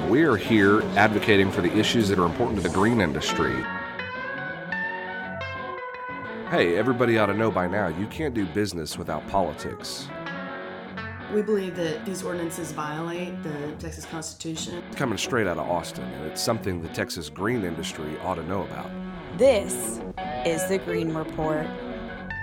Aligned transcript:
and 0.00 0.10
we 0.10 0.22
are 0.22 0.36
here 0.36 0.82
advocating 0.96 1.50
for 1.50 1.60
the 1.60 1.72
issues 1.76 2.08
that 2.08 2.18
are 2.18 2.26
important 2.26 2.60
to 2.60 2.66
the 2.66 2.74
green 2.74 3.00
industry. 3.00 3.54
Hey, 6.48 6.76
everybody 6.76 7.18
ought 7.18 7.26
to 7.26 7.34
know 7.34 7.50
by 7.50 7.68
now 7.68 7.88
you 7.88 8.06
can't 8.06 8.34
do 8.34 8.46
business 8.46 8.98
without 8.98 9.26
politics. 9.28 10.08
We 11.32 11.42
believe 11.42 11.76
that 11.76 12.04
these 12.04 12.24
ordinances 12.24 12.72
violate 12.72 13.40
the 13.44 13.72
Texas 13.78 14.04
Constitution. 14.04 14.82
It's 14.88 14.96
coming 14.96 15.16
straight 15.16 15.46
out 15.46 15.58
of 15.58 15.68
Austin, 15.68 16.04
and 16.04 16.26
it's 16.26 16.42
something 16.42 16.82
the 16.82 16.88
Texas 16.88 17.28
green 17.28 17.62
industry 17.62 18.18
ought 18.22 18.34
to 18.34 18.44
know 18.44 18.62
about. 18.62 18.90
This 19.38 20.00
is 20.44 20.66
the 20.68 20.78
Green 20.84 21.14
Report, 21.14 21.66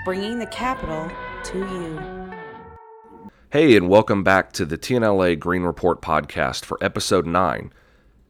bringing 0.05 0.39
the 0.39 0.47
capital 0.47 1.11
to 1.43 1.57
you. 1.57 2.26
Hey, 3.49 3.77
and 3.77 3.87
welcome 3.87 4.25
back 4.25 4.51
to 4.53 4.65
the 4.65 4.77
TNLA 4.77 5.39
Green 5.39 5.63
Report 5.63 6.01
podcast 6.01 6.65
for 6.65 6.77
episode 6.81 7.25
9. 7.25 7.71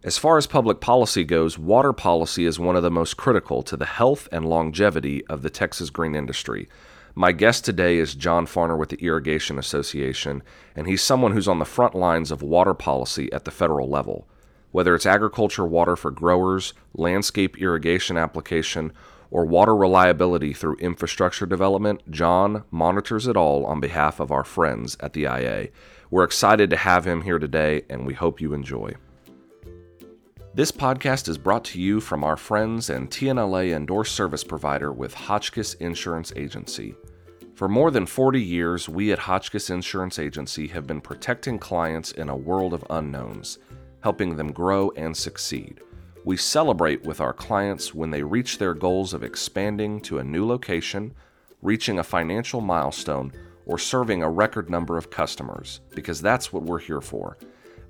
As 0.03 0.19
far 0.19 0.37
as 0.37 0.45
public 0.45 0.79
policy 0.79 1.23
goes, 1.23 1.57
water 1.57 1.91
policy 1.91 2.45
is 2.45 2.59
one 2.59 2.75
of 2.75 2.83
the 2.83 2.91
most 2.91 3.17
critical 3.17 3.63
to 3.63 3.75
the 3.75 3.87
health 3.87 4.29
and 4.31 4.47
longevity 4.47 5.25
of 5.25 5.41
the 5.41 5.49
Texas 5.49 5.89
green 5.89 6.13
industry. 6.13 6.69
My 7.15 7.31
guest 7.31 7.65
today 7.65 7.97
is 7.97 8.13
John 8.13 8.45
Farner 8.45 8.77
with 8.77 8.89
the 8.89 9.03
Irrigation 9.03 9.57
Association, 9.57 10.43
and 10.75 10.85
he's 10.85 11.01
someone 11.01 11.31
who's 11.31 11.47
on 11.47 11.57
the 11.57 11.65
front 11.65 11.95
lines 11.95 12.29
of 12.29 12.43
water 12.43 12.75
policy 12.75 13.33
at 13.33 13.43
the 13.43 13.49
federal 13.49 13.89
level. 13.89 14.27
Whether 14.71 14.93
it's 14.93 15.07
agriculture 15.07 15.65
water 15.65 15.95
for 15.95 16.11
growers, 16.11 16.75
landscape 16.93 17.57
irrigation 17.57 18.17
application, 18.17 18.93
or 19.31 19.45
water 19.45 19.75
reliability 19.75 20.53
through 20.53 20.75
infrastructure 20.75 21.45
development, 21.45 22.09
John 22.09 22.63
monitors 22.71 23.27
it 23.27 23.37
all 23.37 23.65
on 23.65 23.79
behalf 23.79 24.19
of 24.19 24.31
our 24.31 24.43
friends 24.43 24.97
at 24.99 25.13
the 25.13 25.23
IA. 25.23 25.69
We're 26.09 26.23
excited 26.23 26.69
to 26.69 26.77
have 26.77 27.05
him 27.05 27.21
here 27.21 27.39
today, 27.39 27.83
and 27.89 28.05
we 28.05 28.13
hope 28.13 28.39
you 28.39 28.53
enjoy. 28.53 28.93
This 30.53 30.71
podcast 30.71 31.27
is 31.27 31.37
brought 31.37 31.65
to 31.65 31.79
you 31.79 31.99
from 31.99 32.23
our 32.23 32.35
friends 32.37 32.89
and 32.89 33.11
TNLA 33.11 33.75
endorsed 33.75 34.15
service 34.15 34.43
provider 34.43 34.91
with 34.91 35.13
Hotchkiss 35.13 35.75
Insurance 35.75 36.33
Agency. 36.35 36.95
For 37.53 37.67
more 37.67 37.91
than 37.91 38.05
40 38.05 38.41
years, 38.41 38.87
we 38.87 39.11
at 39.11 39.19
Hotchkiss 39.19 39.69
Insurance 39.69 40.17
Agency 40.17 40.67
have 40.67 40.87
been 40.87 41.01
protecting 41.01 41.59
clients 41.59 42.11
in 42.11 42.29
a 42.29 42.35
world 42.35 42.73
of 42.73 42.85
unknowns, 42.89 43.59
helping 44.01 44.35
them 44.35 44.51
grow 44.51 44.91
and 44.95 45.15
succeed. 45.15 45.81
We 46.25 46.37
celebrate 46.37 47.03
with 47.03 47.21
our 47.21 47.33
clients 47.33 47.93
when 47.93 48.11
they 48.11 48.23
reach 48.23 48.57
their 48.57 48.73
goals 48.73 49.13
of 49.13 49.23
expanding 49.23 50.01
to 50.01 50.19
a 50.19 50.23
new 50.23 50.45
location, 50.45 51.13
reaching 51.61 51.99
a 51.99 52.03
financial 52.03 52.61
milestone, 52.61 53.31
or 53.65 53.77
serving 53.77 54.23
a 54.23 54.29
record 54.29 54.69
number 54.69 54.97
of 54.97 55.09
customers, 55.09 55.81
because 55.95 56.21
that's 56.21 56.51
what 56.51 56.63
we're 56.63 56.79
here 56.79 57.01
for. 57.01 57.37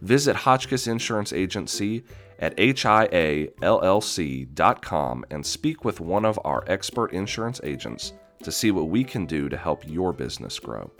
Visit 0.01 0.35
Hotchkiss 0.35 0.87
Insurance 0.87 1.33
Agency 1.33 2.03
at 2.39 2.55
hiallc.com 2.57 3.55
and 5.31 5.45
speak 5.45 5.85
with 5.85 5.99
one 5.99 6.25
of 6.25 6.39
our 6.45 6.63
expert 6.67 7.11
insurance 7.13 7.59
agents 7.63 8.13
to 8.43 8.51
see 8.51 8.71
what 8.71 8.89
we 8.89 9.03
can 9.03 9.25
do 9.25 9.49
to 9.49 9.57
help 9.57 9.87
your 9.87 10.13
business 10.13 10.59
grow. 10.59 10.91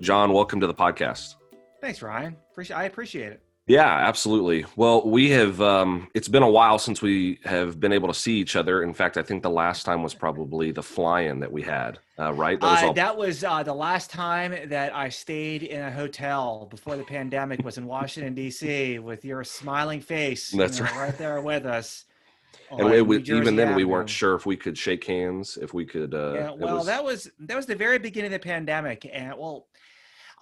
John, 0.00 0.32
welcome 0.32 0.60
to 0.60 0.66
the 0.66 0.74
podcast. 0.74 1.34
Thanks, 1.80 2.02
Ryan. 2.02 2.36
I 2.74 2.84
appreciate 2.84 3.32
it. 3.32 3.42
Yeah, 3.70 3.86
absolutely. 3.86 4.66
Well, 4.74 5.08
we 5.08 5.30
have, 5.30 5.60
um, 5.60 6.08
it's 6.12 6.26
been 6.26 6.42
a 6.42 6.50
while 6.50 6.76
since 6.80 7.00
we 7.00 7.38
have 7.44 7.78
been 7.78 7.92
able 7.92 8.08
to 8.08 8.14
see 8.14 8.36
each 8.38 8.56
other. 8.56 8.82
In 8.82 8.92
fact, 8.92 9.16
I 9.16 9.22
think 9.22 9.44
the 9.44 9.50
last 9.50 9.84
time 9.84 10.02
was 10.02 10.12
probably 10.12 10.72
the 10.72 10.82
fly 10.82 11.20
in 11.20 11.38
that 11.38 11.52
we 11.52 11.62
had, 11.62 12.00
uh, 12.18 12.32
right? 12.32 12.60
That 12.60 12.82
was, 12.82 12.90
uh, 12.90 12.92
that 12.94 13.16
was 13.16 13.44
uh, 13.44 13.62
the 13.62 13.72
last 13.72 14.10
time 14.10 14.56
that 14.70 14.92
I 14.92 15.08
stayed 15.08 15.62
in 15.62 15.82
a 15.82 15.90
hotel 15.92 16.66
before 16.68 16.96
the 16.96 17.04
pandemic 17.04 17.64
was 17.64 17.78
in 17.78 17.86
Washington, 17.86 18.34
D.C., 18.34 18.98
with 18.98 19.24
your 19.24 19.44
smiling 19.44 20.00
face 20.00 20.50
That's 20.50 20.78
you 20.78 20.86
know, 20.86 20.90
right. 20.90 21.00
right 21.02 21.18
there 21.18 21.40
with 21.40 21.64
us. 21.64 22.06
and 22.72 22.90
we, 22.90 23.02
we, 23.02 23.18
even 23.18 23.54
then, 23.54 23.68
Avenue. 23.68 23.76
we 23.76 23.84
weren't 23.84 24.10
sure 24.10 24.34
if 24.34 24.46
we 24.46 24.56
could 24.56 24.76
shake 24.76 25.04
hands, 25.04 25.56
if 25.62 25.72
we 25.72 25.84
could. 25.84 26.12
Uh, 26.12 26.32
yeah, 26.34 26.50
well, 26.50 26.78
was... 26.78 26.86
that 26.86 27.04
was 27.04 27.30
that 27.38 27.56
was 27.56 27.66
the 27.66 27.76
very 27.76 28.00
beginning 28.00 28.32
of 28.34 28.40
the 28.42 28.44
pandemic, 28.44 29.08
and 29.12 29.30
well, 29.38 29.66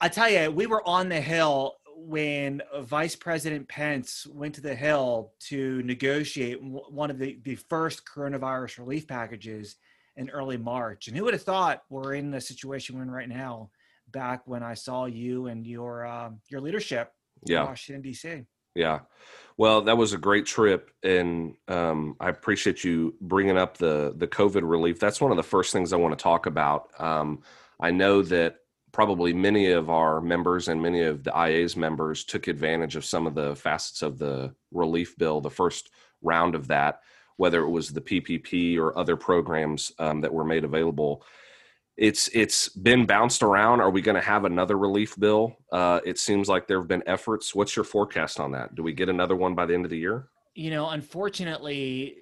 I 0.01 0.09
tell 0.09 0.31
you, 0.31 0.51
we 0.51 0.67
were 0.67 0.87
on 0.89 1.09
the 1.09 1.21
hill 1.21 1.78
when 2.07 2.63
Vice 2.83 3.17
President 3.17 3.69
Pence 3.69 4.27
went 4.27 4.55
to 4.55 4.61
the 4.61 4.75
Hill 4.75 5.33
to 5.49 5.83
negotiate 5.83 6.63
one 6.63 7.11
of 7.11 7.19
the, 7.19 7.39
the 7.43 7.57
first 7.57 8.03
coronavirus 8.07 8.79
relief 8.79 9.09
packages 9.09 9.77
in 10.17 10.31
early 10.31 10.57
March. 10.57 11.09
And 11.09 11.17
who 11.17 11.25
would 11.25 11.35
have 11.35 11.43
thought 11.43 11.83
we're 11.91 12.15
in 12.15 12.31
the 12.31 12.41
situation 12.41 12.97
we're 12.97 13.03
in 13.03 13.11
right 13.11 13.29
now 13.29 13.71
back 14.11 14.43
when 14.47 14.63
I 14.63 14.75
saw 14.75 15.07
you 15.07 15.47
and 15.47 15.67
your 15.67 16.07
um, 16.07 16.41
your 16.49 16.61
leadership 16.61 17.13
yeah. 17.45 17.61
in 17.61 17.67
Washington, 17.67 18.03
D.C. 18.03 18.45
Yeah. 18.75 19.01
Well, 19.57 19.83
that 19.83 19.97
was 19.97 20.13
a 20.13 20.19
great 20.19 20.47
trip, 20.47 20.91
and 21.03 21.55
um, 21.67 22.17
I 22.21 22.29
appreciate 22.29 22.85
you 22.85 23.15
bringing 23.21 23.59
up 23.59 23.77
the 23.77 24.15
the 24.17 24.29
COVID 24.29 24.63
relief. 24.63 25.01
That's 25.01 25.21
one 25.21 25.33
of 25.33 25.37
the 25.37 25.43
first 25.43 25.73
things 25.73 25.93
I 25.93 25.97
want 25.97 26.17
to 26.17 26.23
talk 26.23 26.47
about. 26.47 26.89
Um, 26.99 27.43
I 27.81 27.91
know 27.91 28.23
that 28.23 28.57
probably 28.99 29.33
many 29.33 29.71
of 29.71 29.91
our 29.91 30.21
members 30.21 30.67
and 30.67 30.83
many 30.83 31.03
of 31.03 31.23
the 31.23 31.31
IA's 31.31 31.77
members 31.77 32.25
took 32.25 32.49
advantage 32.49 32.97
of 32.97 33.05
some 33.05 33.29
of 33.29 33.35
the 33.37 33.55
facets 33.55 34.03
of 34.03 34.19
the 34.19 34.53
relief 34.73 35.17
bill, 35.19 35.41
the 35.41 35.49
first 35.49 35.91
round 36.21 36.57
of 36.57 36.67
that, 36.67 37.03
whether 37.37 37.61
it 37.61 37.71
was 37.71 37.91
the 37.91 38.01
PPP 38.01 38.77
or 38.77 38.99
other 38.99 39.15
programs 39.15 39.93
um, 40.01 40.21
that 40.21 40.35
were 40.35 40.45
made 40.45 40.65
available. 40.65 41.23
It's 41.97 42.27
it's 42.35 42.69
been 42.71 43.07
bounced 43.07 43.45
around. 43.45 43.81
Are 43.81 43.91
we 43.91 44.03
going 44.03 44.17
to 44.17 44.21
have 44.21 44.45
another 44.45 44.77
relief 44.77 45.17
bill? 45.17 45.57
Uh, 45.71 46.01
it 46.05 46.19
seems 46.19 46.49
like 46.49 46.67
there 46.67 46.81
have 46.81 46.89
been 46.89 47.05
efforts. 47.07 47.55
What's 47.55 47.77
your 47.77 47.85
forecast 47.85 48.41
on 48.41 48.51
that? 48.51 48.75
Do 48.75 48.83
we 48.83 48.93
get 48.93 49.09
another 49.09 49.37
one 49.37 49.55
by 49.55 49.65
the 49.65 49.75
end 49.75 49.85
of 49.85 49.93
the 49.93 49.99
year? 49.99 50.27
You 50.57 50.71
know, 50.71 50.89
unfortunately, 50.89 52.17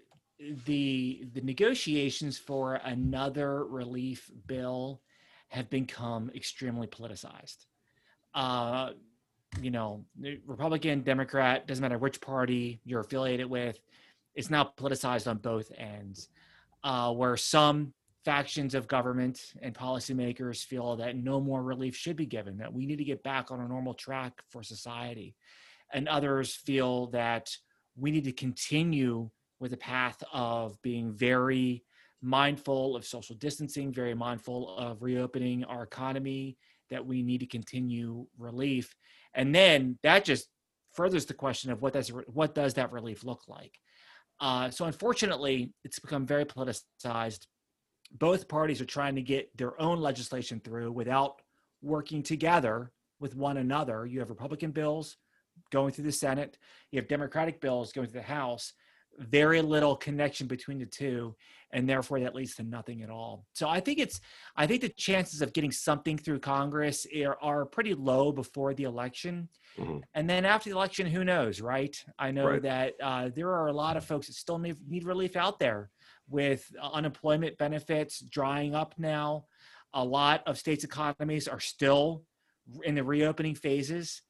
the 0.66 1.26
the 1.32 1.41
negotiations 1.41 2.37
for 2.37 2.75
another 2.84 3.64
relief 3.64 4.31
bill 4.47 5.00
have 5.56 5.71
become 5.71 6.31
extremely 6.34 6.87
politicized. 6.87 7.67
Uh, 8.34 8.91
you 9.61 9.71
know, 9.71 10.05
Republican, 10.47 11.00
Democrat, 11.00 11.67
doesn't 11.67 11.83
matter 11.83 11.99
which 11.99 12.21
party 12.21 12.81
you're 12.84 13.00
affiliated 13.00 13.47
with, 13.47 13.81
it's 14.34 14.50
now 14.50 14.71
politicized 14.77 15.28
on 15.28 15.39
both 15.39 15.72
ends. 15.77 16.28
Uh, 16.84 17.11
where 17.12 17.37
some 17.37 17.93
factions 18.25 18.75
of 18.75 18.87
government 18.87 19.55
and 19.62 19.75
policymakers 19.75 20.65
feel 20.65 20.94
that 20.97 21.17
no 21.17 21.41
more 21.41 21.62
relief 21.62 21.97
should 21.97 22.17
be 22.17 22.27
given, 22.27 22.59
that 22.59 22.73
we 22.73 22.87
need 22.87 22.99
to 22.99 23.05
get 23.05 23.23
back 23.23 23.50
on 23.50 23.61
a 23.61 23.67
normal 23.67 23.94
track 23.94 24.34
for 24.50 24.62
society. 24.62 25.34
And 25.93 26.06
others 26.06 26.55
feel 26.55 27.06
that 27.09 27.56
we 27.97 28.11
need 28.11 28.25
to 28.25 28.33
continue 28.33 29.31
with 29.59 29.71
the 29.71 29.77
path 29.77 30.23
of 30.33 30.81
being 30.83 31.12
very 31.12 31.83
mindful 32.22 32.97
of 32.97 33.04
social 33.04 33.37
distancing, 33.37 33.93
very 33.93 34.15
mindful 34.15 34.77
of 34.77 35.03
reopening 35.03 35.65
our 35.65 35.82
economy, 35.82 36.56
that 36.91 37.04
we 37.04 37.22
need 37.22 37.41
to 37.41 37.47
continue 37.47 38.27
relief. 38.38 38.94
And 39.34 39.54
then 39.54 39.99
that 40.03 40.25
just 40.25 40.49
furthers 40.94 41.26
the 41.26 41.34
question 41.34 41.71
of 41.71 41.82
what 41.82 41.93
does 41.93 42.09
what 42.09 42.55
does 42.55 42.75
that 42.75 42.93
relief 42.93 43.25
look 43.25 43.43
like? 43.49 43.78
Uh, 44.41 44.71
so 44.71 44.84
unfortunately, 44.84 45.72
it's 45.84 45.99
become 45.99 46.26
very 46.26 46.44
politicized. 46.44 47.47
Both 48.12 48.49
parties 48.49 48.81
are 48.81 48.87
trying 48.87 49.16
to 49.16 49.22
get 49.22 49.56
their 49.56 49.81
own 49.81 50.00
legislation 50.00 50.60
through 50.60 50.93
without 50.93 51.41
working 51.82 52.22
together 52.22 52.93
with 53.21 53.34
one 53.34 53.56
another. 53.56 54.06
You 54.06 54.21
have 54.21 54.31
Republican 54.31 54.71
bills 54.71 55.16
going 55.71 55.93
through 55.93 56.05
the 56.05 56.12
Senate, 56.12 56.59
you 56.91 57.00
have 57.00 57.09
Democratic 57.09 57.60
bills 57.60 57.93
going 57.93 58.06
through 58.06 58.21
the 58.21 58.26
House, 58.26 58.75
very 59.19 59.60
little 59.62 59.97
connection 59.97 60.47
between 60.47 60.78
the 60.78 60.87
two 60.87 61.34
and 61.72 61.88
therefore 61.88 62.21
that 62.21 62.34
leads 62.34 62.54
to 62.54 62.62
nothing 62.62 63.03
at 63.03 63.10
all. 63.10 63.47
So 63.53 63.69
i 63.69 63.81
think 63.81 63.99
it's 63.99 64.21
i 64.56 64.66
think 64.66 64.82
the 64.82 64.88
chances 64.88 65.43
of 65.43 65.53
getting 65.53 65.72
something 65.72 66.16
through 66.16 66.41
congress 66.41 67.06
are, 67.25 67.37
are 67.41 67.66
pretty 67.66 67.94
low 67.94 68.32
before 68.32 68.75
the 68.75 68.84
election. 68.84 69.49
Mm-hmm. 69.78 69.99
and 70.15 70.31
then 70.31 70.47
after 70.47 70.71
the 70.71 70.76
election 70.76 71.06
who 71.06 71.22
knows 71.22 71.61
right? 71.61 71.94
I 72.19 72.31
know 72.31 72.49
right. 72.49 72.62
that 72.62 72.94
uh, 73.02 73.31
there 73.35 73.50
are 73.50 73.67
a 73.67 73.73
lot 73.73 73.99
of 73.99 74.05
folks 74.06 74.26
that 74.29 74.35
still 74.35 74.58
need, 74.58 74.76
need 74.88 75.05
relief 75.05 75.37
out 75.37 75.58
there 75.58 75.91
with 76.29 76.70
unemployment 76.81 77.56
benefits 77.58 78.20
drying 78.20 78.75
up 78.75 78.94
now. 78.99 79.44
A 79.94 80.05
lot 80.05 80.43
of 80.46 80.58
states 80.58 80.85
economies 80.85 81.46
are 81.46 81.61
still 81.61 82.25
in 82.85 82.94
the 82.94 83.05
reopening 83.05 83.55
phases. 83.55 84.23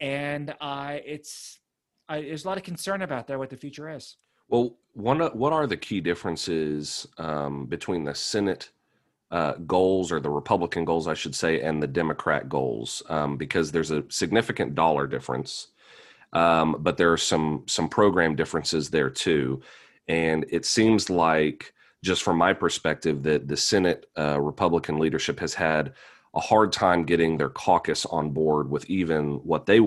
And 0.00 0.54
uh, 0.60 0.98
it's 1.04 1.60
uh, 2.08 2.20
there's 2.20 2.44
a 2.44 2.48
lot 2.48 2.58
of 2.58 2.64
concern 2.64 3.02
about 3.02 3.26
there 3.26 3.38
what 3.38 3.50
the 3.50 3.56
future 3.56 3.88
is 3.88 4.16
well, 4.48 4.76
one 4.92 5.20
what 5.20 5.52
are 5.52 5.66
the 5.66 5.76
key 5.76 6.00
differences 6.00 7.06
um, 7.18 7.66
between 7.66 8.04
the 8.04 8.14
Senate 8.14 8.70
uh, 9.30 9.54
goals, 9.66 10.12
or 10.12 10.20
the 10.20 10.30
Republican 10.30 10.84
goals, 10.84 11.08
I 11.08 11.14
should 11.14 11.34
say, 11.34 11.60
and 11.60 11.82
the 11.82 11.88
Democrat 11.88 12.48
goals? 12.48 13.02
Um, 13.08 13.36
because 13.36 13.72
there's 13.72 13.90
a 13.90 14.04
significant 14.08 14.74
dollar 14.74 15.06
difference, 15.06 15.68
um, 16.32 16.76
but 16.80 16.96
there 16.96 17.12
are 17.12 17.18
some 17.18 17.64
some 17.66 17.88
program 17.88 18.36
differences 18.36 18.90
there 18.90 19.10
too. 19.10 19.60
And 20.06 20.44
it 20.50 20.66
seems 20.66 21.10
like, 21.10 21.72
just 22.02 22.22
from 22.22 22.36
my 22.36 22.52
perspective, 22.52 23.22
that 23.24 23.48
the 23.48 23.56
Senate 23.56 24.06
uh, 24.16 24.40
Republican 24.40 24.98
leadership 24.98 25.40
has 25.40 25.54
had 25.54 25.94
a 26.34 26.40
hard 26.40 26.72
time 26.72 27.04
getting 27.04 27.36
their 27.36 27.48
caucus 27.48 28.04
on 28.06 28.30
board 28.30 28.68
with 28.68 28.84
even 28.90 29.34
what 29.44 29.66
they 29.66 29.80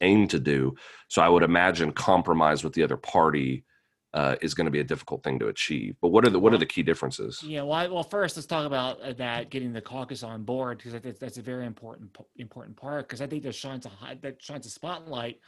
aim 0.00 0.28
to 0.28 0.38
do. 0.38 0.74
So 1.08 1.22
I 1.22 1.28
would 1.28 1.42
imagine 1.42 1.92
compromise 1.92 2.64
with 2.64 2.72
the 2.74 2.82
other 2.82 2.96
party 2.96 3.64
uh, 4.14 4.36
is 4.40 4.54
going 4.54 4.64
to 4.64 4.70
be 4.70 4.80
a 4.80 4.84
difficult 4.84 5.22
thing 5.22 5.38
to 5.38 5.48
achieve. 5.48 5.96
But 6.00 6.08
what 6.08 6.26
are 6.26 6.30
the 6.30 6.38
what 6.38 6.54
are 6.54 6.58
the 6.58 6.66
key 6.66 6.82
differences? 6.82 7.42
Yeah, 7.42 7.62
well, 7.62 7.72
I, 7.72 7.86
well, 7.86 8.02
first 8.02 8.36
let's 8.36 8.46
talk 8.46 8.66
about 8.66 9.00
uh, 9.02 9.12
that 9.14 9.50
getting 9.50 9.72
the 9.72 9.80
caucus 9.80 10.22
on 10.22 10.42
board 10.42 10.78
because 10.78 10.94
I 10.94 10.98
think 10.98 11.18
that's 11.18 11.38
a 11.38 11.42
very 11.42 11.66
important 11.66 12.16
important 12.36 12.76
part 12.76 13.08
because 13.08 13.20
I 13.20 13.26
think 13.26 13.42
that 13.42 13.54
shines 13.54 13.86
a 13.86 13.90
high, 13.90 14.18
that 14.22 14.42
shines 14.42 14.66
a 14.66 14.70
spotlight 14.70 15.40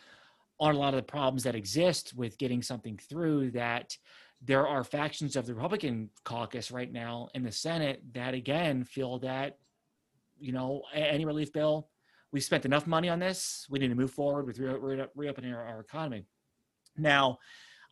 on 0.60 0.74
a 0.74 0.78
lot 0.78 0.92
of 0.92 0.98
the 0.98 1.02
problems 1.02 1.44
that 1.44 1.54
exist 1.54 2.14
with 2.14 2.36
getting 2.38 2.62
something 2.62 2.98
through. 2.98 3.52
That 3.52 3.96
there 4.42 4.66
are 4.66 4.84
factions 4.84 5.34
of 5.36 5.46
the 5.46 5.54
Republican 5.54 6.10
caucus 6.24 6.70
right 6.70 6.92
now 6.92 7.28
in 7.34 7.42
the 7.42 7.52
Senate 7.52 8.02
that 8.12 8.34
again 8.34 8.84
feel 8.84 9.18
that 9.20 9.58
you 10.38 10.52
know 10.52 10.82
any 10.92 11.24
relief 11.24 11.52
bill 11.52 11.88
we 12.32 12.40
spent 12.40 12.64
enough 12.64 12.86
money 12.86 13.08
on 13.08 13.18
this 13.18 13.66
we 13.70 13.78
need 13.78 13.88
to 13.88 13.94
move 13.94 14.12
forward 14.12 14.46
with 14.46 14.58
re- 14.58 14.74
re- 14.78 15.06
reopening 15.16 15.52
our, 15.52 15.64
our 15.64 15.80
economy 15.80 16.24
now 16.96 17.38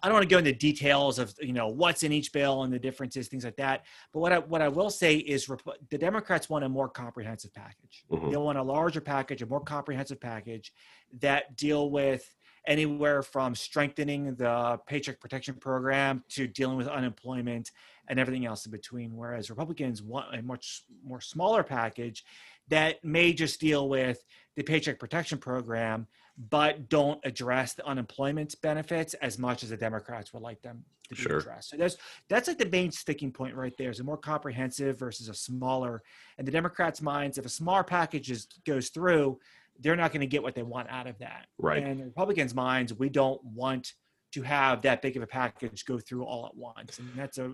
I 0.07 0.09
don't 0.09 0.19
want 0.19 0.29
to 0.29 0.33
go 0.33 0.39
into 0.39 0.53
details 0.53 1.19
of 1.19 1.35
you 1.41 1.53
know 1.53 1.67
what's 1.67 2.05
in 2.05 2.13
each 2.13 2.33
bill 2.33 2.63
and 2.63 2.73
the 2.73 2.79
differences, 2.79 3.27
things 3.27 3.45
like 3.45 3.57
that. 3.57 3.87
But 4.13 4.21
what 4.21 4.33
I 4.33 4.39
what 4.39 4.63
I 4.63 4.69
will 4.69 4.89
say 4.89 5.17
is 5.17 5.51
the 5.91 5.99
Democrats 5.99 6.49
want 6.49 6.65
a 6.65 6.69
more 6.69 6.89
comprehensive 6.89 7.53
package. 7.53 8.05
Mm-hmm. 8.09 8.31
They 8.31 8.37
want 8.37 8.57
a 8.57 8.63
larger 8.63 9.01
package, 9.01 9.43
a 9.43 9.47
more 9.47 9.59
comprehensive 9.59 10.21
package 10.21 10.73
that 11.19 11.57
deal 11.57 11.91
with 11.91 12.25
anywhere 12.69 13.21
from 13.25 13.57
strengthening 13.57 14.37
the 14.37 14.79
paycheck 14.87 15.19
protection 15.19 15.57
program 15.57 16.23
to 16.29 16.47
dealing 16.47 16.77
with 16.77 16.87
unemployment 16.87 17.73
and 18.07 18.21
everything 18.21 18.47
else 18.47 18.65
in 18.65 18.71
between. 18.71 19.17
Whereas 19.17 19.51
Republicans 19.51 20.05
want 20.05 20.33
a 20.33 20.41
much 20.41 20.85
more 21.05 21.21
smaller 21.21 21.65
package 21.65 22.25
that 22.69 23.03
may 23.05 23.33
just 23.33 23.59
deal 23.59 23.89
with 23.89 24.25
the 24.55 24.63
paycheck 24.63 25.01
protection 25.01 25.39
program 25.39 26.07
but 26.51 26.89
don't 26.89 27.19
address 27.25 27.75
the 27.75 27.87
unemployment 27.87 28.55
benefits 28.61 29.15
as 29.15 29.39
much 29.39 29.63
as 29.63 29.71
the 29.71 29.77
Democrats 29.77 30.33
would 30.35 30.43
like 30.43 30.61
them 30.63 30.85
to 31.09 31.15
be 31.15 31.23
sure. 31.23 31.39
addressed. 31.39 31.71
So 31.71 31.77
that's 31.77 31.97
that's 32.29 32.49
like 32.49 32.59
the 32.59 32.69
main 32.69 32.91
sticking 32.91 33.33
point 33.33 33.55
right 33.55 33.75
there 33.79 33.91
is 33.91 34.01
a 34.01 34.05
more 34.05 34.19
comprehensive 34.19 34.99
versus 34.99 35.29
a 35.29 35.35
smaller. 35.35 36.03
And 36.39 36.47
the 36.47 36.53
Democrats' 36.53 37.01
minds, 37.01 37.39
if 37.39 37.47
a 37.47 37.51
smaller 37.51 37.85
package 37.85 38.31
is, 38.31 38.47
goes 38.67 38.91
through, 38.91 39.39
they're 39.81 39.97
not 39.97 40.13
going 40.13 40.21
to 40.21 40.27
get 40.27 40.43
what 40.43 40.55
they 40.55 40.63
want 40.63 40.91
out 40.91 41.07
of 41.07 41.19
that. 41.19 41.47
Right. 41.59 41.83
And 41.83 42.01
the 42.01 42.05
Republicans' 42.05 42.55
minds, 42.55 42.93
we 42.93 43.09
don't 43.09 43.43
want 43.45 43.93
to 44.33 44.43
have 44.43 44.83
that 44.83 45.01
big 45.01 45.17
of 45.17 45.23
a 45.23 45.27
package 45.27 45.85
go 45.85 45.99
through 45.99 46.25
all 46.25 46.47
at 46.47 46.55
once. 46.55 46.99
And 46.99 47.11
that's 47.17 47.39
a 47.39 47.53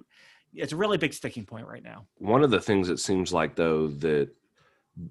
it's 0.55 0.73
a 0.73 0.77
really 0.77 0.99
big 0.99 1.15
sticking 1.15 1.47
point 1.47 1.67
right 1.67 1.83
now. 1.83 2.07
One 2.19 2.43
of 2.43 2.51
the 2.51 2.61
things 2.61 2.89
it 2.89 2.99
seems 2.99 3.33
like 3.33 3.55
though 3.55 3.89
that 3.89 4.31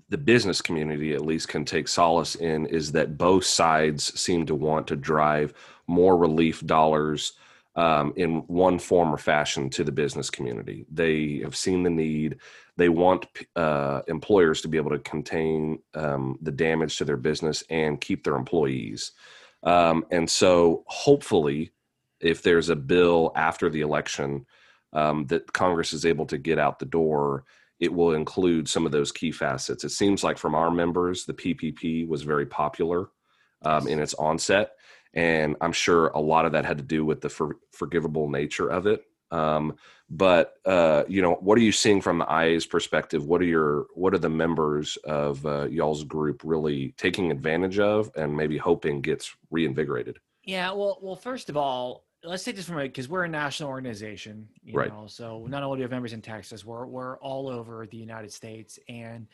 the 0.09 0.17
business 0.17 0.61
community 0.61 1.13
at 1.13 1.25
least 1.25 1.47
can 1.47 1.65
take 1.65 1.87
solace 1.87 2.35
in 2.35 2.65
is 2.67 2.91
that 2.91 3.17
both 3.17 3.45
sides 3.45 4.19
seem 4.19 4.45
to 4.45 4.55
want 4.55 4.87
to 4.87 4.95
drive 4.95 5.53
more 5.87 6.17
relief 6.17 6.65
dollars 6.65 7.33
um, 7.75 8.13
in 8.15 8.39
one 8.47 8.77
form 8.77 9.13
or 9.13 9.17
fashion 9.17 9.69
to 9.69 9.83
the 9.83 9.91
business 9.91 10.29
community. 10.29 10.85
They 10.91 11.39
have 11.43 11.55
seen 11.55 11.83
the 11.83 11.89
need. 11.89 12.37
They 12.77 12.89
want 12.89 13.25
uh, 13.55 14.01
employers 14.07 14.61
to 14.61 14.67
be 14.67 14.77
able 14.77 14.91
to 14.91 14.99
contain 14.99 15.79
um, 15.95 16.37
the 16.41 16.51
damage 16.51 16.97
to 16.97 17.05
their 17.05 17.17
business 17.17 17.63
and 17.69 18.01
keep 18.01 18.23
their 18.23 18.35
employees. 18.35 19.13
Um, 19.63 20.05
and 20.11 20.29
so, 20.29 20.83
hopefully, 20.87 21.71
if 22.19 22.41
there's 22.41 22.69
a 22.69 22.75
bill 22.75 23.31
after 23.35 23.69
the 23.69 23.81
election 23.81 24.45
um, 24.93 25.25
that 25.27 25.51
Congress 25.53 25.93
is 25.93 26.05
able 26.05 26.25
to 26.27 26.37
get 26.37 26.59
out 26.59 26.79
the 26.79 26.85
door 26.85 27.45
it 27.81 27.91
will 27.91 28.13
include 28.13 28.69
some 28.69 28.85
of 28.85 28.91
those 28.91 29.11
key 29.11 29.31
facets. 29.31 29.83
It 29.83 29.89
seems 29.89 30.23
like 30.23 30.37
from 30.37 30.53
our 30.53 30.69
members, 30.69 31.25
the 31.25 31.33
PPP 31.33 32.07
was 32.07 32.21
very 32.21 32.45
popular 32.45 33.09
um, 33.63 33.87
in 33.87 33.99
its 33.99 34.13
onset, 34.13 34.73
and 35.15 35.57
I'm 35.59 35.73
sure 35.73 36.07
a 36.09 36.19
lot 36.19 36.45
of 36.45 36.53
that 36.53 36.63
had 36.63 36.77
to 36.77 36.83
do 36.83 37.03
with 37.03 37.21
the 37.21 37.29
for, 37.29 37.57
forgivable 37.73 38.29
nature 38.29 38.69
of 38.69 38.85
it. 38.85 39.03
Um, 39.31 39.75
but 40.09 40.55
uh, 40.65 41.03
you 41.07 41.21
know, 41.21 41.35
what 41.35 41.57
are 41.57 41.61
you 41.61 41.71
seeing 41.71 42.01
from 42.01 42.19
the 42.19 42.25
IA's 42.25 42.65
perspective? 42.65 43.25
What 43.25 43.41
are 43.41 43.45
your 43.45 43.87
what 43.95 44.13
are 44.13 44.19
the 44.19 44.29
members 44.29 44.97
of 45.05 45.43
uh, 45.45 45.63
y'all's 45.63 46.03
group 46.03 46.41
really 46.43 46.93
taking 46.97 47.31
advantage 47.31 47.79
of, 47.79 48.11
and 48.15 48.35
maybe 48.35 48.57
hoping 48.57 49.01
gets 49.01 49.35
reinvigorated? 49.49 50.19
Yeah, 50.43 50.71
well, 50.71 50.99
well, 51.01 51.15
first 51.15 51.49
of 51.49 51.57
all, 51.57 52.05
let's 52.23 52.43
take 52.43 52.55
this 52.55 52.65
from 52.65 52.79
a 52.79 52.83
because 52.83 53.09
we're 53.09 53.23
a 53.23 53.29
national 53.29 53.69
organization, 53.69 54.47
you 54.63 54.75
right. 54.75 54.89
know. 54.89 55.07
So 55.07 55.45
not 55.47 55.63
only 55.63 55.77
do 55.77 55.79
we 55.79 55.83
have 55.83 55.91
members 55.91 56.13
in 56.13 56.21
Texas, 56.21 56.63
we're 56.63 56.85
we're 56.85 57.17
all 57.17 57.49
over 57.49 57.85
the 57.85 57.97
United 57.97 58.31
States. 58.31 58.79
And 58.87 59.27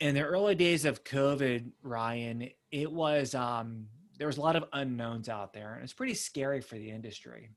in 0.00 0.14
the 0.14 0.22
early 0.22 0.54
days 0.54 0.84
of 0.84 1.04
COVID, 1.04 1.70
Ryan, 1.82 2.48
it 2.70 2.90
was 2.90 3.34
um, 3.34 3.86
there 4.18 4.26
was 4.26 4.38
a 4.38 4.40
lot 4.40 4.56
of 4.56 4.64
unknowns 4.72 5.28
out 5.28 5.52
there, 5.52 5.74
and 5.74 5.82
it's 5.82 5.92
pretty 5.92 6.14
scary 6.14 6.60
for 6.60 6.76
the 6.76 6.90
industry. 6.90 7.50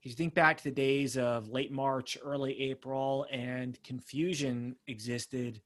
If 0.00 0.06
you 0.06 0.12
think 0.12 0.34
back 0.34 0.58
to 0.58 0.64
the 0.64 0.70
days 0.70 1.16
of 1.16 1.48
late 1.48 1.72
March, 1.72 2.16
early 2.22 2.70
April, 2.70 3.26
and 3.32 3.82
confusion 3.82 4.76
existed 4.86 5.60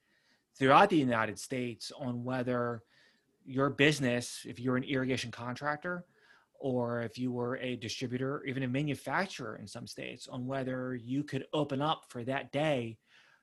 throughout 0.59 0.89
the 0.89 0.97
United 0.97 1.39
States 1.39 1.93
on 1.99 2.25
whether 2.25 2.83
your 3.45 3.69
business, 3.69 4.47
if 4.49 4.59
you're 4.59 4.77
an 4.77 4.85
irrigation 4.85 5.31
contractor, 5.31 6.07
or 6.63 7.03
if 7.03 7.19
you 7.19 7.33
were 7.33 7.57
a 7.57 7.77
distributor, 7.77 8.37
or 8.37 8.45
even 8.45 8.63
a 8.63 8.69
manufacturer 8.69 9.57
in 9.57 9.67
some 9.67 9.87
states, 9.87 10.29
on 10.29 10.47
whether 10.47 10.95
you 10.95 11.25
could 11.25 11.45
open 11.53 11.83
up 11.83 12.05
for 12.09 12.23
that 12.25 12.53
day. 12.53 12.97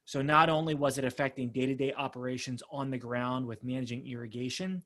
So 0.05 0.21
not 0.21 0.49
only 0.49 0.73
was 0.73 0.97
it 0.97 1.05
affecting 1.05 1.49
day-to-day 1.49 1.93
operations 1.93 2.63
on 2.71 2.89
the 2.89 2.97
ground 2.97 3.45
with 3.45 3.63
managing 3.63 4.07
irrigation, 4.07 4.81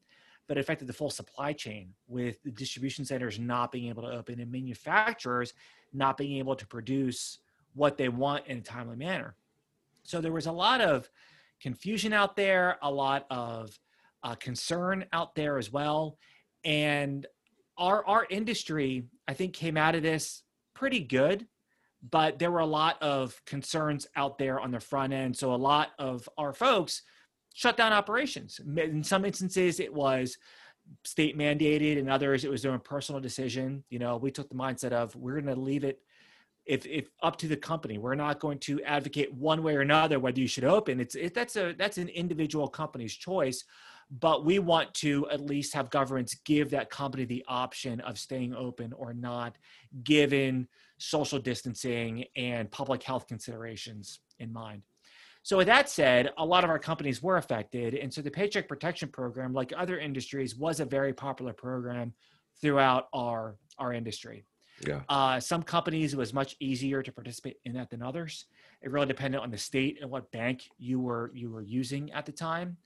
but 0.48 0.58
it 0.58 0.62
affected 0.62 0.88
the 0.88 0.94
full 0.94 1.10
supply 1.10 1.54
chain 1.54 1.94
with 2.08 2.42
the 2.44 2.52
distribution 2.52 3.06
centers 3.06 3.40
not 3.40 3.72
being 3.72 3.88
able 3.88 4.04
to 4.04 4.12
open 4.12 4.42
and 4.42 4.52
manufacturers 4.52 5.54
not 5.94 6.18
being 6.18 6.38
able 6.38 6.56
to 6.56 6.68
produce 6.68 7.38
what 7.76 7.98
they 7.98 8.10
want 8.10 8.46
in 8.48 8.58
a 8.58 8.62
timely 8.62 8.96
manner. 8.96 9.36
So 10.04 10.20
there 10.20 10.34
was 10.34 10.48
a 10.48 10.52
lot 10.52 10.82
of 10.82 11.10
confusion 11.62 12.12
out 12.12 12.36
there, 12.36 12.78
a 12.82 12.92
lot 12.92 13.26
of 13.30 13.78
uh, 14.24 14.36
concern 14.36 15.06
out 15.14 15.36
there 15.36 15.58
as 15.58 15.72
well. 15.72 16.18
And 16.66 17.26
our 17.78 18.06
our 18.06 18.28
industry, 18.30 19.06
I 19.28 19.34
think, 19.34 19.54
came 19.54 19.78
out 19.78 19.96
of 19.96 20.04
this 20.04 20.44
pretty 20.74 21.00
good, 21.00 21.48
but 22.10 22.40
there 22.40 22.52
were 22.52 22.60
a 22.60 22.66
lot 22.66 23.02
of 23.02 23.40
concerns 23.46 24.08
out 24.16 24.38
there 24.38 24.60
on 24.60 24.72
the 24.72 24.80
front 24.80 25.14
end. 25.14 25.36
So 25.36 25.54
a 25.54 25.56
lot 25.56 25.90
of 26.00 26.28
our 26.38 26.54
folks 26.54 27.04
shut 27.54 27.78
down 27.78 27.94
operations. 27.94 28.60
In 28.78 29.04
some 29.04 29.26
instances, 29.26 29.80
it 29.80 29.94
was 29.94 30.38
state 31.06 31.38
mandated, 31.38 31.98
in 31.98 32.10
others, 32.10 32.44
it 32.44 32.52
was 32.52 32.62
their 32.62 32.74
own 32.74 32.80
personal 32.80 33.22
decision. 33.22 33.84
You 33.90 34.00
know, 34.00 34.18
we 34.18 34.32
took 34.32 34.50
the 34.50 34.56
mindset 34.56 34.92
of 34.92 35.16
we're 35.16 35.40
going 35.40 35.56
to 35.56 35.62
leave 35.62 35.84
it 35.84 36.00
if 36.66 36.86
if 36.86 37.10
up 37.22 37.36
to 37.38 37.48
the 37.48 37.58
company 37.58 37.98
we're 37.98 38.16
not 38.16 38.40
going 38.40 38.58
to 38.58 38.82
advocate 38.84 39.34
one 39.34 39.64
way 39.64 39.76
or 39.76 39.82
another 39.82 40.20
whether 40.20 40.40
you 40.40 40.48
should 40.48 40.64
open 40.64 41.00
it's 41.00 41.16
it, 41.16 41.34
that's 41.34 41.56
a 41.56 41.74
that's 41.78 41.98
an 41.98 42.08
individual 42.10 42.68
company's 42.68 43.14
choice 43.14 43.66
but 44.20 44.46
we 44.46 44.60
want 44.60 44.94
to 44.94 45.28
at 45.30 45.42
least 45.42 45.74
have 45.74 45.90
governments 45.90 46.36
give 46.46 46.70
that 46.70 46.90
company 46.90 47.26
the 47.26 47.44
option 47.48 48.00
of 48.02 48.20
staying 48.20 48.54
open 48.54 48.94
or 48.94 49.14
not, 49.14 49.58
given 50.04 50.68
social 51.00 51.40
distancing 51.40 52.26
and 52.36 52.70
public 52.70 53.02
health 53.02 53.28
considerations 53.28 54.20
in 54.40 54.54
mind. 54.54 54.84
So, 55.42 55.58
with 55.58 55.68
that 55.68 55.90
said, 55.90 56.32
a 56.38 56.46
lot 56.46 56.64
of 56.64 56.70
our 56.70 56.80
companies 56.80 57.22
were 57.22 57.38
affected. 57.38 57.96
And 57.96 58.14
so, 58.14 58.22
the 58.22 58.32
Paycheck 58.32 58.68
Protection 58.68 59.10
Program, 59.10 59.52
like 59.52 59.74
other 59.76 59.98
industries, 59.98 60.56
was 60.56 60.80
a 60.80 60.86
very 60.86 61.14
popular 61.14 61.52
program 61.52 62.14
throughout 62.62 63.08
our, 63.14 63.58
our 63.78 63.94
industry. 63.94 64.46
Yeah. 64.86 65.02
Uh, 65.10 65.40
some 65.40 65.64
companies, 65.64 66.14
it 66.14 66.18
was 66.18 66.34
much 66.34 66.56
easier 66.60 67.02
to 67.02 67.12
participate 67.12 67.58
in 67.66 67.74
that 67.74 67.90
than 67.90 68.02
others. 68.02 68.46
It 68.82 68.92
really 68.92 69.08
depended 69.08 69.42
on 69.42 69.50
the 69.50 69.58
state 69.58 70.00
and 70.02 70.10
what 70.10 70.32
bank 70.32 70.64
you 70.78 71.00
were 71.00 71.32
you 71.34 71.50
were 71.50 71.62
using 71.62 72.12
at 72.12 72.26
the 72.26 72.32
time. 72.32 72.78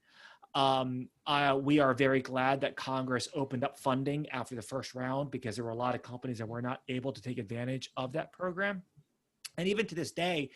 Um, 0.58 1.10
uh, 1.28 1.56
we 1.62 1.80
are 1.80 1.94
very 1.94 2.20
glad 2.20 2.62
that 2.62 2.76
Congress 2.76 3.30
opened 3.36 3.64
up 3.64 3.78
funding 3.78 4.28
after 4.32 4.56
the 4.56 4.62
first 4.64 4.96
round 4.96 5.30
because 5.30 5.56
there 5.56 5.64
were 5.64 5.70
a 5.70 5.76
lot 5.76 5.94
of 5.94 6.02
companies 6.02 6.40
that 6.40 6.48
were 6.48 6.64
not 6.64 6.82
able 6.90 7.12
to 7.12 7.22
take 7.22 7.38
advantage 7.38 7.92
of 7.96 8.14
that 8.14 8.34
program. 8.34 8.82
And 9.60 9.68
even 9.68 9.86
to 9.86 9.94
this 9.94 10.12
day, 10.12 10.50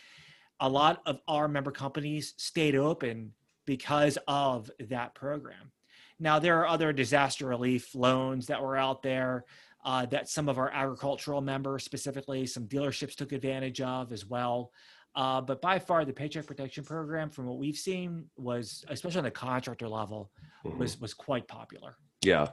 a 0.59 0.67
lot 0.67 1.03
of 1.05 1.19
our 1.27 1.47
member 1.47 1.69
companies 1.69 2.33
stayed 2.37 2.75
open 2.75 3.33
because 3.67 4.17
of 4.27 4.71
that 4.79 5.13
program. 5.13 5.71
Now, 6.19 6.39
there 6.39 6.59
are 6.61 6.67
other 6.67 6.91
disaster 6.91 7.45
relief 7.45 7.93
loans 7.93 8.47
that 8.47 8.59
were 8.59 8.77
out 8.77 9.03
there 9.03 9.45
uh, 9.85 10.07
that 10.07 10.29
some 10.29 10.49
of 10.49 10.57
our 10.57 10.71
agricultural 10.71 11.41
members, 11.41 11.83
specifically 11.83 12.47
some 12.47 12.65
dealerships, 12.65 13.13
took 13.13 13.33
advantage 13.33 13.81
of 13.81 14.11
as 14.11 14.25
well. 14.25 14.71
Uh, 15.15 15.41
but 15.41 15.61
by 15.61 15.77
far, 15.77 16.05
the 16.05 16.13
Paycheck 16.13 16.45
Protection 16.45 16.83
Program, 16.83 17.29
from 17.29 17.45
what 17.45 17.57
we've 17.57 17.77
seen, 17.77 18.25
was 18.37 18.85
especially 18.87 19.19
on 19.19 19.25
the 19.25 19.31
contractor 19.31 19.87
level, 19.87 20.31
mm-hmm. 20.65 20.77
was 20.77 20.99
was 21.01 21.13
quite 21.13 21.47
popular. 21.47 21.97
Yeah, 22.23 22.49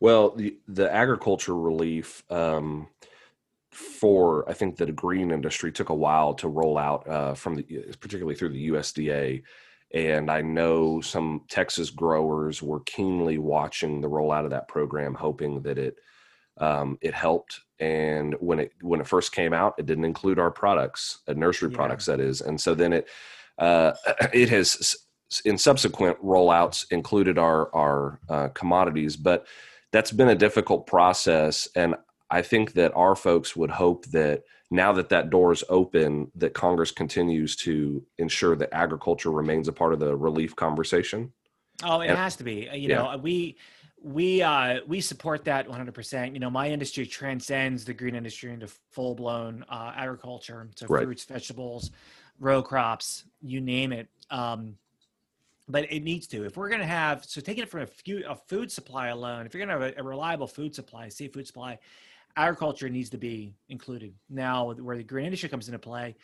well, 0.00 0.34
the 0.34 0.58
the 0.68 0.92
agriculture 0.92 1.56
relief 1.56 2.22
um, 2.30 2.88
for 3.72 4.48
I 4.48 4.52
think 4.52 4.76
the 4.76 4.92
green 4.92 5.30
industry 5.30 5.72
took 5.72 5.88
a 5.88 5.94
while 5.94 6.34
to 6.34 6.48
roll 6.48 6.76
out 6.76 7.08
uh, 7.08 7.34
from 7.34 7.54
the 7.54 7.62
particularly 8.00 8.34
through 8.34 8.50
the 8.50 8.68
USDA, 8.68 9.42
And 9.94 10.30
I 10.30 10.42
know 10.42 11.00
some 11.00 11.42
Texas 11.48 11.88
growers 11.88 12.62
were 12.62 12.80
keenly 12.80 13.38
watching 13.38 14.00
the 14.00 14.10
rollout 14.10 14.44
of 14.44 14.50
that 14.50 14.68
program, 14.68 15.14
hoping 15.14 15.62
that 15.62 15.78
it 15.78 15.96
um, 16.58 16.98
it 17.00 17.14
helped. 17.14 17.60
And 17.80 18.34
when 18.40 18.60
it 18.60 18.72
when 18.80 19.00
it 19.00 19.06
first 19.06 19.32
came 19.32 19.52
out, 19.52 19.74
it 19.78 19.86
didn't 19.86 20.04
include 20.04 20.38
our 20.38 20.50
products, 20.50 21.20
uh, 21.26 21.32
nursery 21.32 21.70
yeah. 21.70 21.76
products, 21.76 22.06
that 22.06 22.20
is. 22.20 22.40
And 22.40 22.60
so 22.60 22.74
then 22.74 22.92
it 22.92 23.08
uh, 23.58 23.92
it 24.32 24.48
has 24.50 24.96
in 25.44 25.58
subsequent 25.58 26.22
rollouts 26.22 26.84
included 26.90 27.38
our 27.38 27.74
our 27.74 28.20
uh, 28.28 28.48
commodities, 28.48 29.16
but 29.16 29.46
that's 29.92 30.12
been 30.12 30.28
a 30.28 30.34
difficult 30.34 30.86
process. 30.86 31.68
And 31.74 31.96
I 32.30 32.42
think 32.42 32.72
that 32.74 32.92
our 32.94 33.14
folks 33.14 33.54
would 33.56 33.70
hope 33.70 34.06
that 34.06 34.42
now 34.70 34.92
that 34.92 35.10
that 35.10 35.28
door 35.28 35.52
is 35.52 35.62
open, 35.68 36.30
that 36.34 36.54
Congress 36.54 36.90
continues 36.90 37.56
to 37.56 38.02
ensure 38.18 38.56
that 38.56 38.72
agriculture 38.72 39.30
remains 39.30 39.68
a 39.68 39.72
part 39.72 39.92
of 39.92 40.00
the 40.00 40.16
relief 40.16 40.56
conversation. 40.56 41.32
Oh, 41.84 42.00
it 42.00 42.08
and, 42.08 42.16
has 42.16 42.36
to 42.36 42.44
be. 42.44 42.68
You 42.72 42.88
yeah. 42.88 43.02
know, 43.02 43.18
we 43.18 43.56
we 44.02 44.42
uh, 44.42 44.80
we 44.86 45.00
support 45.00 45.44
that 45.44 45.68
100%. 45.68 46.32
You 46.34 46.40
know, 46.40 46.50
my 46.50 46.68
industry 46.68 47.06
transcends 47.06 47.84
the 47.84 47.94
green 47.94 48.14
industry 48.14 48.52
into 48.52 48.68
full 48.90 49.14
blown 49.14 49.64
uh, 49.68 49.92
agriculture. 49.94 50.68
So 50.74 50.86
right. 50.88 51.04
fruits, 51.04 51.24
vegetables, 51.24 51.90
row 52.40 52.62
crops, 52.62 53.24
you 53.40 53.60
name 53.60 53.92
it. 53.92 54.08
Um, 54.30 54.76
but 55.68 55.90
it 55.92 56.00
needs 56.00 56.26
to. 56.28 56.44
If 56.44 56.56
we're 56.56 56.68
going 56.68 56.80
to 56.80 56.86
have 56.86 57.24
so 57.24 57.40
taking 57.40 57.62
it 57.62 57.68
from 57.68 57.82
a, 57.82 57.86
few, 57.86 58.24
a 58.28 58.34
food 58.34 58.70
supply 58.70 59.08
alone, 59.08 59.46
if 59.46 59.54
you're 59.54 59.64
going 59.64 59.78
to 59.78 59.86
have 59.86 59.96
a, 59.96 60.00
a 60.00 60.04
reliable 60.04 60.48
food 60.48 60.74
supply, 60.74 61.08
seafood 61.08 61.46
supply, 61.46 61.78
agriculture 62.36 62.88
needs 62.88 63.10
to 63.10 63.18
be 63.18 63.54
included. 63.68 64.12
Now, 64.28 64.72
where 64.72 64.96
the 64.96 65.04
green 65.04 65.26
industry 65.26 65.48
comes 65.48 65.68
into 65.68 65.78
play, 65.78 66.16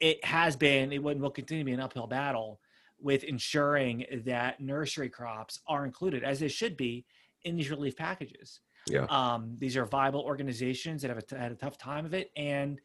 it 0.00 0.24
has 0.24 0.54
been, 0.56 0.92
it 0.92 1.02
will 1.02 1.30
continue 1.30 1.64
to 1.64 1.66
be 1.66 1.72
an 1.72 1.80
uphill 1.80 2.06
battle 2.06 2.60
with 3.00 3.24
ensuring 3.24 4.04
that 4.24 4.60
nursery 4.60 5.08
crops 5.08 5.60
are 5.66 5.84
included, 5.84 6.24
as 6.24 6.40
they 6.40 6.48
should 6.48 6.76
be, 6.76 7.04
in 7.44 7.56
these 7.56 7.70
relief 7.70 7.96
packages. 7.96 8.60
Yeah. 8.86 9.06
Um, 9.10 9.56
these 9.58 9.76
are 9.76 9.84
viable 9.84 10.20
organizations 10.20 11.02
that 11.02 11.08
have 11.08 11.22
a, 11.30 11.38
had 11.38 11.52
a 11.52 11.54
tough 11.54 11.78
time 11.78 12.06
of 12.06 12.14
it, 12.14 12.30
and 12.36 12.80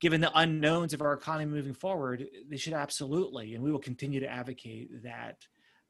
given 0.00 0.20
the 0.20 0.30
unknowns 0.38 0.92
of 0.92 1.00
our 1.00 1.14
economy 1.14 1.50
moving 1.50 1.74
forward, 1.74 2.26
they 2.48 2.56
should 2.56 2.74
absolutely, 2.74 3.54
and 3.54 3.64
we 3.64 3.72
will 3.72 3.78
continue 3.78 4.20
to 4.20 4.28
advocate 4.28 5.02
that 5.02 5.38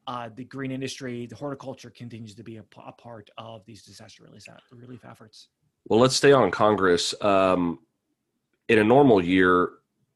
uh, 0.06 0.28
the 0.34 0.44
green 0.44 0.70
industry, 0.70 1.26
the 1.26 1.34
horticulture 1.34 1.90
continues 1.90 2.34
to 2.36 2.44
be 2.44 2.58
a, 2.58 2.64
a 2.86 2.92
part 2.92 3.28
of 3.38 3.64
these 3.66 3.82
disaster 3.82 4.22
relief, 4.22 4.44
relief 4.72 5.04
efforts. 5.04 5.48
Well, 5.88 5.98
let's 5.98 6.16
stay 6.16 6.32
on 6.32 6.50
Congress. 6.50 7.14
Um, 7.20 7.80
in 8.68 8.78
a 8.78 8.84
normal 8.84 9.22
year, 9.22 9.70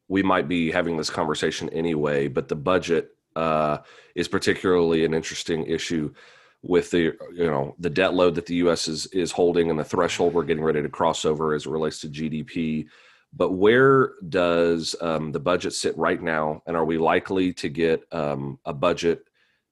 we 0.07 0.23
might 0.23 0.47
be 0.47 0.71
having 0.71 0.97
this 0.97 1.09
conversation 1.09 1.69
anyway, 1.69 2.27
but 2.27 2.47
the 2.47 2.55
budget 2.55 3.11
uh, 3.35 3.79
is 4.15 4.27
particularly 4.27 5.05
an 5.05 5.13
interesting 5.13 5.65
issue 5.65 6.13
with 6.63 6.91
the 6.91 7.15
you 7.33 7.45
know 7.45 7.75
the 7.79 7.89
debt 7.89 8.13
load 8.13 8.35
that 8.35 8.45
the 8.45 8.55
U.S. 8.55 8.87
is 8.87 9.07
is 9.07 9.31
holding 9.31 9.69
and 9.69 9.79
the 9.79 9.83
threshold 9.83 10.33
we're 10.33 10.43
getting 10.43 10.63
ready 10.63 10.81
to 10.81 10.89
cross 10.89 11.25
over 11.25 11.53
as 11.53 11.65
it 11.65 11.71
relates 11.71 11.99
to 12.01 12.09
GDP. 12.09 12.87
But 13.33 13.51
where 13.53 14.13
does 14.27 14.95
um, 14.99 15.31
the 15.31 15.39
budget 15.39 15.73
sit 15.73 15.97
right 15.97 16.21
now, 16.21 16.61
and 16.67 16.75
are 16.75 16.85
we 16.85 16.97
likely 16.97 17.53
to 17.53 17.69
get 17.69 18.03
um, 18.11 18.59
a 18.65 18.73
budget 18.73 19.23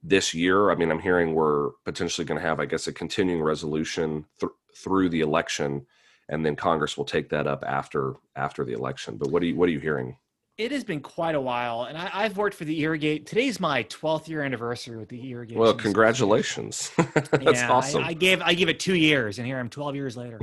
this 0.01 0.33
year? 0.33 0.71
I 0.71 0.75
mean, 0.75 0.89
I'm 0.89 0.99
hearing 0.99 1.33
we're 1.33 1.71
potentially 1.83 2.23
going 2.23 2.39
to 2.39 2.47
have, 2.47 2.61
I 2.61 2.65
guess, 2.65 2.87
a 2.87 2.93
continuing 2.93 3.41
resolution 3.41 4.25
th- 4.39 4.53
through 4.77 5.09
the 5.09 5.19
election, 5.19 5.85
and 6.29 6.45
then 6.45 6.55
Congress 6.55 6.97
will 6.97 7.05
take 7.05 7.29
that 7.29 7.47
up 7.47 7.65
after 7.67 8.15
after 8.35 8.63
the 8.63 8.73
election. 8.73 9.17
But 9.17 9.29
what 9.29 9.43
are 9.43 9.47
you 9.47 9.55
what 9.55 9.67
are 9.67 9.73
you 9.73 9.79
hearing? 9.79 10.15
It 10.59 10.73
has 10.73 10.83
been 10.83 10.99
quite 10.99 11.35
a 11.35 11.39
while, 11.41 11.83
and 11.83 11.97
I, 11.97 12.23
have 12.23 12.35
worked 12.35 12.53
for 12.53 12.65
the 12.65 12.81
Irrigate. 12.81 13.25
Today's 13.25 13.61
my 13.61 13.83
12th 13.85 14.27
year 14.27 14.43
anniversary 14.43 14.97
with 14.97 15.07
the 15.07 15.29
Irrigate. 15.29 15.57
Well, 15.57 15.73
congratulations! 15.73 16.91
That's 16.97 17.61
yeah, 17.61 17.71
awesome. 17.71 18.03
I, 18.03 18.07
I, 18.07 18.13
gave 18.13 18.41
I 18.41 18.55
give 18.55 18.67
it 18.67 18.77
two 18.77 18.95
years, 18.95 19.37
and 19.37 19.47
here 19.47 19.57
I'm 19.57 19.69
12 19.69 19.95
years 19.95 20.17
later. 20.17 20.37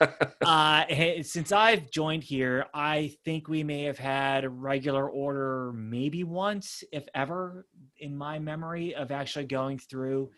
uh, 0.40 0.84
since 1.20 1.52
I've 1.52 1.90
joined 1.90 2.24
here, 2.24 2.64
I 2.72 3.14
think 3.26 3.48
we 3.48 3.62
may 3.62 3.82
have 3.82 3.98
had 3.98 4.44
a 4.44 4.48
regular 4.48 5.06
order 5.06 5.70
maybe 5.74 6.24
once, 6.24 6.82
if 6.90 7.06
ever, 7.14 7.66
in 7.98 8.16
my 8.16 8.38
memory 8.38 8.94
of 8.94 9.12
actually 9.12 9.44
going 9.44 9.78
through 9.80 10.30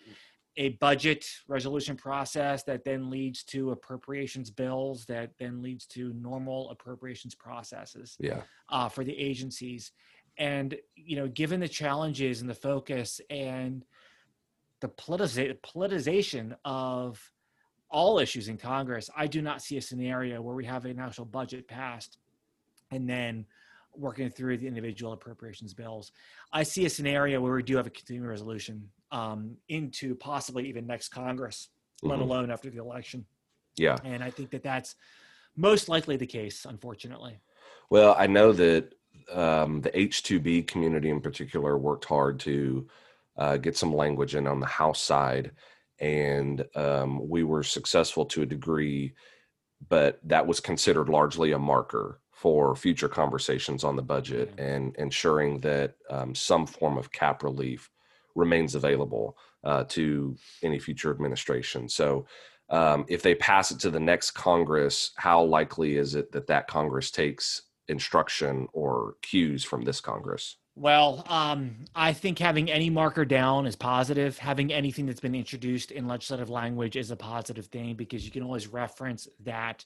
a 0.57 0.71
budget 0.71 1.25
resolution 1.49 1.97
process 1.97 2.63
that 2.65 2.85
then 2.85 3.09
leads 3.09 3.45
to 3.45 3.71
appropriations 3.71 4.51
bills 4.51 5.05
that 5.07 5.31
then 5.39 5.63
leads 5.63 5.87
to 5.87 6.13
normal 6.15 6.71
appropriations 6.71 7.35
processes 7.35 8.17
yeah. 8.19 8.43
uh, 8.69 8.89
for 8.89 9.05
the 9.05 9.17
agencies 9.17 9.93
and 10.39 10.77
you 10.97 11.17
know 11.17 11.29
given 11.29 11.61
the 11.61 11.69
challenges 11.69 12.41
and 12.41 12.51
the 12.51 12.55
focus 12.55 13.21
and 13.31 13.85
the 14.81 14.89
politiza- 14.89 15.57
politicization 15.61 16.57
of 16.65 17.21
all 17.91 18.19
issues 18.19 18.49
in 18.49 18.57
congress 18.57 19.09
i 19.17 19.27
do 19.27 19.41
not 19.41 19.63
see 19.63 19.77
a 19.77 19.83
scenario 19.83 20.43
where 20.43 20.57
we 20.57 20.65
have 20.65 20.85
a 20.85 20.93
national 20.93 21.27
budget 21.27 21.69
passed 21.69 22.19
and 22.91 23.09
then 23.09 23.47
working 23.95 24.31
through 24.31 24.59
the 24.59 24.67
individual 24.67 25.13
appropriations 25.13 25.75
bills. 25.75 26.13
I 26.53 26.63
see 26.63 26.87
a 26.87 26.91
scenario 26.91 27.41
where 27.41 27.53
we 27.53 27.63
do 27.63 27.77
have 27.77 27.87
a 27.87 27.91
continuing 27.91 28.29
resolution 28.29 28.89
um, 29.13 29.57
into 29.69 30.15
possibly 30.15 30.69
even 30.69 30.87
next 30.87 31.09
Congress, 31.09 31.69
mm-hmm. 32.03 32.11
let 32.11 32.21
alone 32.21 32.51
after 32.51 32.71
the 32.71 32.79
election. 32.79 33.25
Yeah. 33.77 33.97
And 34.05 34.23
I 34.23 34.31
think 34.31 34.51
that 34.51 34.63
that's 34.63 34.97
most 35.57 35.89
likely 35.89 36.17
the 36.17 36.27
case, 36.27 36.65
unfortunately. 36.65 37.39
Well, 37.89 38.15
I 38.19 38.27
know 38.27 38.53
that 38.53 38.93
um, 39.33 39.81
the 39.81 39.91
H2B 39.91 40.67
community 40.67 41.11
in 41.11 41.21
particular 41.21 41.77
worked 41.79 42.05
hard 42.05 42.41
to 42.41 42.89
uh, 43.37 43.57
get 43.57 43.77
some 43.77 43.95
language 43.95 44.35
in 44.35 44.47
on 44.47 44.61
the 44.61 44.67
House 44.67 45.03
side, 45.03 45.53
and 45.99 46.65
um, 46.75 47.29
we 47.29 47.45
were 47.45 47.63
successful 47.63 48.25
to 48.27 48.43
a 48.43 48.47
degree, 48.47 49.15
but 49.89 50.21
that 50.25 50.47
was 50.47 50.61
considered 50.61 51.09
largely 51.09 51.53
a 51.53 51.59
marker 51.59 52.21
for 52.33 52.75
future 52.75 53.09
conversations 53.09 53.85
on 53.85 53.97
the 53.97 54.03
budget 54.03 54.55
and 54.57 54.97
ensuring 54.97 55.61
that 55.61 55.95
um, 56.09 56.35
some 56.35 56.67
form 56.67 56.97
of 56.97 57.13
cap 57.13 57.43
relief 57.43 57.91
remains 58.35 58.75
available 58.75 59.37
uh, 59.65 59.85
to 59.85 60.37
any 60.63 60.79
future 60.79 61.11
administration. 61.11 61.89
So, 61.89 62.27
um, 62.71 63.05
if 63.09 63.23
they 63.23 63.35
pass 63.35 63.73
it 63.73 63.81
to 63.81 63.91
the 63.91 63.99
next 63.99 64.31
Congress, 64.31 65.11
how 65.17 65.43
likely 65.43 65.97
is 65.97 66.15
it 66.15 66.31
that 66.33 66.47
that 66.47 66.69
Congress 66.69 67.11
takes 67.11 67.63
instruction 67.89 68.69
or 68.73 69.15
cues 69.23 69.65
from 69.65 69.83
this 69.83 70.01
Congress? 70.01 70.57
Well, 70.77 71.25
um, 71.29 71.85
I 71.95 72.13
think 72.13 72.39
having 72.39 72.71
any 72.71 72.89
marker 72.89 73.25
down 73.25 73.67
is 73.67 73.77
positive. 73.77 74.39
Having 74.39 74.73
anything 74.73 75.05
that's 75.05 75.21
been 75.21 75.35
introduced 75.35 75.91
in 75.91 76.07
legislative 76.07 76.49
language 76.49 76.97
is 76.97 77.11
a 77.11 77.17
positive 77.17 77.67
thing 77.67 77.97
because 77.97 78.25
you 78.25 78.31
can 78.31 78.43
always 78.45 78.69
reference 78.69 79.29
that 79.41 79.85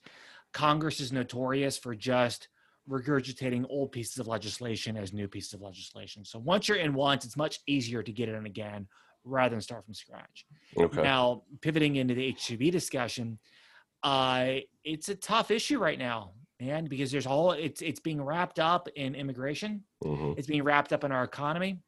Congress 0.52 1.00
is 1.00 1.10
notorious 1.10 1.78
for 1.78 1.94
just 1.94 2.48
regurgitating 2.88 3.64
old 3.68 3.92
pieces 3.92 4.18
of 4.18 4.26
legislation 4.26 4.96
as 4.96 5.12
new 5.12 5.28
pieces 5.28 5.54
of 5.54 5.62
legislation. 5.62 6.24
So 6.24 6.38
once 6.38 6.68
you're 6.68 6.78
in 6.78 6.94
once, 6.94 7.24
it's 7.24 7.36
much 7.36 7.60
easier 7.66 8.02
to 8.02 8.12
get 8.12 8.28
it 8.28 8.34
in 8.34 8.46
again 8.46 8.86
rather 9.24 9.54
than 9.54 9.60
start 9.60 9.84
from 9.84 9.94
scratch. 9.94 10.46
Okay. 10.76 11.02
Now, 11.02 11.42
pivoting 11.62 11.96
into 11.96 12.14
the 12.14 12.32
H2B 12.32 12.70
discussion, 12.70 13.38
uh, 14.02 14.56
it's 14.84 15.08
a 15.08 15.14
tough 15.14 15.50
issue 15.50 15.78
right 15.78 15.98
now, 15.98 16.32
man, 16.60 16.84
because 16.84 17.10
there's 17.10 17.26
all 17.26 17.52
it's 17.52 17.80
it's 17.80 18.00
being 18.00 18.22
wrapped 18.22 18.58
up 18.58 18.86
in 18.96 19.14
immigration, 19.14 19.82
mm-hmm. 20.04 20.32
it's 20.36 20.46
being 20.46 20.62
wrapped 20.62 20.92
up 20.92 21.04
in 21.04 21.10
our 21.10 21.24
economy, 21.24 21.80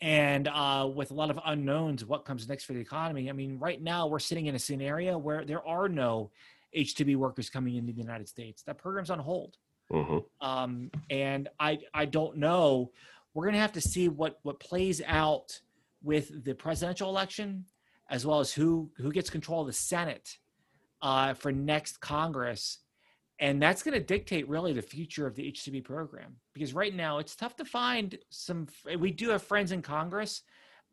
and 0.00 0.46
uh, 0.46 0.88
with 0.94 1.10
a 1.10 1.14
lot 1.14 1.30
of 1.30 1.40
unknowns, 1.44 2.04
what 2.04 2.24
comes 2.24 2.48
next 2.48 2.64
for 2.64 2.72
the 2.72 2.80
economy. 2.80 3.28
I 3.28 3.32
mean, 3.32 3.58
right 3.58 3.82
now 3.82 4.06
we're 4.06 4.20
sitting 4.20 4.46
in 4.46 4.54
a 4.54 4.60
scenario 4.60 5.18
where 5.18 5.44
there 5.44 5.66
are 5.66 5.88
no 5.88 6.30
H2B 6.76 7.16
workers 7.16 7.50
coming 7.50 7.76
into 7.76 7.92
the 7.92 8.00
United 8.00 8.28
States. 8.28 8.62
That 8.62 8.78
program's 8.78 9.10
on 9.10 9.18
hold. 9.18 9.56
Mm-hmm. 9.92 10.46
Um, 10.46 10.90
and 11.10 11.48
I 11.58 11.78
I 11.92 12.04
don't 12.06 12.38
know. 12.38 12.92
We're 13.34 13.46
gonna 13.46 13.58
have 13.58 13.72
to 13.72 13.80
see 13.80 14.08
what 14.08 14.38
what 14.42 14.60
plays 14.60 15.02
out 15.06 15.60
with 16.02 16.44
the 16.44 16.54
presidential 16.54 17.08
election, 17.08 17.64
as 18.10 18.26
well 18.26 18.40
as 18.40 18.52
who 18.52 18.90
who 18.96 19.12
gets 19.12 19.30
control 19.30 19.62
of 19.62 19.66
the 19.66 19.72
Senate 19.72 20.38
uh, 21.02 21.34
for 21.34 21.52
next 21.52 22.00
Congress, 22.00 22.78
and 23.38 23.60
that's 23.60 23.82
going 23.82 23.94
to 23.94 24.04
dictate 24.04 24.48
really 24.48 24.72
the 24.72 24.82
future 24.82 25.26
of 25.26 25.34
the 25.34 25.50
H2B 25.50 25.84
program. 25.84 26.36
Because 26.52 26.72
right 26.72 26.94
now 26.94 27.18
it's 27.18 27.36
tough 27.36 27.56
to 27.56 27.64
find 27.64 28.16
some. 28.30 28.66
We 28.98 29.10
do 29.10 29.30
have 29.30 29.42
friends 29.42 29.72
in 29.72 29.82
Congress, 29.82 30.42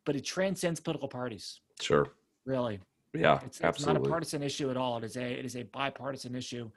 but 0.05 0.15
it 0.15 0.25
transcends 0.25 0.79
political 0.79 1.07
parties. 1.07 1.60
Sure. 1.79 2.07
Really. 2.45 2.79
Yeah, 3.13 3.36
it's, 3.38 3.57
it's 3.57 3.62
absolutely. 3.62 4.01
not 4.01 4.07
a 4.07 4.10
partisan 4.10 4.41
issue 4.41 4.69
at 4.69 4.77
all. 4.77 4.98
It 4.98 5.03
is 5.03 5.17
a 5.17 5.39
it 5.39 5.45
is 5.45 5.55
a 5.55 5.63
bipartisan 5.63 6.36
issue 6.36 6.69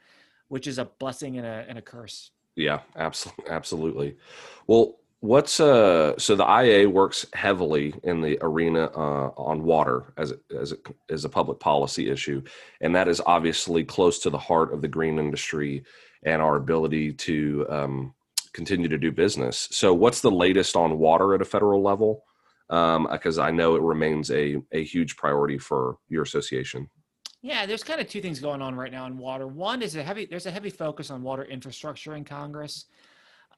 which 0.55 0.69
is 0.69 0.79
a 0.79 0.85
blessing 0.85 1.37
and 1.37 1.45
a, 1.45 1.67
and 1.69 1.79
a 1.79 1.83
curse. 1.83 2.31
Yeah, 2.55 2.79
absolutely. 2.95 3.45
Absolutely. 3.51 4.17
Well, 4.69 5.01
what's 5.19 5.59
uh 5.59 6.17
so 6.17 6.37
the 6.37 6.45
IA 6.45 6.89
works 6.89 7.27
heavily 7.33 7.93
in 8.05 8.21
the 8.21 8.39
arena 8.41 8.85
uh, 8.95 9.31
on 9.37 9.65
water 9.65 10.13
as 10.17 10.33
as 10.57 10.73
as 11.11 11.25
a 11.25 11.29
public 11.29 11.59
policy 11.59 12.09
issue, 12.09 12.41
and 12.81 12.95
that 12.95 13.09
is 13.09 13.21
obviously 13.27 13.83
close 13.83 14.21
to 14.21 14.31
the 14.31 14.39
heart 14.39 14.73
of 14.73 14.81
the 14.81 14.87
green 14.97 15.19
industry 15.19 15.83
and 16.23 16.41
our 16.41 16.55
ability 16.55 17.13
to 17.13 17.67
um, 17.69 18.15
continue 18.53 18.87
to 18.87 18.97
do 18.97 19.11
business. 19.11 19.67
So, 19.73 19.93
what's 19.93 20.21
the 20.21 20.31
latest 20.31 20.77
on 20.77 21.01
water 21.01 21.35
at 21.35 21.43
a 21.43 21.45
federal 21.45 21.83
level? 21.83 22.23
because 22.69 23.39
um, 23.39 23.45
I 23.45 23.51
know 23.51 23.75
it 23.75 23.83
remains 23.83 24.31
a 24.31 24.63
a 24.71 24.85
huge 24.85 25.17
priority 25.17 25.59
for 25.59 25.97
your 26.09 26.23
association. 26.23 26.89
Yeah, 27.45 27.67
there's 27.67 27.85
kind 27.85 28.01
of 28.01 28.09
two 28.09 28.23
things 28.23 28.41
going 28.41 28.63
on 28.63 28.75
right 28.75 28.91
now 28.91 29.05
in 29.05 29.19
water. 29.19 29.47
One 29.47 29.83
is 29.83 29.97
a 29.97 30.03
heavy 30.03 30.25
there's 30.25 30.47
a 30.47 30.51
heavy 30.51 30.71
focus 30.71 31.11
on 31.11 31.23
water 31.23 31.45
infrastructure 31.45 32.15
in 32.15 32.25
Congress. 32.25 32.87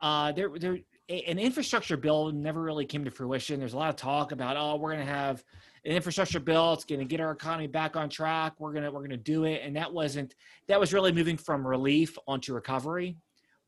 Uh, 0.02 0.32
there, 0.32 0.50
there, 0.58 0.78
an 1.08 1.38
infrastructure 1.38 1.96
bill 1.96 2.32
never 2.32 2.60
really 2.60 2.84
came 2.84 3.04
to 3.04 3.12
fruition. 3.12 3.60
There's 3.60 3.74
a 3.74 3.78
lot 3.78 3.90
of 3.90 3.94
talk 3.94 4.32
about, 4.32 4.56
oh, 4.56 4.74
we're 4.74 4.92
going 4.92 5.06
to 5.06 5.12
have 5.12 5.44
an 5.84 5.92
infrastructure 5.92 6.40
bill. 6.40 6.72
It's 6.72 6.84
going 6.84 6.98
to 6.98 7.04
get 7.04 7.20
our 7.20 7.30
economy 7.30 7.68
back 7.68 7.94
on 7.94 8.08
track. 8.10 8.54
We're 8.58 8.72
gonna 8.72 8.90
we're 8.90 9.02
gonna 9.02 9.16
do 9.18 9.44
it, 9.44 9.62
and 9.62 9.76
that 9.76 9.92
wasn't 9.92 10.34
that 10.66 10.80
was 10.80 10.92
really 10.92 11.12
moving 11.12 11.36
from 11.36 11.64
relief 11.64 12.18
onto 12.26 12.54
recovery. 12.54 13.16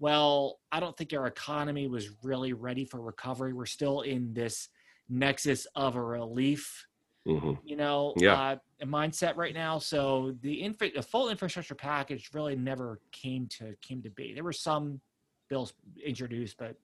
Well, 0.01 0.59
I 0.73 0.81
don't 0.81 0.97
think 0.97 1.13
our 1.13 1.29
economy 1.29 1.87
was 1.87 2.09
really 2.25 2.55
ready 2.55 2.85
for 2.85 3.01
recovery. 3.01 3.53
We're 3.53 3.67
still 3.67 4.01
in 4.01 4.35
this 4.35 4.69
nexus 5.09 5.69
of 5.77 5.95
a 5.95 6.03
relief 6.03 6.89
mm-hmm. 7.29 7.53
you 7.65 7.77
know, 7.77 8.15
yeah. 8.17 8.41
uh, 8.41 8.57
mindset 8.87 9.37
right 9.37 9.55
now. 9.55 9.79
So 9.79 10.35
the 10.43 10.55
infra- 10.55 10.93
the 10.93 11.03
full 11.03 11.31
infrastructure 11.31 11.75
package 11.75 12.31
really 12.33 12.57
never 12.57 13.01
came 13.13 13.47
to 13.59 13.75
came 13.81 14.03
to 14.03 14.11
be. 14.11 14.35
There 14.35 14.45
were 14.45 14.53
some 14.53 15.01
bills 15.49 15.73
introduced, 16.05 16.57
but 16.59 16.77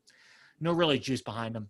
no 0.61 0.73
really 0.73 0.99
juice 0.99 1.23
behind 1.23 1.55
them. 1.55 1.69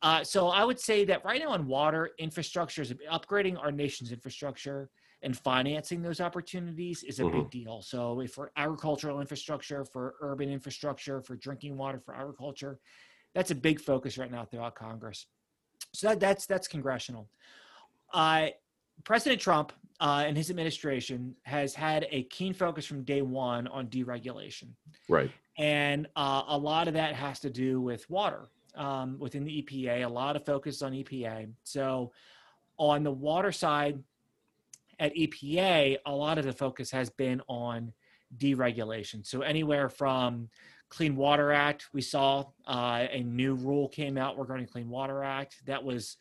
Uh, 0.00 0.22
so 0.22 0.48
I 0.48 0.64
would 0.64 0.78
say 0.78 1.04
that 1.06 1.24
right 1.24 1.40
now 1.40 1.50
on 1.50 1.66
water 1.66 2.10
infrastructure 2.18 2.82
is 2.82 2.92
upgrading 3.10 3.58
our 3.58 3.72
nation's 3.72 4.12
infrastructure 4.12 4.90
and 5.22 5.36
financing 5.36 6.00
those 6.00 6.20
opportunities 6.20 7.02
is 7.02 7.18
a 7.18 7.22
mm-hmm. 7.22 7.38
big 7.38 7.50
deal. 7.50 7.82
So 7.82 8.20
if 8.20 8.32
for 8.32 8.52
agricultural 8.56 9.20
infrastructure, 9.20 9.84
for 9.84 10.14
urban 10.20 10.48
infrastructure, 10.48 11.20
for 11.20 11.34
drinking 11.34 11.76
water, 11.76 11.98
for 11.98 12.14
agriculture, 12.14 12.78
that's 13.34 13.50
a 13.50 13.54
big 13.54 13.80
focus 13.80 14.16
right 14.16 14.30
now 14.30 14.44
throughout 14.44 14.76
Congress. 14.76 15.26
So 15.92 16.08
that, 16.08 16.20
that's 16.20 16.46
that's 16.46 16.68
congressional. 16.68 17.28
Uh, 18.12 18.48
President 19.04 19.40
Trump 19.40 19.72
uh, 20.00 20.24
and 20.26 20.36
his 20.36 20.50
administration 20.50 21.34
has 21.42 21.74
had 21.74 22.06
a 22.10 22.24
keen 22.24 22.54
focus 22.54 22.86
from 22.86 23.02
day 23.02 23.22
one 23.22 23.66
on 23.68 23.88
deregulation. 23.88 24.68
Right. 25.08 25.30
And 25.56 26.06
uh, 26.14 26.44
a 26.48 26.56
lot 26.56 26.88
of 26.88 26.94
that 26.94 27.14
has 27.14 27.40
to 27.40 27.50
do 27.50 27.80
with 27.80 28.08
water 28.08 28.48
um, 28.76 29.18
within 29.18 29.44
the 29.44 29.62
EPA, 29.62 30.04
a 30.04 30.08
lot 30.08 30.36
of 30.36 30.46
focus 30.46 30.82
on 30.82 30.92
EPA. 30.92 31.50
So, 31.64 32.12
on 32.76 33.02
the 33.02 33.10
water 33.10 33.50
side 33.50 34.00
at 35.00 35.12
EPA, 35.16 35.98
a 36.06 36.12
lot 36.14 36.38
of 36.38 36.44
the 36.44 36.52
focus 36.52 36.92
has 36.92 37.10
been 37.10 37.42
on 37.48 37.92
deregulation. 38.36 39.26
So, 39.26 39.40
anywhere 39.40 39.88
from 39.88 40.48
Clean 40.90 41.16
Water 41.16 41.50
Act, 41.50 41.88
we 41.92 42.00
saw 42.00 42.44
uh, 42.66 43.06
a 43.10 43.22
new 43.24 43.54
rule 43.54 43.88
came 43.88 44.16
out 44.16 44.38
regarding 44.38 44.66
Clean 44.66 44.88
Water 44.88 45.24
Act 45.24 45.56
that 45.66 45.82
was 45.82 46.18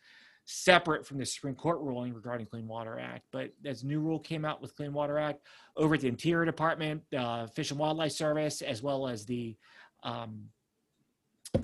separate 0.49 1.05
from 1.05 1.17
the 1.17 1.25
Supreme 1.25 1.55
Court 1.55 1.79
ruling 1.81 2.13
regarding 2.13 2.47
Clean 2.47 2.65
Water 2.65 2.97
Act. 2.97 3.25
But 3.31 3.51
as 3.65 3.83
new 3.83 3.99
rule 3.99 4.17
came 4.17 4.45
out 4.45 4.61
with 4.61 4.75
Clean 4.75 4.91
Water 4.91 5.19
Act, 5.19 5.41
over 5.75 5.95
at 5.95 6.01
the 6.01 6.07
Interior 6.07 6.45
Department, 6.45 7.03
uh, 7.15 7.47
Fish 7.47 7.69
and 7.71 7.79
Wildlife 7.79 8.13
Service, 8.13 8.61
as 8.61 8.81
well 8.81 9.07
as 9.07 9.25
the 9.25 9.55
um, 10.03 10.45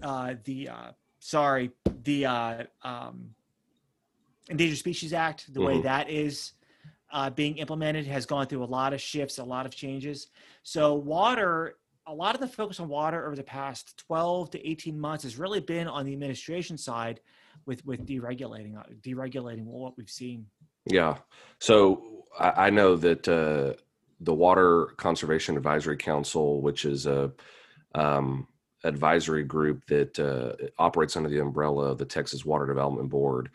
uh, 0.01 0.35
the 0.43 0.69
uh, 0.69 0.91
sorry 1.19 1.71
the 2.03 2.25
uh, 2.25 2.63
um, 2.83 3.29
Endangered 4.49 4.77
Species 4.77 5.13
Act, 5.13 5.51
the 5.53 5.61
mm-hmm. 5.61 5.77
way 5.77 5.81
that 5.81 6.09
is 6.09 6.51
uh, 7.13 7.29
being 7.29 7.57
implemented 7.59 8.05
has 8.05 8.25
gone 8.25 8.47
through 8.47 8.63
a 8.63 8.65
lot 8.65 8.93
of 8.93 8.99
shifts, 8.99 9.37
a 9.37 9.43
lot 9.43 9.65
of 9.65 9.73
changes. 9.73 10.27
So 10.61 10.93
water. 10.93 11.77
A 12.05 12.13
lot 12.13 12.35
of 12.35 12.41
the 12.41 12.49
focus 12.49 12.81
on 12.81 12.89
water 12.89 13.25
over 13.25 13.33
the 13.33 13.43
past 13.43 13.97
12 14.07 14.51
to 14.51 14.69
18 14.69 14.99
months 14.99 15.23
has 15.23 15.39
really 15.39 15.61
been 15.61 15.87
on 15.87 16.05
the 16.05 16.11
administration 16.11 16.77
side 16.77 17.21
with 17.65 17.85
with 17.85 18.05
deregulating 18.05 18.77
uh, 18.77 18.83
deregulating 19.01 19.63
what 19.63 19.97
we've 19.97 20.09
seen. 20.09 20.45
Yeah. 20.85 21.17
So 21.59 22.25
I, 22.37 22.67
I 22.67 22.69
know 22.69 22.95
that 22.97 23.27
uh, 23.27 23.73
the 24.19 24.33
Water 24.33 24.87
Conservation 24.97 25.57
Advisory 25.57 25.97
Council, 25.97 26.61
which 26.61 26.85
is 26.85 27.05
a 27.05 27.31
um, 27.95 28.47
advisory 28.83 29.43
group 29.43 29.85
that 29.87 30.19
uh, 30.19 30.53
operates 30.77 31.15
under 31.15 31.29
the 31.29 31.39
umbrella 31.39 31.91
of 31.91 31.97
the 31.97 32.05
Texas 32.05 32.45
Water 32.45 32.65
Development 32.65 33.09
Board, 33.09 33.49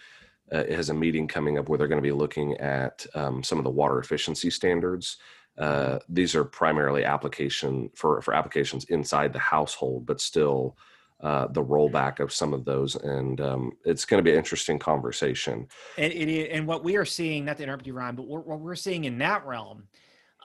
uh, 0.53 0.65
has 0.65 0.91
a 0.91 0.95
meeting 0.95 1.29
coming 1.29 1.59
up 1.59 1.69
where 1.69 1.79
they're 1.79 1.89
going 1.89 2.03
to 2.03 2.09
be 2.09 2.13
looking 2.13 2.57
at 2.59 3.07
um, 3.15 3.43
some 3.43 3.59
of 3.59 3.65
the 3.65 3.71
water 3.71 3.99
efficiency 3.99 4.51
standards. 4.51 5.19
Uh, 5.59 5.99
these 6.09 6.35
are 6.35 6.45
primarily 6.45 7.05
application 7.05 7.91
for 7.95 8.23
for 8.23 8.33
applications 8.33 8.85
inside 8.85 9.33
the 9.33 9.39
household, 9.39 10.07
but 10.07 10.21
still 10.21 10.77
uh, 11.21 11.49
the 11.49 11.63
rollback 11.63 12.21
of 12.21 12.33
some 12.33 12.53
of 12.53 12.65
those, 12.65 12.95
and 12.97 13.41
um, 13.41 13.73
it's 13.85 14.05
going 14.05 14.19
to 14.19 14.23
be 14.23 14.31
an 14.31 14.37
interesting 14.37 14.79
conversation. 14.79 15.67
And, 15.97 16.13
it, 16.13 16.51
and 16.51 16.67
what 16.67 16.85
we 16.85 16.97
are 16.97 17.05
seeing, 17.05 17.45
not 17.45 17.57
to 17.57 17.65
interrupt 17.65 17.87
you, 17.87 17.93
Ryan, 17.93 18.15
but 18.15 18.27
what 18.27 18.61
we're 18.61 18.77
seeing 18.77 19.05
in 19.05 19.19
that 19.19 19.45
realm, 19.45 19.89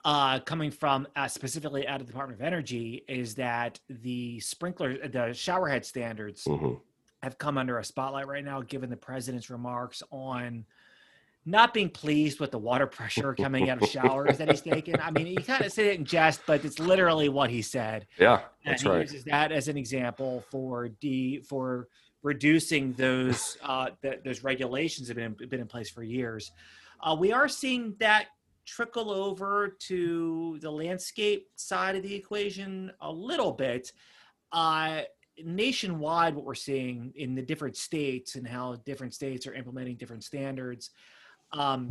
uh, 0.03 0.39
coming 0.39 0.71
from 0.71 1.07
uh, 1.15 1.27
specifically 1.27 1.87
out 1.87 2.01
of 2.01 2.07
the 2.07 2.11
Department 2.11 2.41
of 2.41 2.45
Energy, 2.45 3.05
is 3.07 3.35
that 3.35 3.79
the 3.87 4.39
sprinkler, 4.39 4.97
the 4.97 5.29
showerhead 5.31 5.85
standards, 5.85 6.43
mm-hmm. 6.45 6.73
have 7.21 7.37
come 7.37 7.57
under 7.57 7.77
a 7.77 7.83
spotlight 7.83 8.27
right 8.27 8.43
now, 8.43 8.61
given 8.61 8.89
the 8.89 8.97
president's 8.97 9.49
remarks 9.49 10.01
on 10.11 10.65
not 11.45 11.73
being 11.73 11.89
pleased 11.89 12.39
with 12.39 12.51
the 12.51 12.57
water 12.57 12.87
pressure 12.87 13.33
coming 13.33 13.69
out 13.69 13.81
of 13.81 13.89
showers 13.89 14.37
that 14.37 14.49
he's 14.49 14.61
taking. 14.61 14.99
I 14.99 15.11
mean, 15.11 15.25
he 15.25 15.35
kind 15.35 15.63
of 15.63 15.71
said 15.71 15.85
it 15.85 15.99
in 15.99 16.05
jest, 16.05 16.41
but 16.47 16.63
it's 16.63 16.79
literally 16.79 17.29
what 17.29 17.49
he 17.49 17.61
said. 17.61 18.07
Yeah, 18.17 18.41
that's 18.65 18.83
and 18.83 18.91
he 18.91 18.97
right. 18.97 19.01
uses 19.01 19.23
that 19.25 19.51
as 19.51 19.67
an 19.67 19.77
example 19.77 20.43
for 20.49 20.89
d 20.89 21.41
for 21.41 21.87
reducing 22.21 22.93
those 22.93 23.57
uh, 23.63 23.89
that 24.01 24.23
those 24.23 24.43
regulations 24.43 25.09
have 25.09 25.17
been 25.17 25.35
been 25.49 25.59
in 25.59 25.67
place 25.67 25.89
for 25.89 26.03
years. 26.03 26.51
Uh, 27.01 27.15
we 27.19 27.33
are 27.33 27.49
seeing 27.49 27.95
that 27.99 28.27
trickle 28.65 29.11
over 29.11 29.75
to 29.77 30.57
the 30.61 30.71
landscape 30.71 31.49
side 31.55 31.97
of 31.97 32.03
the 32.03 32.15
equation 32.15 32.91
a 33.01 33.11
little 33.11 33.51
bit. 33.51 33.91
Uh, 34.53 35.01
nationwide, 35.43 36.35
what 36.35 36.45
we're 36.45 36.55
seeing 36.55 37.11
in 37.15 37.35
the 37.35 37.41
different 37.41 37.75
states 37.75 38.35
and 38.35 38.47
how 38.47 38.75
different 38.85 39.13
states 39.13 39.45
are 39.47 39.53
implementing 39.53 39.97
different 39.97 40.23
standards 40.23 40.91
um, 41.53 41.89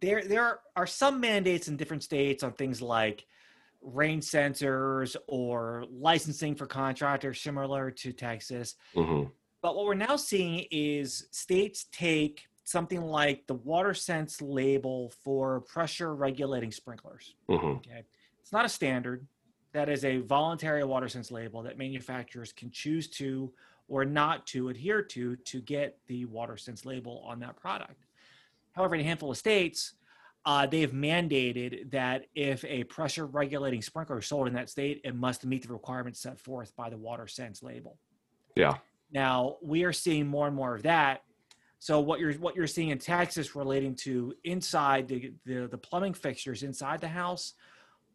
there 0.00 0.22
there 0.24 0.60
are 0.76 0.86
some 0.86 1.20
mandates 1.20 1.68
in 1.68 1.76
different 1.76 2.02
states 2.02 2.42
on 2.42 2.52
things 2.52 2.80
like 2.82 3.24
rain 3.80 4.20
sensors 4.20 5.16
or 5.26 5.84
licensing 5.90 6.54
for 6.54 6.66
contractors 6.66 7.40
similar 7.40 7.90
to 7.90 8.12
Texas. 8.12 8.74
Mm-hmm. 8.94 9.28
But 9.62 9.76
what 9.76 9.86
we're 9.86 9.94
now 9.94 10.16
seeing 10.16 10.66
is 10.70 11.28
states 11.30 11.86
take 11.90 12.46
something 12.64 13.00
like 13.00 13.46
the 13.46 13.54
WaterSense 13.54 14.42
label 14.42 15.12
for 15.24 15.60
pressure 15.62 16.14
regulating 16.14 16.70
sprinklers. 16.70 17.34
Mm-hmm. 17.48 17.66
Okay. 17.66 18.04
It's 18.40 18.52
not 18.52 18.64
a 18.64 18.68
standard. 18.68 19.26
That 19.72 19.88
is 19.88 20.04
a 20.04 20.18
voluntary 20.18 20.82
WaterSense 20.82 21.30
label 21.32 21.62
that 21.62 21.78
manufacturers 21.78 22.52
can 22.52 22.70
choose 22.70 23.08
to 23.10 23.52
or 23.88 24.04
not 24.04 24.46
to 24.48 24.68
adhere 24.68 25.02
to 25.02 25.36
to 25.36 25.60
get 25.62 25.98
the 26.08 26.26
WaterSense 26.26 26.84
label 26.84 27.24
on 27.26 27.40
that 27.40 27.56
product. 27.56 28.04
However, 28.78 28.94
in 28.94 29.00
a 29.00 29.04
handful 29.04 29.32
of 29.32 29.36
states, 29.36 29.94
uh, 30.46 30.64
they 30.64 30.82
have 30.82 30.92
mandated 30.92 31.90
that 31.90 32.26
if 32.36 32.64
a 32.64 32.84
pressure 32.84 33.26
regulating 33.26 33.82
sprinkler 33.82 34.20
is 34.20 34.26
sold 34.26 34.46
in 34.46 34.54
that 34.54 34.70
state, 34.70 35.00
it 35.02 35.16
must 35.16 35.44
meet 35.44 35.66
the 35.66 35.72
requirements 35.72 36.20
set 36.20 36.38
forth 36.38 36.74
by 36.76 36.88
the 36.88 36.96
WaterSense 36.96 37.60
label. 37.60 37.98
Yeah. 38.54 38.76
Now 39.10 39.56
we 39.62 39.82
are 39.82 39.92
seeing 39.92 40.28
more 40.28 40.46
and 40.46 40.54
more 40.54 40.76
of 40.76 40.84
that. 40.84 41.22
So 41.80 41.98
what 41.98 42.20
you're 42.20 42.34
what 42.34 42.54
you're 42.54 42.68
seeing 42.68 42.90
in 42.90 42.98
Texas 42.98 43.56
relating 43.56 43.96
to 43.96 44.32
inside 44.44 45.08
the, 45.08 45.32
the, 45.44 45.66
the 45.68 45.78
plumbing 45.78 46.14
fixtures 46.14 46.62
inside 46.62 47.00
the 47.00 47.08
house, 47.08 47.54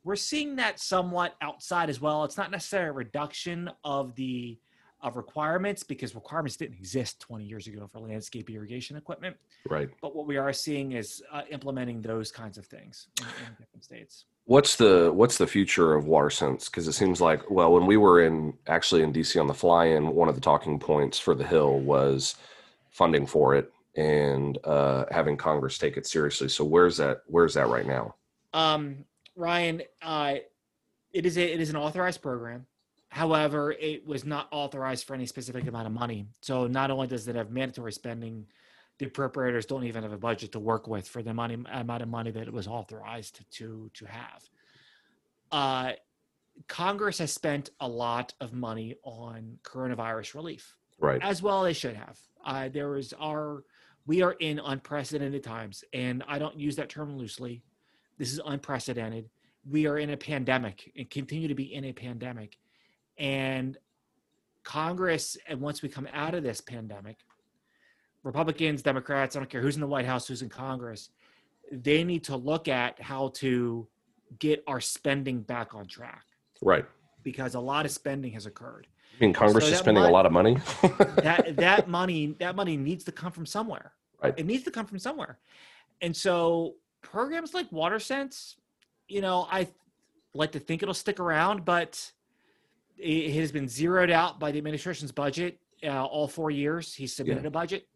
we're 0.05 0.15
seeing 0.15 0.55
that 0.57 0.79
somewhat 0.79 1.35
outside 1.41 1.89
as 1.89 1.99
well. 1.99 2.23
It's 2.23 2.37
not 2.37 2.51
necessarily 2.51 2.89
a 2.89 2.93
reduction 2.93 3.69
of 3.83 4.15
the 4.15 4.57
of 5.03 5.17
requirements 5.17 5.83
because 5.83 6.15
requirements 6.15 6.55
didn't 6.55 6.77
exist 6.77 7.19
20 7.19 7.43
years 7.43 7.67
ago 7.67 7.87
for 7.91 7.99
landscape 7.99 8.49
irrigation 8.49 8.95
equipment. 8.95 9.35
Right. 9.69 9.89
But 10.01 10.15
what 10.15 10.25
we 10.25 10.37
are 10.37 10.53
seeing 10.53 10.93
is 10.93 11.21
uh, 11.31 11.41
implementing 11.51 12.01
those 12.01 12.31
kinds 12.31 12.57
of 12.57 12.65
things 12.65 13.07
in, 13.19 13.25
in, 13.25 13.53
different 13.59 13.83
states. 13.83 14.25
What's 14.45 14.75
the 14.77 15.11
what's 15.13 15.37
the 15.37 15.47
future 15.47 15.93
of 15.93 16.05
WaterSense? 16.05 16.65
Because 16.65 16.87
it 16.87 16.93
seems 16.93 17.21
like 17.21 17.49
well, 17.49 17.71
when 17.73 17.85
we 17.85 17.97
were 17.97 18.21
in 18.21 18.53
actually 18.67 19.03
in 19.03 19.13
DC 19.13 19.39
on 19.39 19.47
the 19.47 19.53
fly-in, 19.53 20.07
one 20.15 20.29
of 20.29 20.35
the 20.35 20.41
talking 20.41 20.79
points 20.79 21.19
for 21.19 21.35
the 21.35 21.45
Hill 21.45 21.79
was 21.79 22.35
funding 22.89 23.25
for 23.25 23.55
it 23.55 23.71
and 23.95 24.57
uh, 24.63 25.05
having 25.11 25.37
Congress 25.37 25.77
take 25.77 25.97
it 25.97 26.07
seriously. 26.07 26.49
So 26.49 26.63
where's 26.63 26.97
that? 26.97 27.21
Where's 27.27 27.53
that 27.53 27.67
right 27.67 27.85
now? 27.85 28.15
Um, 28.53 29.05
Ryan, 29.35 29.81
uh, 30.01 30.35
it 31.11 31.25
is 31.25 31.37
a, 31.37 31.53
it 31.53 31.59
is 31.59 31.69
an 31.69 31.75
authorized 31.75 32.21
program. 32.21 32.65
However, 33.13 33.71
it 33.73 34.07
was 34.07 34.25
not 34.25 34.47
authorized 34.49 35.05
for 35.05 35.13
any 35.13 35.27
specific 35.27 35.67
amount 35.67 35.85
of 35.85 35.93
money. 35.93 36.25
So 36.41 36.65
not 36.65 36.89
only 36.89 37.05
does 37.05 37.27
it 37.27 37.35
have 37.35 37.51
mandatory 37.51 37.91
spending, 37.91 38.47
the 38.97 39.05
appropriators 39.05 39.67
don't 39.67 39.83
even 39.83 40.01
have 40.01 40.13
a 40.13 40.17
budget 40.17 40.51
to 40.53 40.59
work 40.59 40.87
with 40.87 41.07
for 41.07 41.21
the 41.21 41.31
money 41.31 41.63
amount 41.71 42.01
of 42.01 42.09
money 42.09 42.31
that 42.31 42.47
it 42.47 42.51
was 42.51 42.67
authorized 42.67 43.45
to 43.51 43.91
to 43.93 44.05
have. 44.05 44.49
Uh, 45.51 45.91
Congress 46.67 47.19
has 47.19 47.31
spent 47.31 47.69
a 47.81 47.87
lot 47.87 48.33
of 48.41 48.51
money 48.51 48.95
on 49.03 49.59
coronavirus 49.61 50.33
relief, 50.33 50.75
right? 50.99 51.21
As 51.21 51.39
well 51.39 51.61
they 51.61 51.73
should 51.73 51.95
have. 51.95 52.17
Uh, 52.43 52.67
there 52.69 52.97
is 52.97 53.13
our 53.21 53.63
we 54.07 54.23
are 54.23 54.33
in 54.39 54.57
unprecedented 54.57 55.43
times, 55.43 55.83
and 55.93 56.23
I 56.27 56.39
don't 56.39 56.57
use 56.57 56.77
that 56.77 56.89
term 56.89 57.15
loosely. 57.15 57.61
This 58.17 58.33
is 58.33 58.41
unprecedented. 58.43 59.29
We 59.69 59.85
are 59.85 59.99
in 59.99 60.09
a 60.09 60.17
pandemic 60.17 60.91
and 60.97 61.07
continue 61.11 61.47
to 61.47 61.53
be 61.53 61.75
in 61.75 61.85
a 61.85 61.93
pandemic, 61.93 62.57
and 63.17 63.77
Congress. 64.63 65.37
And 65.47 65.61
once 65.61 65.81
we 65.81 65.89
come 65.89 66.07
out 66.13 66.33
of 66.33 66.43
this 66.43 66.61
pandemic, 66.61 67.17
Republicans, 68.23 68.81
Democrats, 68.81 69.35
I 69.35 69.39
don't 69.39 69.49
care 69.49 69.61
who's 69.61 69.75
in 69.75 69.81
the 69.81 69.87
White 69.87 70.05
House, 70.05 70.27
who's 70.27 70.41
in 70.41 70.49
Congress, 70.49 71.09
they 71.71 72.03
need 72.03 72.23
to 72.25 72.35
look 72.37 72.67
at 72.67 73.01
how 73.01 73.29
to 73.35 73.87
get 74.39 74.63
our 74.67 74.79
spending 74.79 75.41
back 75.41 75.75
on 75.75 75.87
track 75.87 76.25
Right. 76.61 76.85
because 77.23 77.55
a 77.55 77.59
lot 77.59 77.85
of 77.85 77.91
spending 77.91 78.31
has 78.33 78.45
occurred. 78.45 78.87
I 79.19 79.23
mean, 79.25 79.33
Congress 79.33 79.65
So 79.65 79.71
is 79.73 79.77
spending 79.79 80.03
a 80.03 80.09
lot 80.09 80.25
of 80.25 80.31
money. 80.31 80.57
That 80.81 81.53
that 81.57 81.87
money 81.87 82.35
that 82.39 82.55
money 82.55 82.77
needs 82.77 83.03
to 83.05 83.11
come 83.11 83.31
from 83.31 83.45
somewhere. 83.45 83.91
Right. 84.23 84.33
It 84.37 84.45
needs 84.45 84.63
to 84.63 84.71
come 84.71 84.85
from 84.85 84.97
somewhere. 84.99 85.37
And 86.01 86.15
so 86.15 86.75
programs 87.01 87.53
like 87.53 87.69
WaterSense, 87.69 88.55
you 89.07 89.21
know, 89.21 89.47
I 89.51 89.67
like 90.33 90.51
to 90.53 90.59
think 90.59 90.81
it'll 90.81 90.93
stick 90.95 91.19
around, 91.19 91.63
but 91.63 92.11
it 92.97 93.33
has 93.33 93.51
been 93.51 93.67
zeroed 93.67 94.11
out 94.11 94.39
by 94.39 94.51
the 94.51 94.57
administration's 94.57 95.11
budget 95.11 95.59
uh, 95.83 96.05
all 96.05 96.27
four 96.27 96.51
years. 96.51 96.93
He 96.93 97.07
submitted 97.07 97.45
a 97.45 97.51
budget. 97.51 97.87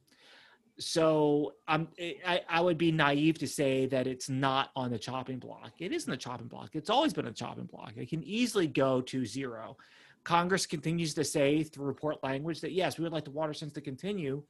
So 0.80 1.54
I'm, 1.68 1.88
I, 2.26 2.42
I 2.48 2.62
would 2.62 2.78
be 2.78 2.92
naive 2.92 3.40
to 3.40 3.48
say 3.48 3.88
that 3.88 4.06
it's 4.06 4.30
not 4.30 4.70
on 4.76 4.92
the 4.92 5.00
chopping 5.00 5.40
block. 5.40 5.72
It 5.80 5.92
is 5.92 6.06
in 6.06 6.12
the 6.12 6.18
chopping 6.18 6.48
block. 6.48 6.72
It's 6.74 6.90
always 6.90 7.14
been 7.14 7.26
a 7.26 7.32
chopping 7.32 7.66
block. 7.66 7.94
It 7.96 8.10
can 8.10 8.24
easily 8.24 8.68
go 8.68 9.02
to 9.02 9.26
zero. 9.26 9.78
Congress 10.24 10.66
continues 10.66 11.14
to 11.16 11.24
say 11.24 11.64
through 11.64 11.86
report 11.86 12.24
language 12.24 12.62
that 12.62 12.74
yes, 12.74 12.98
we 12.98 13.04
would 13.04 13.14
like 13.14 13.24
the 13.26 13.32
WaterSense 13.32 13.74
to 13.74 13.82
continue, 13.82 14.44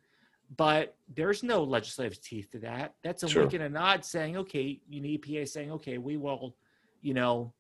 but 0.58 0.96
there's 1.16 1.44
no 1.44 1.64
legislative 1.64 2.20
teeth 2.22 2.52
to 2.52 2.60
that. 2.60 2.96
That's 3.04 3.24
a 3.24 3.30
Sure. 3.30 3.44
wink 3.44 3.54
and 3.54 3.64
a 3.64 3.70
nod 3.70 4.04
saying, 4.04 4.38
okay, 4.38 4.82
you 4.90 5.00
need 5.02 5.22
EPA 5.22 5.48
saying, 5.48 5.72
okay, 5.74 5.98
we 5.98 6.18
will, 6.18 6.56
you 7.02 7.14
know, 7.14 7.54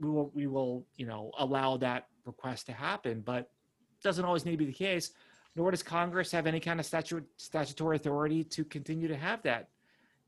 we 0.00 0.10
will, 0.10 0.30
we 0.34 0.46
will, 0.46 0.84
you 0.96 1.06
know, 1.06 1.30
allow 1.38 1.76
that 1.78 2.08
request 2.24 2.66
to 2.66 2.72
happen, 2.72 3.20
but 3.20 3.50
doesn't 4.02 4.24
always 4.24 4.44
need 4.44 4.52
to 4.52 4.56
be 4.56 4.66
the 4.66 4.72
case. 4.72 5.10
Nor 5.54 5.70
does 5.70 5.82
Congress 5.82 6.30
have 6.32 6.46
any 6.46 6.60
kind 6.60 6.78
of 6.78 6.86
statu- 6.86 7.24
statutory 7.38 7.96
authority 7.96 8.44
to 8.44 8.64
continue 8.64 9.08
to 9.08 9.16
have 9.16 9.42
that 9.42 9.68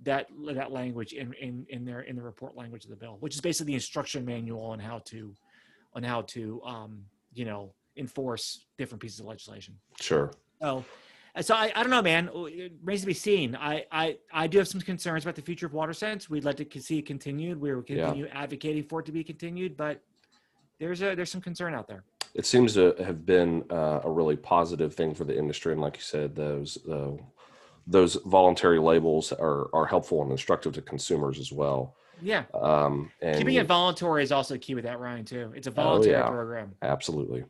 that 0.05 0.29
that 0.55 0.71
language 0.71 1.13
in, 1.13 1.35
in 1.35 1.67
in 1.69 1.85
their 1.85 2.01
in 2.03 2.17
the 2.17 2.23
report 2.23 2.57
language 2.57 2.85
of 2.85 2.91
the 2.91 2.97
bill, 2.97 3.17
which 3.21 3.35
is 3.35 3.41
basically 3.41 3.73
the 3.73 3.75
instruction 3.75 4.25
manual 4.25 4.63
on 4.63 4.79
how 4.79 5.01
to 5.01 5.35
on 5.95 6.03
how 6.03 6.23
to 6.23 6.63
um, 6.65 7.05
you 7.35 7.45
know 7.45 7.73
enforce 7.97 8.65
different 8.79 9.03
pieces 9.03 9.21
of 9.21 9.27
legislation. 9.27 9.75
sure. 10.01 10.31
So, 10.63 10.85
so 11.41 11.55
I, 11.55 11.73
I 11.75 11.83
don't 11.83 11.91
know, 11.91 12.03
man. 12.03 12.31
It 12.35 12.73
remains 12.83 13.03
to 13.03 13.07
be 13.07 13.15
seen. 13.15 13.57
I, 13.57 13.85
I 13.93 14.19
I 14.33 14.47
do 14.47 14.59
have 14.59 14.69
some 14.69 14.81
concerns 14.81 15.25
about 15.25 15.37
the 15.37 15.43
future 15.43 15.67
of 15.67 15.73
WaterSense. 15.73 16.29
We'd 16.29 16.45
like 16.45 16.57
to 16.57 16.81
see 16.81 16.99
it 16.99 17.07
continued. 17.07 17.61
We 17.61 17.75
will 17.75 17.85
Yeah. 17.87 18.15
advocating 18.33 18.85
for 18.85 19.01
it 19.01 19.07
to 19.07 19.13
be 19.13 19.25
continued, 19.25 19.77
but 19.77 20.03
there's 20.79 21.03
a 21.03 21.15
there's 21.15 21.31
some 21.31 21.41
concern 21.41 21.75
out 21.75 21.89
there. 21.89 22.05
It 22.35 22.47
seems 22.47 22.75
to 22.75 22.95
have 22.99 23.25
been 23.25 23.65
uh, 23.71 24.01
a 24.05 24.11
really 24.11 24.37
positive 24.37 24.95
thing 24.95 25.15
for 25.15 25.25
the 25.25 25.37
industry, 25.37 25.73
and 25.73 25.81
like 25.81 25.97
you 25.97 26.03
said, 26.03 26.35
those 26.35 26.79
uh, 26.87 27.13
those 27.87 28.15
voluntary 28.27 28.79
labels 28.79 29.33
are 29.33 29.69
are 29.75 29.87
helpful 29.87 30.23
and 30.23 30.31
instructive 30.31 30.73
to 30.75 30.83
consumers 30.83 31.39
as 31.39 31.53
well. 31.53 31.95
Yeah, 32.21 32.45
Um, 32.53 33.13
and 33.23 33.39
keeping 33.39 33.55
it 33.55 33.69
voluntary 33.69 34.25
is 34.25 34.33
also 34.33 34.59
key 34.59 34.75
with 34.75 34.85
that, 34.85 34.99
Ryan. 34.99 35.25
Too. 35.25 35.53
It's 35.55 35.69
a 35.69 35.71
voluntary 35.71 36.17
yeah. 36.17 36.29
program. 36.29 36.75
Absolutely, 36.83 37.45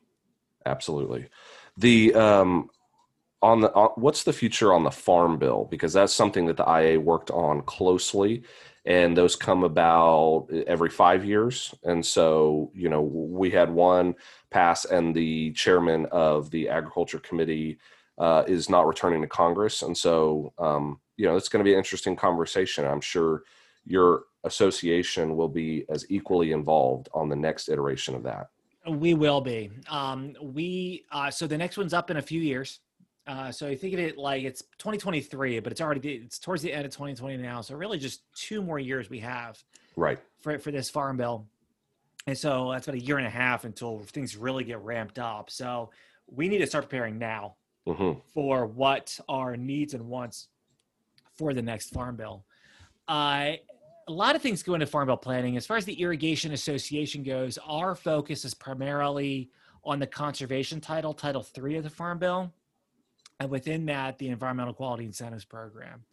absolutely. 0.66 1.28
The 1.78 2.14
um, 2.14 2.68
on 3.42 3.60
the 3.60 3.72
on, 3.72 3.90
what's 3.96 4.24
the 4.24 4.32
future 4.32 4.72
on 4.72 4.84
the 4.84 4.90
farm 4.90 5.38
bill 5.38 5.68
because 5.70 5.92
that's 5.92 6.12
something 6.12 6.46
that 6.46 6.56
the 6.56 6.68
IA 6.68 7.00
worked 7.00 7.30
on 7.30 7.62
closely, 7.62 8.42
and 8.84 9.16
those 9.16 9.36
come 9.36 9.64
about 9.64 10.48
every 10.66 10.90
five 10.90 11.24
years. 11.24 11.74
And 11.84 12.04
so 12.04 12.70
you 12.74 12.88
know 12.88 13.02
we 13.02 13.50
had 13.50 13.70
one 13.70 14.14
pass, 14.50 14.84
and 14.84 15.14
the 15.14 15.52
chairman 15.52 16.06
of 16.06 16.50
the 16.50 16.68
agriculture 16.68 17.20
committee 17.20 17.78
uh, 18.18 18.44
is 18.46 18.68
not 18.68 18.86
returning 18.86 19.22
to 19.22 19.28
Congress, 19.28 19.82
and 19.82 19.96
so 19.96 20.52
um, 20.58 20.98
you 21.16 21.26
know 21.26 21.36
it's 21.36 21.48
going 21.48 21.64
to 21.64 21.68
be 21.68 21.74
an 21.74 21.78
interesting 21.78 22.16
conversation. 22.16 22.86
I'm 22.86 23.00
sure 23.00 23.44
your 23.86 24.24
association 24.44 25.36
will 25.36 25.48
be 25.48 25.84
as 25.88 26.04
equally 26.10 26.52
involved 26.52 27.08
on 27.14 27.28
the 27.28 27.36
next 27.36 27.68
iteration 27.68 28.14
of 28.14 28.22
that. 28.24 28.48
We 28.86 29.14
will 29.14 29.40
be. 29.40 29.70
Um, 29.88 30.34
we 30.40 31.04
uh, 31.12 31.30
so 31.30 31.46
the 31.46 31.58
next 31.58 31.76
one's 31.76 31.94
up 31.94 32.10
in 32.10 32.16
a 32.16 32.22
few 32.22 32.40
years. 32.40 32.80
Uh, 33.28 33.52
so 33.52 33.68
you 33.68 33.76
think 33.76 33.92
of 33.92 34.00
it 34.00 34.16
like 34.16 34.42
it's 34.42 34.62
2023, 34.78 35.60
but 35.60 35.70
it's 35.70 35.82
already 35.82 36.14
it's 36.24 36.38
towards 36.38 36.62
the 36.62 36.72
end 36.72 36.86
of 36.86 36.92
2020 36.92 37.36
now. 37.36 37.60
So 37.60 37.74
really, 37.76 37.98
just 37.98 38.22
two 38.34 38.62
more 38.62 38.78
years 38.78 39.10
we 39.10 39.18
have 39.20 39.62
Right. 39.96 40.18
for 40.40 40.58
for 40.58 40.70
this 40.70 40.88
farm 40.88 41.18
bill, 41.18 41.46
and 42.26 42.36
so 42.36 42.70
that's 42.72 42.88
about 42.88 42.96
a 42.96 43.04
year 43.04 43.18
and 43.18 43.26
a 43.26 43.30
half 43.30 43.64
until 43.64 43.98
things 43.98 44.34
really 44.36 44.64
get 44.64 44.80
ramped 44.80 45.18
up. 45.18 45.50
So 45.50 45.90
we 46.26 46.48
need 46.48 46.58
to 46.58 46.66
start 46.66 46.84
preparing 46.88 47.18
now 47.18 47.56
hmm 47.86 48.12
for 48.32 48.66
what 48.66 49.18
our 49.28 49.56
needs 49.56 49.92
and 49.92 50.08
wants 50.08 50.48
for 51.36 51.52
the 51.52 51.62
next 51.62 51.90
farm 51.90 52.16
bill. 52.16 52.44
Uh, 53.06 53.52
a 54.06 54.12
lot 54.12 54.36
of 54.36 54.40
things 54.42 54.62
go 54.62 54.72
into 54.72 54.86
farm 54.86 55.06
bill 55.06 55.16
planning. 55.18 55.58
As 55.58 55.66
far 55.66 55.76
as 55.76 55.84
the 55.84 56.00
irrigation 56.00 56.52
association 56.52 57.22
goes, 57.22 57.58
our 57.58 57.94
focus 57.94 58.46
is 58.46 58.54
primarily 58.54 59.50
on 59.84 59.98
the 59.98 60.06
conservation 60.06 60.80
title, 60.80 61.12
Title 61.12 61.42
Three 61.42 61.76
of 61.76 61.84
the 61.84 61.90
Farm 61.90 62.18
Bill, 62.18 62.52
and 63.40 63.50
within 63.50 63.86
that, 63.86 64.18
the 64.18 64.28
Environmental 64.28 64.74
Quality 64.74 65.04
Incentives 65.04 65.44
Program. 65.44 66.04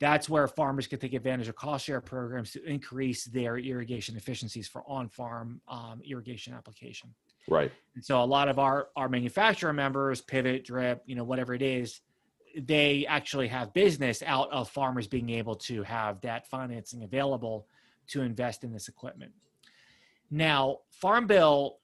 That's 0.00 0.28
where 0.28 0.46
farmers 0.46 0.86
can 0.86 1.00
take 1.00 1.14
advantage 1.14 1.48
of 1.48 1.56
cost 1.56 1.86
share 1.86 2.00
programs 2.00 2.52
to 2.52 2.64
increase 2.64 3.24
their 3.24 3.58
irrigation 3.58 4.16
efficiencies 4.16 4.68
for 4.68 4.84
on-farm 4.86 5.60
um, 5.66 6.00
irrigation 6.08 6.54
application. 6.54 7.12
Right. 7.48 7.72
And 7.96 8.04
so 8.04 8.22
a 8.22 8.24
lot 8.24 8.48
of 8.48 8.58
our 8.58 8.88
our 8.94 9.08
manufacturer 9.08 9.72
members, 9.72 10.20
Pivot, 10.20 10.64
Drip, 10.64 11.02
you 11.06 11.16
know, 11.16 11.24
whatever 11.24 11.54
it 11.54 11.62
is, 11.62 12.00
they 12.56 13.06
actually 13.08 13.48
have 13.48 13.72
business 13.72 14.22
out 14.24 14.50
of 14.52 14.68
farmers 14.68 15.06
being 15.06 15.30
able 15.30 15.56
to 15.56 15.82
have 15.82 16.20
that 16.20 16.46
financing 16.46 17.02
available 17.02 17.66
to 18.08 18.22
invest 18.22 18.64
in 18.64 18.72
this 18.72 18.88
equipment. 18.88 19.32
Now, 20.30 20.78
Farm 20.90 21.26
Bill, 21.26 21.78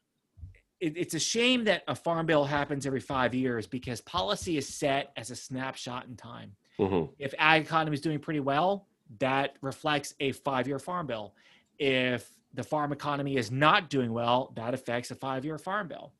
it, 0.84 0.96
it's 0.96 1.14
a 1.14 1.18
shame 1.18 1.64
that 1.64 1.82
a 1.88 1.94
Farm 1.94 2.26
Bill 2.26 2.44
happens 2.44 2.86
every 2.86 3.00
five 3.00 3.34
years 3.34 3.66
because 3.66 4.00
policy 4.02 4.58
is 4.58 4.68
set 4.68 5.12
as 5.16 5.30
a 5.30 5.36
snapshot 5.36 6.06
in 6.06 6.16
time 6.16 6.52
hmm 6.78 7.04
if 7.18 7.32
ag 7.38 7.62
economy 7.62 7.94
is 7.94 8.00
doing 8.00 8.18
pretty 8.18 8.40
well, 8.40 8.88
that 9.20 9.56
reflects 9.60 10.14
a 10.18 10.32
five-year 10.32 10.78
farm 10.80 11.06
bill. 11.06 11.34
If 11.78 12.28
the 12.54 12.64
farm 12.64 12.92
economy 12.92 13.36
is 13.36 13.50
not 13.50 13.90
doing 13.90 14.12
well, 14.12 14.52
that 14.56 14.74
affects 14.74 15.10
a 15.10 15.14
five-year 15.14 15.58
farm 15.58 15.88
bill. 15.88 16.12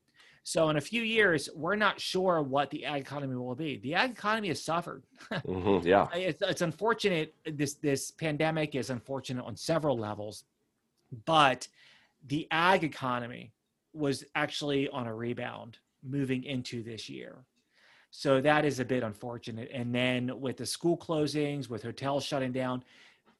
So 0.43 0.69
in 0.69 0.77
a 0.77 0.81
few 0.81 1.01
years, 1.01 1.49
we're 1.55 1.75
not 1.75 1.99
sure 1.99 2.41
what 2.41 2.69
the 2.69 2.85
ag 2.85 3.01
economy 3.01 3.35
will 3.35 3.55
be. 3.55 3.79
The 3.79 3.95
ag 3.95 4.11
economy 4.11 4.49
has 4.49 4.61
suffered. 4.61 5.03
hmm 5.45 5.79
Yeah. 5.83 6.07
It's, 6.13 6.41
it's 6.41 6.61
unfortunate. 6.61 7.33
This 7.45 7.73
this 7.73 8.11
pandemic 8.11 8.75
is 8.75 8.89
unfortunate 8.89 9.43
on 9.43 9.55
several 9.57 9.97
levels, 9.97 10.45
but 11.25 11.67
the 12.27 12.47
ag 12.51 12.83
economy 12.83 13.51
was 13.95 14.23
actually 14.35 14.89
on 14.89 15.07
a 15.07 15.13
rebound 15.13 15.77
moving 16.03 16.43
into 16.43 16.83
this 16.83 17.09
year. 17.09 17.45
So 18.11 18.39
that 18.41 18.63
is 18.63 18.79
a 18.79 18.85
bit 18.85 19.03
unfortunate. 19.03 19.69
And 19.73 19.93
then 19.93 20.39
with 20.39 20.57
the 20.57 20.65
school 20.65 20.97
closings, 20.97 21.69
with 21.69 21.83
hotels 21.83 22.23
shutting 22.23 22.51
down, 22.51 22.83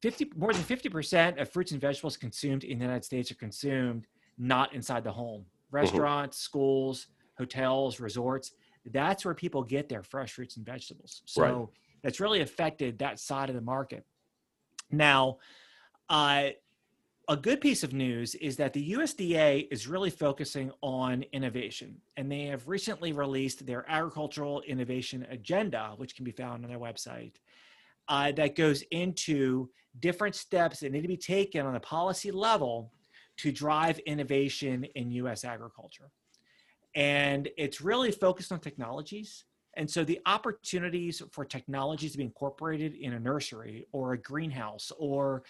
50 0.02 0.32
more 0.36 0.52
than 0.52 0.62
50% 0.62 1.40
of 1.40 1.50
fruits 1.50 1.72
and 1.72 1.80
vegetables 1.80 2.16
consumed 2.16 2.64
in 2.64 2.78
the 2.78 2.84
United 2.84 3.04
States 3.04 3.30
are 3.30 3.36
consumed 3.36 4.06
not 4.36 4.74
inside 4.74 5.04
the 5.04 5.12
home. 5.12 5.46
Restaurants, 5.70 6.38
schools, 6.38 7.06
hotels, 7.38 8.00
resorts, 8.00 8.52
that's 8.92 9.24
where 9.24 9.34
people 9.34 9.62
get 9.62 9.88
their 9.88 10.02
fresh 10.02 10.32
fruits 10.32 10.56
and 10.56 10.66
vegetables. 10.66 11.22
So 11.24 11.42
Right. 11.42 11.68
that's 12.02 12.20
really 12.20 12.40
affected 12.42 12.98
that 12.98 13.18
side 13.18 13.48
of 13.48 13.54
the 13.54 13.62
market. 13.62 14.04
Now, 14.90 15.38
uh, 16.08 16.50
a 17.28 17.36
good 17.36 17.60
piece 17.60 17.82
of 17.82 17.92
news 17.92 18.36
is 18.36 18.56
that 18.56 18.72
the 18.72 18.92
USDA 18.92 19.66
is 19.72 19.88
really 19.88 20.10
focusing 20.10 20.70
on 20.80 21.24
innovation, 21.32 22.00
and 22.16 22.30
they 22.30 22.44
have 22.44 22.68
recently 22.68 23.12
released 23.12 23.66
their 23.66 23.84
agricultural 23.88 24.62
innovation 24.62 25.26
agenda, 25.30 25.94
which 25.96 26.14
can 26.14 26.24
be 26.24 26.30
found 26.30 26.64
on 26.64 26.70
their 26.70 26.78
website. 26.78 27.34
Uh, 28.08 28.30
that 28.30 28.54
goes 28.54 28.82
into 28.92 29.68
different 29.98 30.36
steps 30.36 30.78
that 30.78 30.92
need 30.92 31.02
to 31.02 31.08
be 31.08 31.16
taken 31.16 31.66
on 31.66 31.74
a 31.74 31.80
policy 31.80 32.30
level 32.30 32.92
to 33.36 33.50
drive 33.50 33.98
innovation 34.00 34.84
in 34.94 35.10
U.S. 35.10 35.44
agriculture. 35.44 36.10
And 36.94 37.48
it's 37.58 37.80
really 37.80 38.12
focused 38.12 38.52
on 38.52 38.60
technologies. 38.60 39.44
And 39.76 39.90
so 39.90 40.04
the 40.04 40.20
opportunities 40.24 41.20
for 41.32 41.44
technologies 41.44 42.12
to 42.12 42.18
be 42.18 42.24
incorporated 42.24 42.94
in 42.94 43.12
a 43.12 43.20
nursery 43.20 43.86
or 43.92 44.14
a 44.14 44.18
greenhouse 44.18 44.90
or 44.98 45.42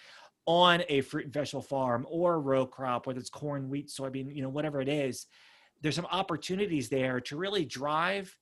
on 0.47 0.81
a 0.87 1.01
fruit 1.01 1.25
and 1.25 1.33
vegetable 1.33 1.61
farm 1.61 2.07
or 2.09 2.35
a 2.35 2.39
row 2.39 2.65
crop, 2.65 3.05
whether 3.05 3.19
it's 3.19 3.29
corn, 3.29 3.69
wheat, 3.69 3.89
soybean, 3.89 4.33
you 4.33 4.41
know, 4.41 4.49
whatever 4.49 4.79
it 4.81 4.87
is, 4.87 5.27
there's 5.81 5.95
some 5.95 6.07
opportunities 6.09 6.89
there 6.89 7.19
to 7.19 7.35
really 7.37 7.65
drive 7.65 8.35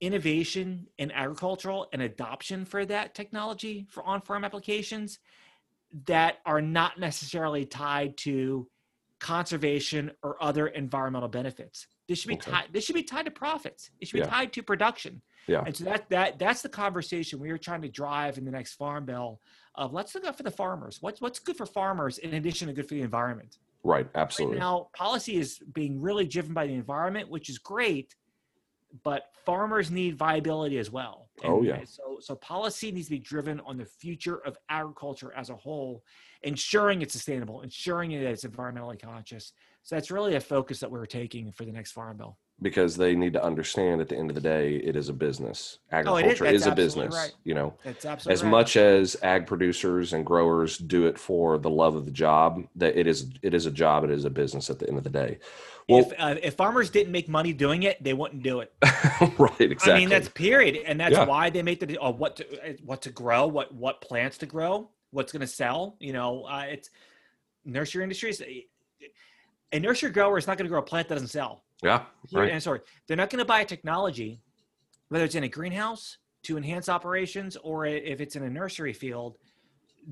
innovation 0.00 0.86
in 0.98 1.10
agricultural 1.10 1.88
and 1.92 2.02
adoption 2.02 2.64
for 2.64 2.84
that 2.84 3.14
technology 3.14 3.86
for 3.90 4.04
on-farm 4.04 4.44
applications 4.44 5.18
that 6.04 6.36
are 6.44 6.60
not 6.60 7.00
necessarily 7.00 7.64
tied 7.64 8.16
to 8.18 8.68
conservation 9.18 10.12
or 10.22 10.40
other 10.40 10.68
environmental 10.68 11.28
benefits. 11.28 11.88
This 12.06 12.20
should 12.20 12.28
be 12.28 12.34
Okay. 12.36 12.50
tied. 12.52 12.68
This 12.70 12.84
should 12.84 12.94
be 12.94 13.02
tied 13.02 13.24
to 13.24 13.30
profits. 13.30 13.90
It 13.98 14.06
should 14.08 14.14
be 14.14 14.20
Yeah. 14.20 14.26
tied 14.26 14.52
to 14.52 14.62
production. 14.62 15.22
Yeah. 15.48 15.64
And 15.66 15.76
so 15.76 15.84
that 15.84 16.08
that 16.10 16.38
that's 16.38 16.62
the 16.62 16.68
conversation 16.68 17.40
we 17.40 17.50
are 17.50 17.58
trying 17.58 17.82
to 17.82 17.88
drive 17.88 18.38
in 18.38 18.44
the 18.44 18.50
next 18.50 18.74
farm 18.74 19.06
bill. 19.06 19.40
Of 19.74 19.92
let's 19.92 20.14
look 20.14 20.24
out 20.24 20.36
for 20.36 20.42
the 20.42 20.50
farmers. 20.50 20.98
What's 21.00 21.20
what's 21.20 21.38
good 21.38 21.56
for 21.56 21.66
farmers 21.66 22.18
in 22.18 22.34
addition 22.34 22.68
to 22.68 22.74
good 22.74 22.88
for 22.88 22.94
the 22.94 23.02
environment. 23.02 23.58
Right. 23.82 23.98
Right 23.98 24.06
Absolutely. 24.14 24.58
now, 24.58 24.88
policy 24.94 25.36
is 25.36 25.60
being 25.72 26.00
really 26.00 26.26
driven 26.26 26.52
by 26.52 26.66
the 26.66 26.74
environment, 26.74 27.30
which 27.30 27.48
is 27.48 27.58
great, 27.58 28.14
but 29.04 29.24
farmers 29.46 29.90
need 29.90 30.16
viability 30.16 30.78
as 30.78 30.90
well. 30.90 31.28
Oh, 31.44 31.62
yeah. 31.62 31.80
So, 31.84 32.18
so 32.20 32.34
policy 32.34 32.90
needs 32.90 33.06
to 33.06 33.12
be 33.12 33.18
driven 33.18 33.60
on 33.60 33.76
the 33.76 33.84
future 33.84 34.44
of 34.46 34.56
agriculture 34.68 35.32
as 35.36 35.50
a 35.50 35.56
whole, 35.56 36.02
ensuring 36.42 37.02
it's 37.02 37.12
sustainable, 37.12 37.62
ensuring 37.62 38.10
that 38.10 38.28
it's 38.28 38.44
environmentally 38.44 39.00
conscious. 39.00 39.52
So 39.84 39.94
that's 39.94 40.10
really 40.10 40.34
a 40.34 40.40
focus 40.40 40.80
that 40.80 40.90
we're 40.90 41.06
taking 41.06 41.52
for 41.52 41.64
the 41.64 41.72
next 41.72 41.92
farm 41.92 42.16
bill. 42.16 42.36
Because 42.60 42.96
they 42.96 43.14
need 43.14 43.32
to 43.34 43.44
understand 43.44 44.00
at 44.00 44.08
the 44.08 44.16
end 44.16 44.30
of 44.30 44.34
the 44.34 44.40
day, 44.40 44.76
it 44.76 44.96
is 44.96 45.08
a 45.08 45.12
business. 45.12 45.78
Oh, 45.92 45.98
is. 45.98 46.06
Agriculture 46.06 46.44
That's 46.44 46.56
is 46.56 46.66
a 46.66 46.74
business. 46.74 47.14
right. 47.14 47.32
You 47.44 47.54
know, 47.54 47.74
That's 47.84 48.04
absolutely 48.04 48.34
as 48.34 48.42
right. 48.42 48.50
much 48.50 48.76
as 48.76 49.16
ag 49.22 49.46
producers 49.46 50.12
and 50.12 50.26
growers 50.26 50.76
do 50.78 51.06
it 51.06 51.18
for 51.18 51.58
the 51.58 51.70
love 51.70 51.94
of 51.94 52.04
the 52.04 52.10
job, 52.10 52.64
that 52.76 52.96
it 52.96 53.06
is 53.06 53.30
it 53.42 53.54
is 53.54 53.66
a 53.66 53.70
job. 53.70 54.04
It 54.04 54.10
is 54.10 54.24
a 54.24 54.30
business 54.30 54.70
at 54.70 54.78
the 54.78 54.88
end 54.88 54.98
of 54.98 55.04
the 55.04 55.10
day. 55.10 55.38
Well, 55.88 56.00
if 56.00 56.12
uh, 56.18 56.34
if 56.42 56.54
farmers 56.54 56.90
didn't 56.90 57.12
make 57.12 57.28
money 57.28 57.52
doing 57.52 57.84
it, 57.84 58.02
they 58.02 58.12
wouldn't 58.12 58.42
do 58.42 58.60
it. 58.60 58.72
right. 59.38 59.60
Exactly. 59.60 59.92
I 59.92 59.96
mean, 59.98 60.08
that's 60.08 60.28
period, 60.28 60.76
and 60.84 61.00
that's 61.00 61.12
Yeah. 61.14 61.24
why 61.24 61.50
they 61.50 61.62
make 61.62 61.80
the 61.80 61.96
uh, 61.98 62.10
what 62.10 62.36
to 62.36 62.70
uh, 62.70 62.72
what 62.84 63.02
to 63.02 63.10
grow, 63.10 63.46
what 63.46 63.72
what 63.72 64.00
plants 64.00 64.36
to 64.38 64.46
grow, 64.46 64.90
what's 65.12 65.32
going 65.32 65.40
to 65.40 65.46
sell. 65.46 65.96
You 66.00 66.12
know, 66.12 66.44
uh, 66.44 66.66
it's 66.68 66.90
nursery 67.64 68.02
industries. 68.02 68.42
A 69.72 69.78
nursery 69.78 70.10
grower 70.10 70.38
is 70.38 70.46
not 70.46 70.56
going 70.58 70.64
to 70.64 70.70
grow 70.70 70.80
a 70.80 70.82
plant 70.82 71.08
that 71.08 71.14
doesn't 71.14 71.28
sell. 71.28 71.62
Yeah. 71.82 72.02
Right. 72.32 72.50
And 72.50 72.62
sorry, 72.62 72.80
they're 73.06 73.16
not 73.16 73.30
going 73.30 73.38
to 73.38 73.44
buy 73.44 73.60
a 73.60 73.64
technology, 73.64 74.40
whether 75.08 75.24
it's 75.24 75.34
in 75.34 75.44
a 75.44 75.48
greenhouse 75.48 76.18
to 76.44 76.56
enhance 76.56 76.88
operations 76.88 77.56
or 77.56 77.86
if 77.86 78.20
it's 78.20 78.36
in 78.36 78.42
a 78.42 78.50
nursery 78.50 78.92
field, 78.92 79.36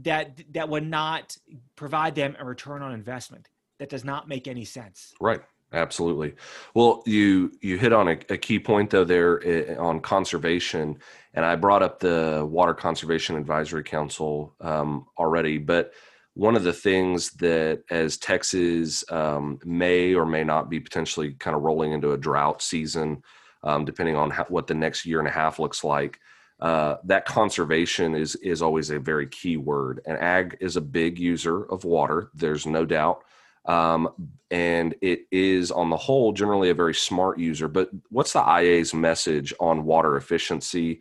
that 0.03 0.43
that 0.53 0.69
would 0.69 0.87
not 0.87 1.37
provide 1.75 2.15
them 2.15 2.37
a 2.39 2.45
return 2.45 2.83
on 2.83 2.93
investment. 2.93 3.49
That 3.79 3.89
does 3.89 4.05
not 4.05 4.29
make 4.29 4.49
any 4.49 4.65
sense. 4.65 5.13
Right. 5.21 5.43
Absolutely. 5.73 6.35
Well, 6.75 7.03
you 7.07 7.53
you 7.61 7.77
hit 7.77 7.93
on 7.93 8.09
a, 8.09 8.19
a 8.31 8.39
key 8.39 8.59
point 8.59 8.91
though 8.91 9.05
there 9.05 9.45
eh, 9.45 9.75
on 9.77 10.01
conservation, 10.01 10.99
and 11.35 11.45
I 11.45 11.57
brought 11.57 11.83
up 11.83 11.99
the 11.99 12.47
Water 12.49 12.73
Conservation 12.73 13.37
Advisory 13.37 13.83
Council 13.83 14.55
um, 14.61 15.07
already. 15.19 15.59
But 15.59 15.93
one 16.37 16.55
of 16.55 16.63
the 16.63 16.73
things 16.73 17.31
that 17.33 17.83
as 17.91 18.19
Texas 18.19 19.05
um, 19.11 19.59
may 19.65 20.15
or 20.15 20.27
may 20.27 20.45
not 20.45 20.69
be 20.69 20.79
potentially 20.79 21.33
kind 21.35 21.57
of 21.57 21.63
rolling 21.63 21.93
into 21.93 22.13
a 22.13 22.19
drought 22.19 22.63
season, 22.63 23.23
um, 23.63 23.85
depending 23.85 24.17
on 24.17 24.31
how, 24.31 24.45
what 24.49 24.67
the 24.67 24.75
next 24.75 25.07
year 25.07 25.19
and 25.19 25.29
a 25.29 25.33
half 25.33 25.59
looks 25.59 25.83
like. 25.83 26.21
Uh, 26.61 26.97
that 27.05 27.27
conservation 27.27 28.15
is 28.15 28.35
is 28.37 28.63
always 28.63 28.91
a 28.91 28.99
very 28.99 29.27
key 29.27 29.57
word, 29.57 30.01
and 30.07 30.19
ag 30.19 30.57
is 30.61 30.77
a 30.77 30.81
big 30.81 31.19
user 31.19 31.65
of 31.73 31.85
water. 31.85 32.31
There's 32.35 32.67
no 32.67 32.87
doubt 32.87 33.25
um, 33.67 34.31
and 34.51 34.95
it 35.01 35.27
is 35.31 35.71
on 35.71 35.91
the 35.91 35.97
whole 35.97 36.33
generally 36.33 36.71
a 36.71 36.75
very 36.75 36.95
smart 36.95 37.39
user 37.39 37.69
but 37.69 37.91
what's 38.11 38.33
the 38.33 38.41
ia's 38.41 38.95
message 38.95 39.53
on 39.61 39.85
water 39.85 40.17
efficiency 40.17 41.01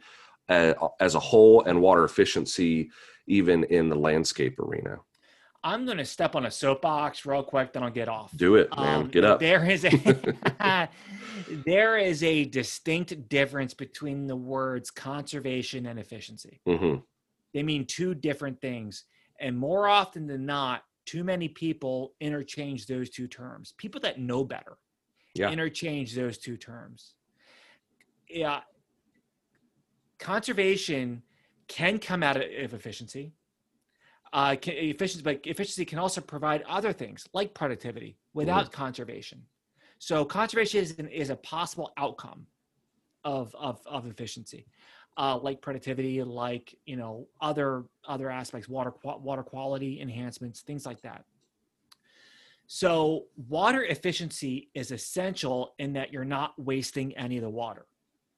uh, 0.49 0.73
as 0.99 1.15
a 1.15 1.19
whole 1.19 1.61
and 1.63 1.79
water 1.79 2.03
efficiency 2.03 2.89
even 3.27 3.63
in 3.65 3.89
the 3.89 3.95
landscape 3.95 4.59
arena 4.59 4.97
I'm 5.65 5.85
going 5.85 5.97
to 5.97 6.05
step 6.05 6.35
on 6.35 6.45
a 6.45 6.51
soapbox 6.51 7.25
real 7.25 7.41
quick, 7.43 7.73
then 7.73 7.81
I'll 7.81 7.89
get 7.89 8.07
off. 8.07 8.31
do 8.37 8.55
it 8.55 8.69
man 8.77 9.01
Um, 9.01 9.07
get 9.07 9.25
up 9.25 9.39
There 9.39 9.67
is 9.69 9.83
a 9.83 9.89
there 11.65 11.97
is 11.97 12.21
a 12.23 12.45
distinct 12.45 13.27
difference 13.27 13.73
between 13.73 14.27
the 14.27 14.35
words 14.35 14.91
conservation 14.91 15.87
and 15.87 15.99
efficiency. 15.99 16.61
hmm 16.67 16.97
They 17.53 17.63
mean 17.63 17.85
two 17.85 18.13
different 18.13 18.61
things, 18.61 19.05
and 19.39 19.57
more 19.57 19.87
often 19.87 20.27
than 20.27 20.45
not, 20.45 20.83
too 21.07 21.23
many 21.23 21.49
people 21.49 22.13
interchange 22.21 22.85
those 22.85 23.09
two 23.09 23.27
terms. 23.27 23.73
People 23.77 24.01
that 24.01 24.19
know 24.19 24.43
better 24.43 24.77
Yeah. 25.33 25.49
interchange 25.49 26.13
those 26.15 26.37
two 26.37 26.57
terms. 26.57 27.15
Yeah, 28.29 28.61
conservation 30.19 31.23
can 31.67 31.97
come 31.99 32.21
out 32.23 32.37
of 32.37 32.43
efficiency. 32.73 33.33
Uh, 34.35 34.53
can, 34.57 34.73
efficiency, 34.75 35.23
but 35.23 35.39
efficiency 35.45 35.85
can 35.85 35.97
also 35.97 36.19
provide 36.19 36.61
other 36.67 36.91
things 36.91 37.25
like 37.31 37.53
productivity 37.53 38.17
without 38.33 38.69
conservation. 38.69 39.41
So 39.99 40.25
conservation 40.25 40.81
is, 40.81 40.99
an, 40.99 41.07
is 41.07 41.29
a 41.29 41.37
possible 41.37 41.93
outcome 41.95 42.45
of, 43.23 43.55
of, 43.57 43.79
of 43.85 44.05
efficiency, 44.07 44.67
uh, 45.15 45.37
like 45.37 45.61
productivity, 45.61 46.21
like 46.21 46.75
you 46.85 46.97
know 46.97 47.29
other 47.39 47.85
other 48.05 48.29
aspects, 48.29 48.67
water 48.67 48.93
water 49.05 49.41
quality 49.41 50.01
enhancements, 50.01 50.59
things 50.59 50.85
like 50.85 51.01
that. 51.03 51.23
So 52.67 53.27
water 53.47 53.85
efficiency 53.85 54.69
is 54.73 54.91
essential 54.91 55.75
in 55.79 55.93
that 55.93 56.11
you're 56.11 56.25
not 56.25 56.59
wasting 56.59 57.15
any 57.15 57.37
of 57.37 57.43
the 57.43 57.49
water. 57.49 57.85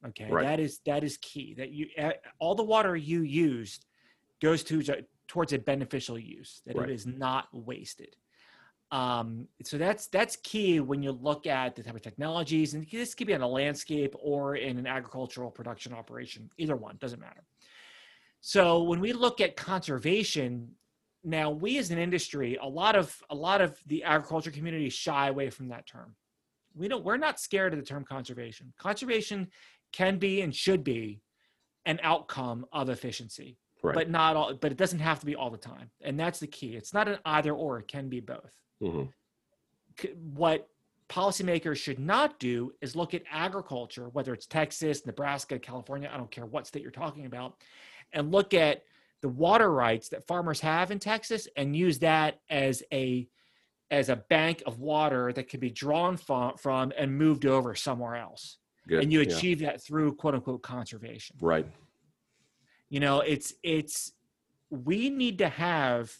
Okay, 0.06 0.30
Right. 0.30 0.46
that 0.46 0.60
is 0.60 0.78
that 0.86 1.02
is 1.02 1.16
key. 1.16 1.54
That 1.54 1.70
you 1.70 1.88
all 2.38 2.54
the 2.54 2.62
water 2.62 2.94
you 2.94 3.22
used 3.22 3.84
goes 4.40 4.62
to 4.62 4.80
towards 5.28 5.52
a 5.52 5.58
beneficial 5.58 6.18
use. 6.18 6.62
That 6.66 6.76
Right. 6.76 6.90
it 6.90 6.94
is 6.94 7.06
not 7.06 7.48
wasted. 7.52 8.16
Um, 8.90 9.48
so 9.62 9.76
that's 9.76 10.06
that's 10.08 10.36
key 10.36 10.80
when 10.80 11.02
you 11.02 11.12
look 11.12 11.46
at 11.46 11.76
the 11.76 11.82
type 11.82 11.94
of 11.94 12.02
technologies, 12.02 12.72
and 12.72 12.86
this 12.90 13.14
could 13.14 13.26
be 13.26 13.34
on 13.34 13.42
a 13.42 13.48
landscape 13.48 14.14
or 14.18 14.56
in 14.56 14.78
an 14.78 14.86
agricultural 14.86 15.50
production 15.50 15.92
operation. 15.92 16.50
Either 16.56 16.74
one 16.74 16.96
doesn't 16.98 17.20
matter. 17.20 17.44
So 18.40 18.82
when 18.82 19.00
we 19.00 19.12
look 19.12 19.42
at 19.42 19.56
conservation, 19.56 20.74
now 21.22 21.50
we 21.50 21.76
as 21.76 21.90
an 21.90 21.98
industry, 21.98 22.56
a 22.56 22.66
lot 22.66 22.96
of 22.96 23.14
a 23.28 23.34
lot 23.34 23.60
of 23.60 23.78
the 23.86 24.04
agriculture 24.04 24.50
community 24.50 24.88
shy 24.88 25.28
away 25.28 25.50
from 25.50 25.68
that 25.68 25.86
term. 25.86 26.16
We 26.74 26.88
don't. 26.88 27.04
We're 27.04 27.18
not 27.18 27.40
scared 27.40 27.74
of 27.74 27.80
the 27.80 27.84
term 27.84 28.04
conservation. 28.04 28.72
Conservation 28.78 29.48
can 29.92 30.18
be 30.18 30.40
and 30.40 30.54
should 30.54 30.82
be 30.82 31.20
an 31.84 32.00
outcome 32.02 32.64
of 32.72 32.88
efficiency 32.88 33.58
right. 33.82 33.94
but 33.94 34.10
not 34.10 34.36
all 34.36 34.54
but 34.54 34.70
it 34.72 34.78
doesn't 34.78 34.98
have 34.98 35.20
to 35.20 35.26
be 35.26 35.34
all 35.36 35.50
the 35.50 35.56
time 35.58 35.90
and 36.02 36.18
that's 36.18 36.38
the 36.40 36.46
key. 36.46 36.74
It's 36.76 36.92
not 36.92 37.08
an 37.08 37.18
either 37.24 37.52
or 37.52 37.78
it 37.78 37.88
can 37.88 38.08
be 38.08 38.20
both. 38.20 38.54
Hmm 38.80 39.04
what 40.34 40.68
policymakers 41.08 41.76
should 41.76 41.98
not 41.98 42.38
do 42.38 42.72
is 42.80 42.94
look 42.94 43.14
at 43.14 43.22
agriculture 43.30 44.08
whether 44.10 44.34
it's 44.34 44.46
texas 44.46 45.06
nebraska 45.06 45.58
california 45.58 46.10
i 46.12 46.16
don't 46.16 46.30
care 46.30 46.44
what 46.46 46.66
state 46.66 46.82
you're 46.82 46.90
talking 46.90 47.24
about 47.26 47.54
and 48.12 48.30
look 48.30 48.52
at 48.52 48.82
the 49.22 49.28
water 49.28 49.72
rights 49.72 50.08
that 50.10 50.26
farmers 50.26 50.60
have 50.60 50.90
in 50.90 50.98
texas 50.98 51.48
and 51.56 51.74
use 51.74 51.98
that 51.98 52.40
as 52.50 52.82
a 52.92 53.26
as 53.90 54.10
a 54.10 54.16
bank 54.16 54.62
of 54.66 54.78
water 54.80 55.32
that 55.32 55.48
can 55.48 55.60
be 55.60 55.70
drawn 55.70 56.14
from, 56.14 56.54
from 56.58 56.92
and 56.98 57.16
moved 57.16 57.46
over 57.46 57.74
somewhere 57.74 58.16
else. 58.16 58.58
Good 58.86 59.02
and 59.02 59.10
you 59.10 59.20
Yeah. 59.22 59.34
achieve 59.34 59.60
that 59.60 59.82
through 59.82 60.14
quote 60.16 60.34
unquote 60.34 60.62
conservation. 60.62 61.36
Right 61.40 61.66
you 62.88 63.00
know 63.00 63.20
it's 63.20 63.54
it's 63.62 64.12
we 64.70 65.10
need 65.10 65.38
to 65.38 65.48
have 65.48 66.12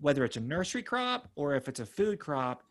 whether 0.00 0.24
it's 0.24 0.36
a 0.36 0.40
nursery 0.40 0.82
crop 0.82 1.28
or 1.34 1.54
if 1.54 1.68
it's 1.68 1.80
a 1.80 1.86
food 1.86 2.18
crop 2.18 2.62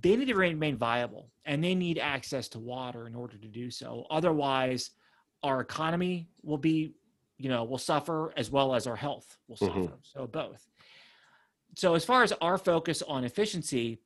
they 0.00 0.16
need 0.16 0.26
to 0.26 0.34
remain 0.34 0.76
viable 0.76 1.30
and 1.46 1.64
they 1.64 1.74
need 1.74 1.98
access 1.98 2.48
to 2.48 2.58
water 2.58 3.06
in 3.06 3.14
order 3.14 3.38
to 3.38 3.48
do 3.48 3.70
so. 3.70 4.04
Otherwise 4.10 4.90
our 5.42 5.60
economy 5.60 6.28
will 6.42 6.58
be 6.58 6.94
you 7.38 7.48
know 7.48 7.64
will 7.64 7.78
suffer 7.78 8.32
as 8.36 8.50
well 8.50 8.74
as 8.74 8.86
our 8.86 8.96
health 8.96 9.38
will 9.46 9.56
suffer. 9.56 9.78
Mhm. 9.80 9.92
so 10.02 10.26
both. 10.26 10.66
So 11.76 11.94
as 11.94 12.04
far 12.04 12.22
as 12.22 12.32
our 12.32 12.58
focus 12.58 13.02
on 13.02 13.24
efficiency 13.24 14.00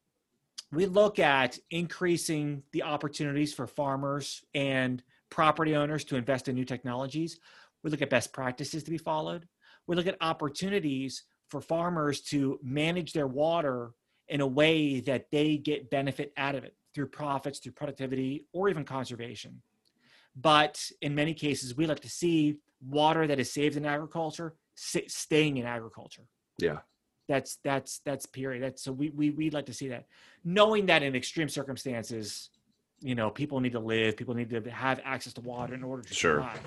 we 0.71 0.87
look 0.87 1.19
at 1.19 1.59
increasing 1.71 2.63
the 2.73 2.83
opportunities 2.83 3.53
for 3.53 3.67
farmers 3.67 4.43
and 4.55 5.03
property 5.29 5.75
owners 5.77 6.05
to 6.05 6.17
invest 6.17 6.49
in 6.49 6.55
new 6.55 6.65
technologies 6.65 7.41
we 7.83 7.91
look 7.91 8.03
at 8.03 8.11
best 8.11 8.33
practices 8.33 8.83
to 8.85 8.91
be 8.91 8.99
followed. 8.99 9.47
We 9.87 9.97
look 9.97 10.07
at 10.07 10.17
opportunities 10.21 11.25
for 11.49 11.61
farmers 11.61 12.21
to 12.23 12.59
manage 12.63 13.13
their 13.13 13.27
water 13.27 13.93
in 14.29 14.41
a 14.41 14.47
way 14.47 15.01
that 15.01 15.27
they 15.31 15.57
get 15.57 15.91
benefit 15.91 16.33
out 16.37 16.55
of 16.55 16.65
it 16.65 16.77
through 16.95 17.09
profits 17.09 17.59
through 17.59 17.73
productivity 17.73 18.47
or 18.53 18.69
even 18.69 18.85
conservation. 18.85 19.63
But 20.35 20.83
in 21.01 21.15
many 21.15 21.35
cases 21.35 21.77
we 21.77 21.87
like 21.87 22.01
to 22.01 22.09
see 22.09 22.59
water 22.81 23.27
that 23.27 23.39
is 23.39 23.53
saved 23.53 23.77
in 23.77 23.85
agriculture 23.85 24.55
staying 24.75 25.59
in 25.59 25.67
agriculture. 25.67 26.23
Yeah. 26.59 26.79
That's 27.29 27.59
that's 27.63 28.01
that's 28.05 28.27
period. 28.27 28.63
That's 28.63 28.83
so 28.83 28.93
we 28.93 29.11
we 29.11 29.31
we'd 29.31 29.55
like 29.55 29.67
to 29.67 29.75
see 29.75 29.89
that. 29.89 30.07
Knowing 30.45 30.87
that 30.87 31.03
in 31.03 31.15
extreme 31.15 31.49
circumstances 31.49 32.51
you 33.03 33.17
know, 33.17 33.31
people 33.31 33.59
need 33.61 33.73
to 33.73 33.81
live, 33.81 34.17
people 34.17 34.35
need 34.35 34.49
to 34.51 34.71
have 34.71 35.01
access 35.05 35.33
to 35.35 35.41
water 35.41 35.75
in 35.75 35.83
order 35.83 36.03
to 36.03 36.15
Sure. 36.15 36.37
survive. 36.37 36.61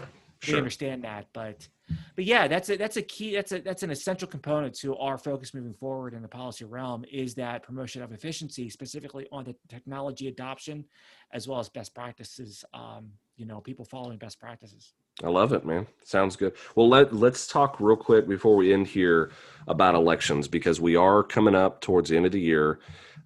We 0.48 0.56
understand 0.56 1.04
that, 1.04 1.28
but 1.34 1.68
but 2.16 2.26
yeah, 2.26 2.48
that's 2.48 2.70
a 2.70 2.78
that's 2.78 2.98
a 2.98 3.02
key 3.02 3.36
that's 3.36 3.52
a 3.52 3.60
that's 3.60 3.84
an 3.84 3.92
essential 3.92 4.28
component 4.28 4.74
to 4.80 4.96
our 4.98 5.18
focus 5.18 5.54
moving 5.54 5.74
forward 5.74 6.14
in 6.14 6.22
the 6.22 6.28
policy 6.28 6.66
realm 6.66 7.06
is 7.12 7.36
that 7.36 7.64
promotion 7.64 8.02
of 8.02 8.12
efficiency, 8.12 8.70
specifically 8.70 9.28
on 9.32 9.44
the 9.44 9.56
technology 9.70 10.28
adoption, 10.28 10.86
as 11.32 11.48
well 11.48 11.60
as 11.60 11.70
best 11.70 11.94
practices. 11.94 12.64
Um, 12.74 13.12
you 13.38 13.46
know, 13.46 13.60
people 13.60 13.86
following 13.86 14.18
best 14.18 14.40
practices. 14.40 14.94
I 15.24 15.30
love 15.30 15.54
it, 15.54 15.66
man. 15.66 15.88
Sounds 16.04 16.36
good. 16.36 16.54
Well, 16.76 16.90
let 16.90 17.14
let's 17.14 17.48
talk 17.48 17.80
real 17.80 17.96
quick 17.96 18.28
before 18.28 18.56
we 18.56 18.74
end 18.74 18.88
here 18.88 19.32
about 19.68 19.96
elections 19.96 20.48
because 20.48 20.82
we 20.82 20.96
are 20.96 21.24
coming 21.24 21.56
up 21.56 21.82
towards 21.82 22.10
the 22.10 22.18
end 22.18 22.26
of 22.26 22.32
the 22.32 22.42
year, 22.42 22.80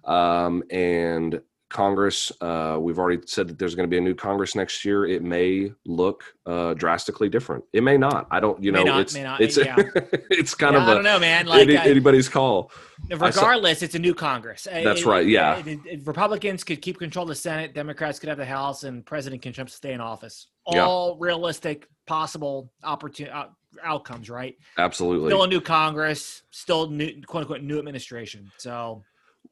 um, 0.04 0.62
and 0.70 1.40
Congress. 1.70 2.30
Uh, 2.40 2.76
we've 2.80 2.98
already 2.98 3.22
said 3.26 3.48
that 3.48 3.58
there's 3.58 3.74
going 3.74 3.88
to 3.88 3.90
be 3.90 3.96
a 3.96 4.00
new 4.00 4.14
Congress 4.14 4.54
next 4.54 4.84
year. 4.84 5.06
It 5.06 5.22
may 5.22 5.72
look 5.86 6.24
uh, 6.46 6.74
drastically 6.74 7.28
different. 7.28 7.64
It 7.72 7.82
may 7.82 7.96
not. 7.96 8.26
I 8.30 8.40
don't. 8.40 8.62
You 8.62 8.72
May 8.72 8.80
know, 8.84 8.92
not, 8.92 9.00
it's 9.00 9.14
may 9.14 9.22
not, 9.22 9.40
it's 9.40 9.56
yeah. 9.56 9.76
it's 10.30 10.54
kind 10.54 10.74
Yeah, 10.74 10.82
of 10.82 10.88
I 10.88 10.92
a 10.92 10.94
don't 10.96 11.04
know, 11.04 11.18
man. 11.18 11.46
Like 11.46 11.62
any- 11.62 11.76
I- 11.78 11.84
anybody's 11.86 12.28
call. 12.28 12.70
I 13.10 13.16
saw- 13.30 13.40
regardless, 13.42 13.82
it's 13.82 13.94
a 13.94 13.98
new 13.98 14.14
Congress. 14.14 14.66
That's 14.70 15.00
it- 15.00 15.06
right, 15.06 15.26
yeah. 15.26 15.58
it- 15.64 15.80
it- 15.86 16.06
Republicans 16.06 16.64
could 16.64 16.82
keep 16.82 16.98
control 16.98 17.22
of 17.22 17.28
the 17.30 17.34
Senate, 17.36 17.72
Democrats 17.74 18.18
could 18.18 18.28
have 18.28 18.38
the 18.38 18.44
House, 18.44 18.82
and 18.84 19.06
President 19.06 19.40
can 19.40 19.52
Trump 19.52 19.70
stay 19.70 19.92
in 19.92 20.00
office. 20.00 20.48
Yeah. 20.70 20.84
All 20.86 21.16
realistic, 21.18 21.88
possible 22.06 22.72
opportunity 22.84 23.32
uh, 23.34 23.46
outcomes, 23.84 24.28
right? 24.28 24.56
Absolutely. 24.78 25.30
Still 25.30 25.44
a 25.44 25.48
new 25.48 25.60
Congress, 25.60 26.42
still 26.50 26.90
new, 26.90 27.22
quote 27.26 27.42
unquote 27.42 27.62
new 27.62 27.78
administration. 27.78 28.50
So 28.58 29.02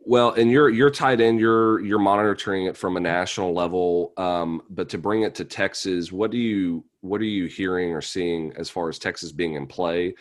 Well, 0.01 0.33
and 0.33 0.51
you're 0.51 0.69
you're 0.71 0.91
tied 0.91 1.21
in. 1.21 1.39
You're 1.39 1.81
you're 1.81 1.99
monitoring 1.99 2.67
it 2.67 2.77
from 2.77 2.97
a 2.97 3.01
national 3.01 3.53
level. 3.53 4.13
Um, 4.17 4.63
but 4.71 4.89
to 4.91 4.99
bring 4.99 5.23
it 5.23 5.35
to 5.37 5.45
Texas, 5.45 6.13
what 6.13 6.31
do 6.31 6.39
you 6.39 6.85
what 7.01 7.21
are 7.21 7.25
you 7.25 7.47
hearing 7.47 7.93
or 7.93 8.01
seeing 8.01 8.53
as 8.57 8.71
far 8.71 8.89
as 8.89 8.99
Texas 8.99 9.33
being 9.33 9.55
in 9.55 9.67
play? 9.67 10.15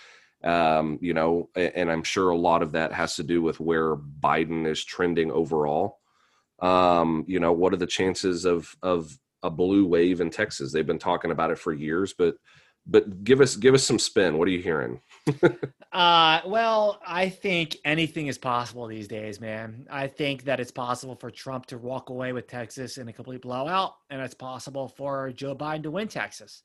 Um, 0.43 0.99
you 1.01 1.13
know, 1.13 1.49
and 1.55 1.91
I'm 1.91 2.03
sure 2.03 2.29
a 2.29 2.37
lot 2.37 2.61
of 2.61 2.73
that 2.73 2.93
has 2.93 3.15
to 3.15 3.23
do 3.23 3.41
with 3.41 3.59
where 3.59 3.95
Biden 3.95 4.67
is 4.67 4.83
trending 4.83 5.31
overall. 5.31 5.99
Um, 6.59 7.23
you 7.27 7.39
know, 7.39 7.53
what 7.53 7.73
are 7.73 7.77
the 7.77 7.87
chances 7.87 8.45
of 8.45 8.75
of 8.81 9.17
a 9.43 9.49
blue 9.49 9.85
wave 9.85 10.21
in 10.21 10.29
Texas? 10.29 10.71
They've 10.71 10.85
been 10.85 10.99
talking 10.99 11.31
about 11.31 11.51
it 11.51 11.59
for 11.59 11.73
years, 11.73 12.13
but 12.13 12.35
but 12.85 13.23
give 13.23 13.41
us 13.41 13.55
give 13.55 13.73
us 13.73 13.83
some 13.83 13.99
spin. 13.99 14.37
What 14.37 14.47
are 14.47 14.51
you 14.51 14.61
hearing? 14.61 15.01
Uh, 15.91 16.41
well, 16.45 16.99
I 17.07 17.29
think 17.29 17.77
anything 17.85 18.27
is 18.27 18.37
possible 18.37 18.85
these 18.87 19.07
days, 19.07 19.39
man. 19.39 19.87
I 19.89 20.07
think 20.07 20.43
that 20.43 20.59
it's 20.59 20.71
possible 20.71 21.15
for 21.15 21.31
Trump 21.31 21.65
to 21.67 21.77
walk 21.77 22.09
away 22.09 22.33
with 22.33 22.47
Texas 22.47 22.97
in 22.97 23.07
a 23.07 23.13
complete 23.13 23.41
blowout, 23.41 23.93
and 24.09 24.21
it's 24.21 24.35
possible 24.35 24.89
for 24.89 25.31
Joe 25.31 25.55
Biden 25.55 25.83
to 25.83 25.91
win 25.91 26.07
Texas. 26.07 26.61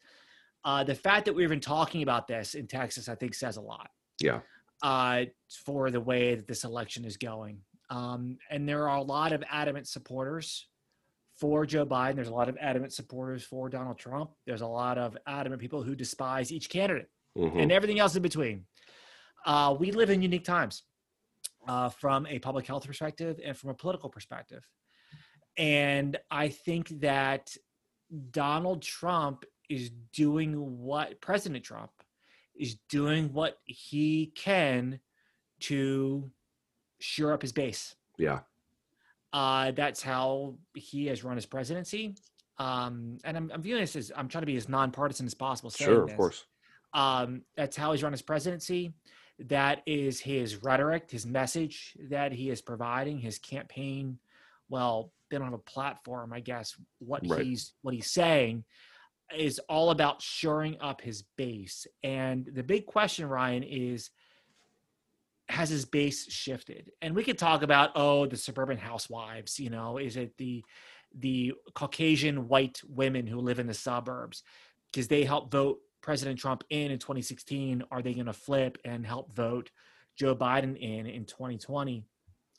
Uh, 0.65 0.85
the 0.85 0.95
fact 0.95 1.25
that 1.25 1.35
we're 1.35 1.47
even 1.47 1.61
talking 1.61 2.03
about 2.03 2.27
this 2.27 2.55
in 2.55 2.67
Texas, 2.67 3.09
I 3.09 3.15
think, 3.15 3.35
says 3.35 3.57
a 3.57 3.63
lot 3.63 3.91
Yeah, 4.21 4.41
uh, 4.83 5.25
for 5.65 5.91
the 5.91 6.01
way 6.01 6.35
that 6.35 6.47
this 6.47 6.65
election 6.65 7.05
is 7.05 7.17
going. 7.17 7.61
Um, 7.91 8.39
and 8.51 8.69
there 8.69 8.89
are 8.89 8.99
a 8.99 9.03
lot 9.03 9.33
of 9.33 9.43
adamant 9.51 9.87
supporters 9.87 10.67
for 11.37 11.65
Joe 11.65 11.87
Biden. 11.87 12.17
There's 12.17 12.29
a 12.29 12.35
lot 12.35 12.49
of 12.49 12.57
adamant 12.61 12.93
supporters 12.93 13.45
for 13.45 13.69
Donald 13.69 13.99
Trump. 13.99 14.31
There's 14.47 14.61
a 14.61 14.67
lot 14.67 14.99
of 14.99 15.17
adamant 15.27 15.61
people 15.61 15.83
who 15.83 15.95
despise 15.95 16.53
each 16.53 16.69
candidate 16.69 17.09
Mhm. 17.37 17.63
and 17.63 17.73
everything 17.73 17.99
else 17.99 18.15
in 18.17 18.23
between. 18.23 18.67
Uh, 19.47 19.75
we 19.79 19.91
live 19.91 20.11
in 20.11 20.23
unique 20.23 20.45
times 20.45 20.85
uh, 21.67 21.89
from 21.89 22.27
a 22.27 22.39
public 22.39 22.67
health 22.67 22.87
perspective 22.87 23.41
and 23.45 23.57
from 23.57 23.71
a 23.71 23.75
political 23.75 24.09
perspective. 24.09 24.67
And 25.57 26.19
I 26.31 26.49
think 26.49 26.89
that 27.01 27.55
Donald 28.31 28.83
Trump 28.83 29.45
is 29.69 29.91
doing 30.13 30.79
what 30.79 31.21
President 31.21 31.65
Trump 31.65 31.91
is 32.55 32.77
doing 32.89 33.33
what 33.33 33.59
he 33.65 34.27
can 34.35 35.01
to 35.61 36.31
shore 37.01 37.33
up 37.33 37.43
his 37.43 37.53
base. 37.53 37.97
yeah, 38.19 38.41
Uh, 39.33 39.71
that's 39.71 40.03
how 40.03 40.59
he 40.75 41.07
has 41.07 41.25
run 41.25 41.37
his 41.37 41.47
presidency. 41.47 42.15
Um, 42.59 43.17
and 43.25 43.37
I'm, 43.37 43.51
I'm 43.53 43.63
viewing 43.63 43.81
this 43.81 43.97
as 43.97 44.13
I'm 44.15 44.29
trying 44.29 44.43
to 44.43 44.47
be 44.47 44.57
as 44.57 44.69
nonpartisan 44.69 45.27
as 45.27 45.35
possible. 45.35 45.71
sure, 45.71 46.03
of 46.03 46.09
this. 46.09 46.17
course. 46.17 46.45
Um, 46.95 47.43
that's 47.57 47.77
how 47.77 47.93
he's 47.93 48.03
run 48.03 48.13
his 48.13 48.23
presidency. 48.23 48.93
That 49.39 49.83
is 49.87 50.21
his 50.21 50.63
rhetoric, 50.63 51.11
his 51.11 51.27
message 51.27 51.97
that 52.11 52.33
he 52.33 52.51
is 52.51 52.61
providing, 52.61 53.19
his 53.19 53.39
campaign. 53.39 54.19
Well, 54.69 55.13
they 55.31 55.39
don't 55.39 55.47
have 55.47 55.55
a 55.55 55.59
platform, 55.59 56.33
I 56.33 56.41
guess. 56.41 56.77
What 56.99 57.27
Right. 57.27 57.45
he's 57.45 57.73
what 57.83 57.95
he's 57.95 58.11
saying 58.11 58.65
is 59.35 59.59
all 59.69 59.91
about 59.91 60.21
shoring 60.21 60.77
up 60.81 61.01
his 61.01 61.23
base. 61.37 61.87
And 62.03 62.47
the 62.53 62.63
big 62.63 62.87
question, 62.87 63.27
Ryan, 63.27 63.63
is 63.63 64.11
has 65.49 65.71
his 65.71 65.85
base 65.85 66.31
shifted? 66.31 66.93
And 67.01 67.15
we 67.15 67.25
could 67.25 67.39
talk 67.39 67.63
about 67.63 67.91
oh, 67.95 68.27
the 68.27 68.37
suburban 68.37 68.79
housewives. 68.79 69.59
You 69.59 69.71
know, 69.71 69.99
is 69.99 70.17
it 70.17 70.37
the 70.37 70.65
the 71.15 71.55
Caucasian 71.75 72.49
white 72.49 72.81
women 72.89 73.27
who 73.27 73.39
live 73.39 73.59
in 73.59 73.67
the 73.67 73.75
suburbs 73.75 74.43
because 74.91 75.09
they 75.09 75.25
help 75.25 75.51
vote 75.51 75.79
President 76.03 76.39
Trump 76.39 76.65
in 76.69 76.91
in 76.91 76.99
2016? 76.99 77.83
Are 77.91 78.03
they 78.03 78.13
going 78.13 78.27
to 78.27 78.33
flip 78.33 78.77
and 78.85 79.07
help 79.07 79.35
vote 79.35 79.71
Joe 80.17 80.35
Biden 80.37 80.77
in 80.77 81.07
in 81.07 81.25
2020? 81.25 82.05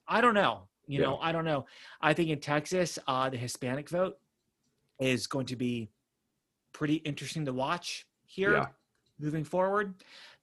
I 0.07 0.21
don't 0.21 0.33
know. 0.33 0.63
You 0.85 0.99
know, 0.99 1.17
I 1.21 1.31
don't 1.31 1.45
know. 1.45 1.65
I 2.01 2.13
think 2.13 2.29
in 2.29 2.39
Texas, 2.39 2.99
uh, 3.07 3.29
the 3.29 3.37
Hispanic 3.37 3.89
vote 3.89 4.17
is 4.99 5.27
going 5.27 5.45
to 5.45 5.55
be 5.55 5.89
pretty 6.73 6.95
interesting 6.95 7.45
to 7.45 7.53
watch 7.53 8.05
here 8.25 8.53
Yeah. 8.53 8.67
moving 9.19 9.43
forward. 9.45 9.93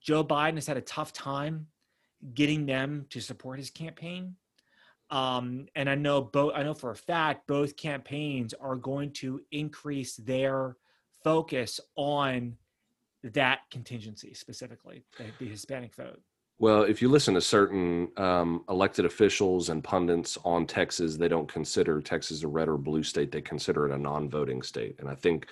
Joe 0.00 0.24
Biden 0.24 0.54
has 0.54 0.66
had 0.66 0.78
a 0.78 0.82
tough 0.82 1.12
time 1.12 1.66
getting 2.34 2.64
them 2.64 3.06
to 3.10 3.20
support 3.20 3.58
his 3.58 3.70
campaign. 3.70 4.36
Um, 5.10 5.66
and 5.74 5.90
I 5.90 5.94
know 5.94 6.22
both 6.22 6.52
I 6.54 6.62
know 6.62 6.72
for 6.74 6.90
a 6.90 6.96
fact 6.96 7.46
both 7.46 7.76
campaigns 7.76 8.54
are 8.54 8.76
going 8.76 9.12
to 9.14 9.42
increase 9.50 10.16
their 10.16 10.76
focus 11.24 11.80
on 11.96 12.56
that 13.22 13.60
contingency 13.70 14.34
specifically, 14.34 15.04
the, 15.18 15.24
the 15.38 15.48
Hispanic 15.48 15.94
vote. 15.94 16.20
Well, 16.58 16.82
if 16.82 17.00
you 17.00 17.08
listen 17.08 17.32
to 17.34 17.40
certain 17.40 18.08
um, 18.18 18.64
elected 18.68 19.06
officials 19.06 19.70
and 19.70 19.82
pundits 19.82 20.36
on 20.44 20.66
Texas, 20.66 21.16
they 21.16 21.28
don't 21.28 21.50
consider 21.50 22.02
Texas 22.02 22.42
a 22.42 22.48
red 22.48 22.68
or 22.68 22.76
blue 22.76 23.02
state. 23.02 23.32
They 23.32 23.40
consider 23.40 23.86
it 23.86 23.94
a 23.94 23.98
non-voting 23.98 24.62
state, 24.62 24.96
and 24.98 25.08
I 25.08 25.14
think 25.14 25.46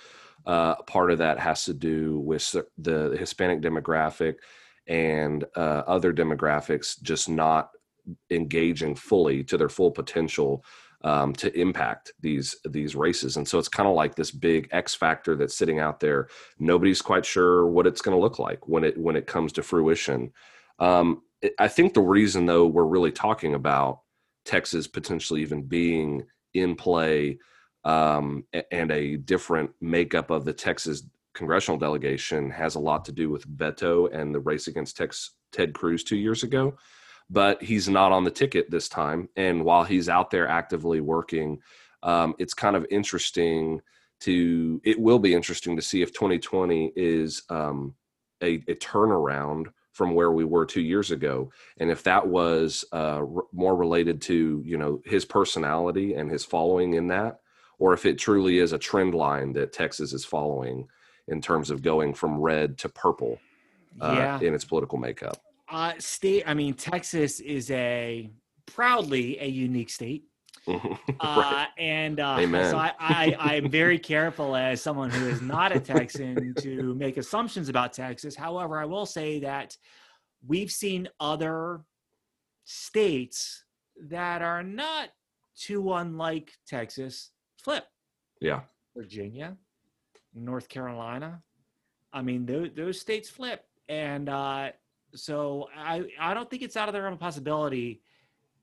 uh, 0.46 0.74
part 0.82 1.10
of 1.10 1.18
that 1.18 1.38
has 1.38 1.64
to 1.64 1.74
do 1.74 2.18
with 2.20 2.54
the 2.76 3.16
Hispanic 3.18 3.62
demographic 3.62 4.34
and 4.86 5.44
uh, 5.56 5.82
other 5.86 6.12
demographics 6.12 7.00
just 7.02 7.28
not 7.28 7.70
engaging 8.30 8.94
fully 8.94 9.44
to 9.44 9.56
their 9.56 9.68
full 9.68 9.90
potential 9.90 10.64
um, 11.02 11.32
to 11.34 11.56
impact 11.58 12.12
these 12.20 12.56
these 12.64 12.96
races. 12.96 13.36
And 13.36 13.46
so 13.46 13.58
it's 13.58 13.68
kind 13.68 13.88
of 13.88 13.94
like 13.94 14.14
this 14.14 14.30
big 14.30 14.68
X 14.72 14.94
factor 14.94 15.36
that's 15.36 15.56
sitting 15.56 15.78
out 15.78 16.00
there. 16.00 16.28
Nobody's 16.58 17.02
quite 17.02 17.24
sure 17.24 17.66
what 17.66 17.86
it's 17.86 18.02
going 18.02 18.16
to 18.16 18.20
look 18.20 18.38
like 18.38 18.66
when 18.68 18.84
it 18.84 18.98
when 18.98 19.16
it 19.16 19.26
comes 19.26 19.52
to 19.54 19.62
fruition. 19.62 20.32
Um, 20.78 21.22
I 21.58 21.68
think 21.68 21.94
the 21.94 22.00
reason, 22.00 22.46
though, 22.46 22.66
we're 22.66 22.84
really 22.84 23.12
talking 23.12 23.54
about 23.54 24.00
Texas 24.44 24.86
potentially 24.86 25.40
even 25.42 25.62
being 25.62 26.24
in 26.54 26.74
play 26.74 27.38
um, 27.84 28.44
and 28.72 28.90
a 28.90 29.16
different 29.16 29.70
makeup 29.80 30.30
of 30.30 30.44
the 30.44 30.52
Texas 30.52 31.04
congressional 31.34 31.78
delegation 31.78 32.50
has 32.50 32.74
a 32.74 32.80
lot 32.80 33.04
to 33.04 33.12
do 33.12 33.30
with 33.30 33.48
Beto 33.56 34.12
and 34.12 34.34
the 34.34 34.40
race 34.40 34.66
against 34.66 34.96
Tex- 34.96 35.34
Ted 35.52 35.72
Cruz 35.72 36.02
two 36.02 36.16
years 36.16 36.42
ago. 36.42 36.76
But 37.30 37.62
he's 37.62 37.88
not 37.88 38.12
on 38.12 38.24
the 38.24 38.30
ticket 38.30 38.70
this 38.70 38.88
time. 38.88 39.28
And 39.36 39.64
while 39.64 39.84
he's 39.84 40.08
out 40.08 40.30
there 40.30 40.48
actively 40.48 41.00
working, 41.00 41.60
um, 42.02 42.34
it's 42.38 42.54
kind 42.54 42.74
of 42.74 42.86
interesting 42.90 43.80
to, 44.20 44.80
it 44.84 44.98
will 44.98 45.18
be 45.18 45.34
interesting 45.34 45.76
to 45.76 45.82
see 45.82 46.00
if 46.00 46.12
2020 46.12 46.92
is 46.96 47.42
um, 47.50 47.94
a, 48.42 48.54
a 48.68 48.74
turnaround 48.74 49.66
from 49.98 50.14
where 50.14 50.30
we 50.30 50.44
were 50.44 50.64
two 50.64 50.80
years 50.80 51.10
ago 51.10 51.50
and 51.78 51.90
if 51.90 52.04
that 52.04 52.24
was 52.24 52.84
uh, 52.92 53.18
r- 53.18 53.42
more 53.52 53.74
related 53.74 54.20
to 54.22 54.62
you 54.64 54.78
know 54.78 55.02
his 55.04 55.24
personality 55.24 56.14
and 56.14 56.30
his 56.30 56.44
following 56.44 56.94
in 56.94 57.08
that 57.08 57.40
or 57.80 57.92
if 57.92 58.06
it 58.06 58.16
truly 58.16 58.58
is 58.58 58.72
a 58.72 58.78
trend 58.78 59.12
line 59.12 59.52
that 59.52 59.72
texas 59.72 60.12
is 60.12 60.24
following 60.24 60.86
in 61.26 61.40
terms 61.40 61.68
of 61.68 61.82
going 61.82 62.14
from 62.14 62.38
red 62.38 62.78
to 62.78 62.88
purple 62.88 63.40
uh, 64.00 64.14
yeah. 64.16 64.40
in 64.40 64.54
its 64.54 64.64
political 64.64 64.98
makeup 64.98 65.42
Uh, 65.70 65.92
state, 65.98 66.44
I 66.46 66.54
mean, 66.54 66.74
Texas 66.74 67.40
is 67.40 67.70
a 67.70 68.30
proudly 68.66 69.38
a 69.40 69.46
unique 69.46 69.90
state. 69.90 70.24
right. 70.66 70.98
Uh, 71.20 71.66
and 71.78 72.20
uh, 72.20 72.36
so 72.70 72.76
I, 72.76 72.92
I, 72.98 73.36
I'm 73.38 73.70
very 73.70 73.98
careful 73.98 74.54
as 74.54 74.82
someone 74.82 75.10
who 75.10 75.26
is 75.28 75.40
not 75.40 75.74
a 75.74 75.80
Texan 75.80 76.54
to 76.58 76.94
make 76.94 77.16
assumptions 77.16 77.68
about 77.68 77.92
Texas. 77.92 78.36
However, 78.36 78.78
I 78.78 78.84
will 78.84 79.06
say 79.06 79.40
that 79.40 79.76
we've 80.46 80.70
seen 80.70 81.08
other 81.20 81.80
states 82.64 83.64
that 84.08 84.42
are 84.42 84.62
not 84.62 85.08
too 85.56 85.92
unlike 85.94 86.52
Texas 86.66 87.30
flip. 87.62 87.84
Yeah. 88.40 88.60
Virginia, 88.96 89.56
North 90.34 90.68
Carolina. 90.68 91.42
I 92.12 92.22
mean, 92.22 92.46
those, 92.46 92.70
those 92.76 93.00
states 93.00 93.28
flip. 93.30 93.64
And 93.88 94.28
uh, 94.28 94.70
so 95.14 95.68
I, 95.76 96.04
I 96.20 96.34
don't 96.34 96.48
think 96.50 96.62
it's 96.62 96.76
out 96.76 96.88
of 96.88 96.94
the 96.94 97.00
realm 97.00 97.14
of 97.14 97.20
possibility 97.20 98.02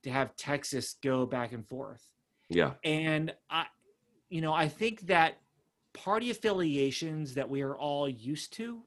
to 0.03 0.11
have 0.11 0.35
Texas 0.35 0.95
go 1.03 1.25
back 1.25 1.51
and 1.51 1.67
forth. 1.67 2.03
Yeah. 2.49 2.73
And 2.83 3.33
I, 3.49 3.65
you 4.29 4.41
know, 4.41 4.53
I 4.53 4.67
think 4.67 5.01
that 5.07 5.37
party 5.93 6.29
affiliations 6.29 7.33
that 7.35 7.49
we 7.49 7.61
are 7.61 7.75
all 7.75 8.07
used 8.07 8.53
to 8.53 8.83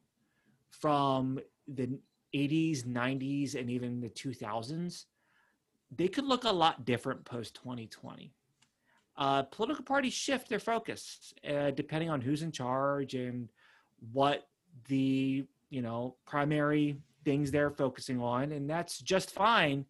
from 0.71 1.41
the 1.67 1.99
80s, 2.35 2.85
90s, 2.85 3.55
and 3.55 3.71
even 3.71 4.01
the 4.01 4.11
2000s, 4.11 5.05
they 5.95 6.09
could 6.09 6.25
look 6.25 6.45
a 6.45 6.53
lot 6.53 6.85
different 6.85 7.25
post 7.25 7.55
2020. 7.55 8.33
Uh, 9.17 9.43
political 9.45 9.85
parties 9.85 10.13
shift 10.13 10.49
their 10.49 10.61
focus 10.61 11.33
uh, 11.49 11.73
depending 11.73 12.09
on 12.09 12.21
who's 12.21 12.43
in 12.43 12.53
charge 12.53 13.15
and 13.15 13.49
what 14.13 14.47
the 14.87 15.45
you 15.71 15.83
know 15.83 16.15
primary 16.25 16.97
things 17.29 17.51
they're 17.51 17.71
focusing 17.85 18.21
on, 18.23 18.53
and 18.53 18.71
that's 18.71 18.99
just 19.01 19.31
fine. 19.31 19.85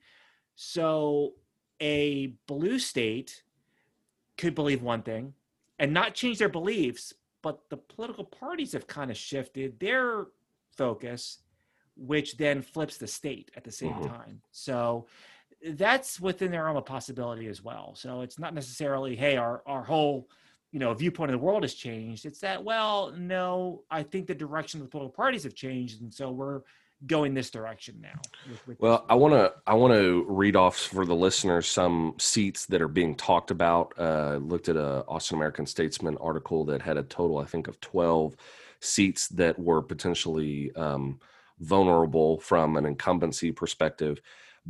So 0.56 1.34
a 1.80 2.34
blue 2.48 2.78
state 2.80 3.44
could 4.36 4.54
believe 4.56 4.82
one 4.82 5.02
thing 5.02 5.34
and 5.78 5.92
not 5.92 6.14
change 6.14 6.38
their 6.38 6.48
beliefs, 6.48 7.14
but 7.42 7.56
the 7.70 7.76
political 7.76 8.24
parties 8.24 8.72
have 8.72 8.86
kind 8.88 9.10
of 9.10 9.16
shifted 9.16 9.78
their 9.78 10.26
focus, 10.76 11.38
which 11.96 12.36
then 12.36 12.60
flips 12.60 12.96
the 12.98 13.06
state 13.06 13.50
at 13.56 13.62
the 13.62 13.70
same 13.70 13.98
Mhm. 13.98 14.02
time. 14.02 14.42
So 14.50 15.06
that's 15.64 16.20
within 16.20 16.50
their 16.50 16.64
realm 16.64 16.76
of 16.76 16.84
possibility 16.86 17.46
as 17.46 17.62
well. 17.62 17.94
So 17.94 18.22
it's 18.22 18.38
not 18.38 18.54
necessarily, 18.54 19.14
hey, 19.16 19.36
our 19.36 19.62
our 19.66 19.84
whole 19.84 20.28
you 20.72 20.80
know 20.80 20.92
viewpoint 20.94 21.30
of 21.32 21.40
the 21.40 21.46
world 21.46 21.62
has 21.62 21.74
changed. 21.74 22.26
It's 22.26 22.40
that, 22.40 22.62
well, 22.64 23.12
no, 23.12 23.84
I 23.90 24.02
think 24.02 24.26
the 24.26 24.34
direction 24.34 24.80
of 24.80 24.86
the 24.86 24.90
political 24.90 25.14
parties 25.24 25.44
have 25.44 25.54
changed, 25.54 26.02
and 26.02 26.12
so 26.12 26.30
we're 26.30 26.62
going 27.06 27.34
this 27.34 27.50
direction 27.50 28.00
now. 28.00 28.20
with- 28.48 28.66
with 28.66 28.80
Well, 28.80 29.04
I 29.08 29.14
want 29.14 29.34
to 29.34 29.52
I 29.66 29.74
want 29.74 29.94
to 29.94 30.24
read 30.28 30.56
off 30.56 30.76
for 30.76 31.04
the 31.06 31.14
listeners 31.14 31.66
some 31.68 32.14
seats 32.18 32.66
that 32.66 32.82
are 32.82 32.88
being 32.88 33.14
talked 33.14 33.50
about. 33.50 33.94
Uh, 33.98 34.36
looked 34.42 34.68
at 34.68 34.76
a 34.76 35.04
Austin 35.06 35.36
American 35.36 35.66
Statesman 35.66 36.16
article 36.18 36.64
that 36.66 36.82
had 36.82 36.96
a 36.96 37.02
total, 37.04 37.38
I 37.38 37.44
think, 37.44 37.68
of 37.68 37.80
twelve 37.80 38.36
seats 38.80 39.28
that 39.28 39.58
were 39.58 39.82
potentially 39.82 40.74
um, 40.76 41.20
vulnerable 41.60 42.38
from 42.40 42.76
an 42.76 42.86
incumbency 42.86 43.52
perspective. 43.52 44.20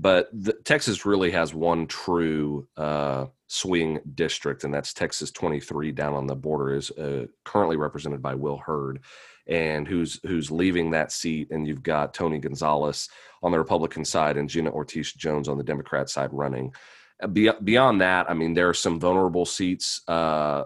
But 0.01 0.29
the, 0.33 0.53
Texas 0.53 1.05
really 1.05 1.33
has 1.33 1.53
one 1.53 1.89
true 1.89 2.69
uh, 2.77 3.27
swing 3.49 3.99
district, 4.15 4.63
and 4.63 4.73
that's 4.73 4.95
Texas 4.95 5.33
23 5.33 5.91
down 5.91 6.15
on 6.15 6.29
the 6.29 6.37
border, 6.37 6.75
is 6.77 6.93
uh, 6.93 7.27
currently 7.45 7.77
represented 7.77 8.23
by 8.23 8.37
Will 8.37 8.59
Hurd, 8.59 9.01
and 9.49 9.89
who's 9.89 10.21
who's 10.25 10.53
leaving 10.53 10.93
that 10.93 11.11
seat. 11.11 11.49
And 11.51 11.67
you've 11.67 11.83
got 11.83 12.15
Tony 12.15 12.39
Gonzalez 12.39 13.09
on 13.43 13.51
the 13.51 13.59
Republican 13.59 14.05
side 14.05 14.37
and 14.37 14.49
Gina 14.49 14.71
Ortiz 14.71 15.13
Jones 15.13 15.49
on 15.49 15.59
the 15.59 15.65
Democrat 15.65 16.09
side 16.09 16.31
running. 16.33 16.73
Uh, 17.21 17.27
Be- 17.27 17.51
beyond 17.65 18.01
that, 18.01 18.31
I 18.31 18.35
mean, 18.35 18.55
there 18.55 18.69
are 18.69 18.75
some 18.75 19.01
vulnerable 19.01 19.47
seats, 19.47 20.03
uh, 20.07 20.65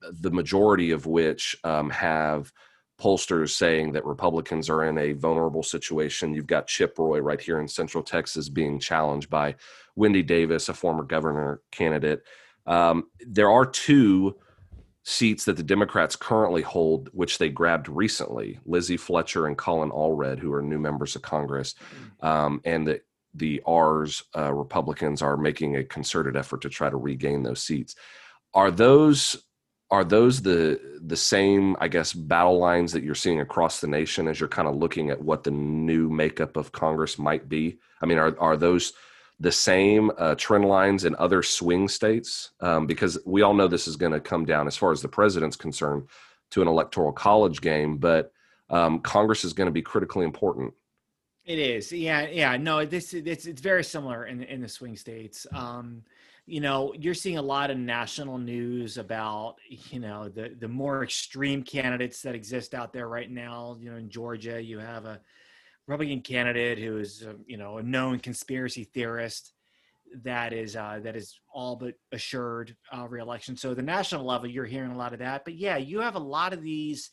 the 0.00 0.32
majority 0.32 0.90
of 0.90 1.06
which 1.06 1.56
um, 1.62 1.88
have 1.90 2.52
pollsters 3.00 3.50
saying 3.50 3.92
that 3.92 4.04
Republicans 4.04 4.68
are 4.70 4.84
in 4.84 4.98
a 4.98 5.12
vulnerable 5.12 5.62
situation. 5.62 6.34
You've 6.34 6.46
got 6.46 6.66
Chip 6.66 6.98
Roy 6.98 7.20
right 7.20 7.40
here 7.40 7.60
in 7.60 7.68
Central 7.68 8.02
Texas 8.02 8.48
being 8.48 8.78
challenged 8.78 9.28
by 9.28 9.56
Wendy 9.96 10.22
Davis, 10.22 10.68
a 10.68 10.74
former 10.74 11.02
governor 11.02 11.60
candidate. 11.70 12.22
Um, 12.66 13.08
there 13.26 13.50
are 13.50 13.66
two 13.66 14.36
seats 15.04 15.44
that 15.46 15.56
the 15.56 15.62
Democrats 15.62 16.14
currently 16.14 16.62
hold, 16.62 17.08
which 17.12 17.38
they 17.38 17.48
grabbed 17.48 17.88
recently 17.88 18.60
Lizzie 18.64 18.96
Fletcher 18.96 19.46
and 19.46 19.58
Colin 19.58 19.90
Allred, 19.90 20.38
who 20.38 20.52
are 20.52 20.62
new 20.62 20.78
members 20.78 21.16
of 21.16 21.22
Congress. 21.22 21.74
Um, 22.20 22.60
and 22.64 22.86
the, 22.86 23.00
the 23.34 23.60
R's 23.66 24.22
uh, 24.36 24.52
Republicans 24.52 25.20
are 25.20 25.36
making 25.36 25.76
a 25.76 25.84
concerted 25.84 26.36
effort 26.36 26.60
to 26.62 26.68
try 26.68 26.88
to 26.88 26.96
regain 26.96 27.42
those 27.42 27.62
seats. 27.62 27.96
Are 28.54 28.70
those 28.70 29.42
are 29.92 30.04
those 30.04 30.42
the 30.42 30.80
the 31.02 31.16
same 31.16 31.76
i 31.78 31.86
guess 31.86 32.12
battle 32.12 32.58
lines 32.58 32.92
that 32.92 33.04
you're 33.04 33.14
seeing 33.14 33.40
across 33.40 33.80
the 33.80 33.86
nation 33.86 34.26
as 34.26 34.40
you're 34.40 34.48
kind 34.48 34.66
of 34.66 34.74
looking 34.74 35.10
at 35.10 35.22
what 35.22 35.44
the 35.44 35.50
new 35.50 36.08
makeup 36.08 36.56
of 36.56 36.72
congress 36.72 37.18
might 37.18 37.48
be 37.48 37.78
i 38.00 38.06
mean 38.06 38.18
are, 38.18 38.34
are 38.40 38.56
those 38.56 38.94
the 39.40 39.52
same 39.52 40.10
uh, 40.18 40.34
trend 40.36 40.64
lines 40.64 41.04
in 41.04 41.16
other 41.16 41.42
swing 41.42 41.88
states 41.88 42.50
um, 42.60 42.86
because 42.86 43.18
we 43.26 43.42
all 43.42 43.54
know 43.54 43.66
this 43.66 43.88
is 43.88 43.96
going 43.96 44.12
to 44.12 44.20
come 44.20 44.44
down 44.44 44.66
as 44.66 44.76
far 44.76 44.92
as 44.92 45.02
the 45.02 45.08
president's 45.08 45.56
concerned 45.56 46.08
to 46.50 46.62
an 46.62 46.68
electoral 46.68 47.12
college 47.12 47.60
game 47.60 47.98
but 47.98 48.32
um, 48.70 48.98
congress 49.00 49.44
is 49.44 49.52
going 49.52 49.66
to 49.66 49.72
be 49.72 49.82
critically 49.82 50.24
important 50.24 50.72
It 51.44 51.58
is, 51.58 51.90
yeah, 51.90 52.28
yeah. 52.30 52.56
No, 52.56 52.86
this 52.86 53.12
it's 53.14 53.46
it's 53.46 53.60
very 53.60 53.82
similar 53.82 54.26
in 54.26 54.44
in 54.44 54.60
the 54.60 54.68
swing 54.68 54.96
states. 54.96 55.44
Um, 55.52 56.04
you 56.52 56.60
know, 56.60 56.92
you're 56.98 57.14
seeing 57.14 57.38
a 57.38 57.42
lot 57.42 57.70
of 57.70 57.78
national 57.78 58.36
news 58.36 58.98
about 58.98 59.54
you 59.70 59.98
know 59.98 60.28
the 60.28 60.54
the 60.58 60.68
more 60.68 61.02
extreme 61.02 61.62
candidates 61.62 62.20
that 62.20 62.34
exist 62.34 62.74
out 62.74 62.92
there 62.92 63.08
right 63.08 63.30
now. 63.30 63.78
You 63.80 63.90
know, 63.90 63.96
in 63.96 64.10
Georgia, 64.10 64.62
you 64.62 64.78
have 64.78 65.06
a 65.06 65.18
Republican 65.86 66.20
candidate 66.20 66.78
who 66.78 66.98
is 66.98 67.24
uh, 67.26 67.32
you 67.46 67.56
know 67.56 67.78
a 67.78 67.82
known 67.82 68.18
conspiracy 68.18 68.84
theorist 68.84 69.54
that 70.24 70.52
is 70.52 70.76
uh, 70.76 71.00
that 71.02 71.16
is 71.16 71.40
all 71.54 71.74
but 71.74 71.94
assured 72.12 72.76
uh, 72.94 73.08
reelection. 73.08 73.56
So 73.56 73.72
the 73.72 73.80
national 73.80 74.26
level, 74.26 74.46
you're 74.46 74.66
hearing 74.66 74.92
a 74.92 74.98
lot 74.98 75.14
of 75.14 75.20
that. 75.20 75.46
But 75.46 75.54
yeah, 75.54 75.78
you 75.78 76.00
have 76.00 76.16
a 76.16 76.28
lot 76.36 76.52
of 76.52 76.62
these 76.62 77.08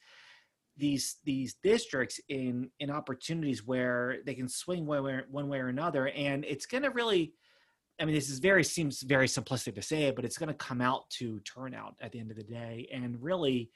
these 0.76 1.16
these 1.24 1.56
districts 1.64 2.20
in 2.28 2.72
in 2.82 2.90
opportunities 2.90 3.66
where 3.66 4.18
they 4.26 4.34
can 4.34 4.50
swing 4.50 4.86
one 4.86 5.02
way, 5.02 5.22
one 5.32 5.48
way 5.48 5.60
or 5.60 5.70
another 5.70 6.10
and 6.10 6.44
it's 6.44 6.66
going 6.66 6.84
to 6.84 6.90
really 6.90 7.34
i 8.00 8.06
mean 8.06 8.16
this 8.16 8.30
is 8.30 8.40
very 8.40 8.64
seems 8.64 9.02
very 9.02 9.28
simplistic 9.28 9.76
to 9.76 9.82
say 9.82 10.04
it 10.04 10.16
but 10.16 10.26
it's 10.26 10.38
going 10.38 10.48
to 10.48 10.54
come 10.54 10.82
out 10.82 11.10
to 11.10 11.40
turnout 11.42 11.96
at 12.02 12.12
the 12.12 12.20
end 12.20 12.32
of 12.32 12.38
the 12.38 12.44
day 12.44 12.88
and 12.94 13.22
really 13.22 13.70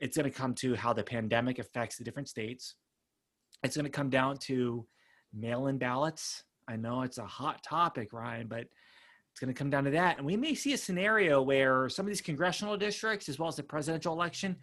it's 0.00 0.16
going 0.16 0.30
to 0.30 0.36
come 0.36 0.54
to 0.54 0.74
how 0.74 0.92
the 0.92 1.02
pandemic 1.02 1.58
affects 1.58 1.96
the 1.96 2.04
different 2.04 2.28
states. 2.28 2.74
It's 3.62 3.76
going 3.76 3.84
to 3.84 3.90
come 3.90 4.10
down 4.10 4.36
to 4.38 4.86
mail-in 5.34 5.78
ballots. 5.78 6.44
I 6.68 6.76
know 6.76 7.02
it's 7.02 7.18
a 7.18 7.26
hot 7.26 7.62
topic 7.62 8.12
ryan 8.12 8.46
but 8.46 8.66
it's 9.30 9.40
going 9.40 9.52
to 9.52 9.58
come 9.58 9.70
down 9.70 9.84
to 9.84 9.90
that 9.92 10.18
and 10.18 10.26
we 10.26 10.36
may 10.36 10.54
see 10.54 10.72
a 10.72 10.78
scenario 10.78 11.40
where 11.40 11.88
some 11.88 12.04
of 12.06 12.08
these 12.08 12.20
congressional 12.20 12.76
districts 12.76 13.28
as 13.28 13.38
well 13.38 13.48
as 13.48 13.56
the 13.56 13.62
presidential 13.62 14.12
election 14.12 14.56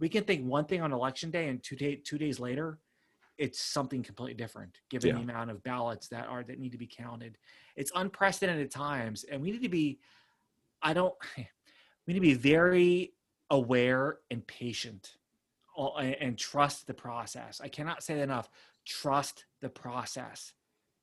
we 0.00 0.08
can 0.08 0.22
think 0.22 0.44
one 0.44 0.64
thing 0.64 0.80
on 0.80 0.92
election 0.92 1.30
day 1.30 1.48
and 1.48 1.62
two 1.62 1.74
day, 1.74 1.96
two 1.96 2.18
days 2.18 2.38
later 2.38 2.78
it's 3.38 3.60
something 3.60 4.02
completely 4.02 4.34
different 4.34 4.80
given 4.90 5.08
Yeah. 5.08 5.14
the 5.16 5.22
amount 5.22 5.50
of 5.50 5.62
ballots 5.62 6.08
that 6.08 6.26
are 6.26 6.42
that 6.44 6.58
need 6.58 6.72
to 6.72 6.78
be 6.78 6.86
counted. 6.88 7.38
It's 7.76 7.92
unprecedented 7.94 8.70
times 8.70 9.24
and 9.24 9.40
we 9.40 9.50
need 9.52 9.62
to 9.62 9.68
be 9.68 10.00
i 10.82 10.92
don't 10.92 11.14
we 11.36 11.44
need 12.14 12.14
to 12.14 12.20
be 12.20 12.34
very 12.34 13.14
aware 13.50 14.18
and 14.30 14.46
patient 14.46 15.16
uh, 15.78 15.92
and 15.98 16.36
trust 16.36 16.86
the 16.86 16.94
process. 16.94 17.60
I 17.62 17.68
cannot 17.68 18.02
say 18.02 18.16
that 18.16 18.22
enough. 18.22 18.50
Trust 18.84 19.44
the 19.60 19.68
process. 19.68 20.52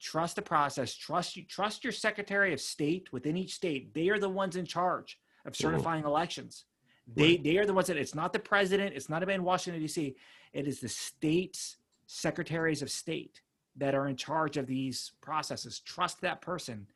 Trust 0.01 0.36
the 0.36 0.41
process. 0.41 0.93
Trust 0.95 1.38
you 1.38 1.43
trust 1.43 1.83
your 1.83 1.93
secretary 1.93 2.51
of 2.53 2.59
state 2.59 3.11
within 3.13 3.38
each 3.38 3.53
state. 3.55 3.93
They 3.93 4.09
are 4.09 4.19
the 4.19 4.29
ones 4.29 4.55
in 4.57 4.65
charge 4.65 5.17
of 5.45 5.55
certifying 5.55 6.03
elections. 6.03 6.65
They 7.07 7.23
Right. 7.36 7.43
they 7.43 7.57
are 7.57 7.65
the 7.65 7.73
ones 7.73 7.88
that 7.88 7.97
it's 7.97 8.15
not 8.15 8.33
the 8.33 8.39
president, 8.39 8.95
it's 8.95 9.09
not 9.09 9.23
a 9.23 9.25
man 9.25 9.36
in 9.36 9.43
Washington 9.43 9.81
D.C. 9.81 10.15
It 10.53 10.67
is 10.67 10.79
the 10.81 10.89
states 10.89 11.77
secretaries 12.07 12.81
of 12.81 12.89
state 12.89 13.41
that 13.77 13.95
are 13.95 14.07
in 14.07 14.15
charge 14.15 14.57
of 14.57 14.67
these 14.67 15.11
processes. 15.21 15.79
Trust 15.79 16.21
that 16.21 16.41
person, 16.41 16.87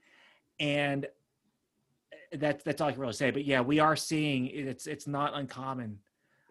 and 0.59 1.07
that's 2.33 2.63
that's 2.63 2.81
all 2.81 2.89
I 2.89 2.91
can 2.91 3.01
really 3.01 3.13
say. 3.13 3.31
But 3.31 3.45
yeah, 3.45 3.61
we 3.61 3.79
are 3.79 3.95
seeing 3.95 4.47
it's 4.47 4.87
it's 4.87 5.07
not 5.07 5.35
uncommon 5.35 5.99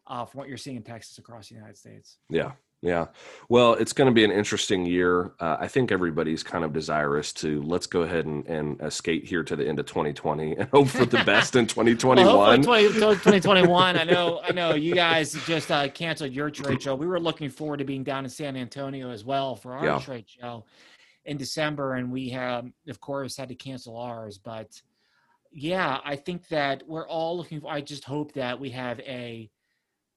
uh, 0.07 0.25
from 0.25 0.39
what 0.39 0.49
you're 0.49 0.57
seeing 0.57 0.77
in 0.77 0.83
Texas 0.83 1.19
across 1.19 1.49
the 1.49 1.55
United 1.55 1.77
States. 1.77 2.19
Yeah. 2.29 2.53
Yeah. 2.81 3.07
Well, 3.49 3.75
it's 3.75 3.93
going 3.93 4.07
to 4.07 4.15
be 4.15 4.25
an 4.25 4.31
interesting 4.31 4.87
year. 4.87 5.33
Uh, 5.41 5.57
I 5.59 5.67
think 5.67 5.91
everybody's 5.91 6.45
kind 6.45 6.65
of 6.65 6.73
desirous 6.73 7.33
to 7.35 7.61
let's 7.63 7.89
go 7.89 8.03
ahead 8.03 8.25
and, 8.27 8.47
and 8.47 8.81
uh, 8.81 8.89
skate 8.89 9.25
here 9.25 9.43
to 9.43 9.57
the 9.57 9.67
end 9.67 9.81
of 9.81 9.87
2020 9.87 10.57
and 10.57 10.69
hope 10.71 10.87
for 10.89 11.05
the 11.05 11.25
best 11.25 11.57
in 11.57 11.67
2021. 11.69 12.25
hopefully 12.63 12.63
20, 12.63 12.89
2021. 13.17 13.97
I 13.99 14.05
know, 14.05 14.41
I 14.45 14.53
know 14.53 14.75
you 14.75 14.95
guys 14.95 15.33
just 15.47 15.73
uh, 15.73 15.89
canceled 15.89 16.33
your 16.33 16.51
trade 16.51 16.81
show. 16.81 16.95
We 16.95 17.09
were 17.09 17.19
looking 17.19 17.51
forward 17.51 17.79
to 17.79 17.85
being 17.85 18.05
down 18.05 18.23
in 18.25 18.31
San 18.31 18.57
Antonio 18.57 19.11
as 19.11 19.25
well 19.25 19.57
for 19.57 19.75
our 19.75 19.85
Yeah. 19.85 19.99
trade 19.99 20.27
show 20.29 20.65
in 21.25 21.37
December, 21.37 21.95
and 21.95 22.13
we 22.13 22.29
have, 22.29 22.71
of 22.87 23.01
course, 23.01 23.37
had 23.37 23.49
to 23.49 23.57
cancel 23.57 23.97
ours. 23.97 24.39
But 24.39 24.81
yeah, 25.51 25.99
I 26.05 26.15
think 26.15 26.47
that 26.49 26.85
we're 26.87 27.09
all 27.09 27.37
looking 27.37 27.61
for. 27.61 27.73
I 27.73 27.81
just 27.81 28.05
hope 28.05 28.35
that 28.35 28.61
we 28.61 28.71
have 28.71 29.01
a 29.01 29.51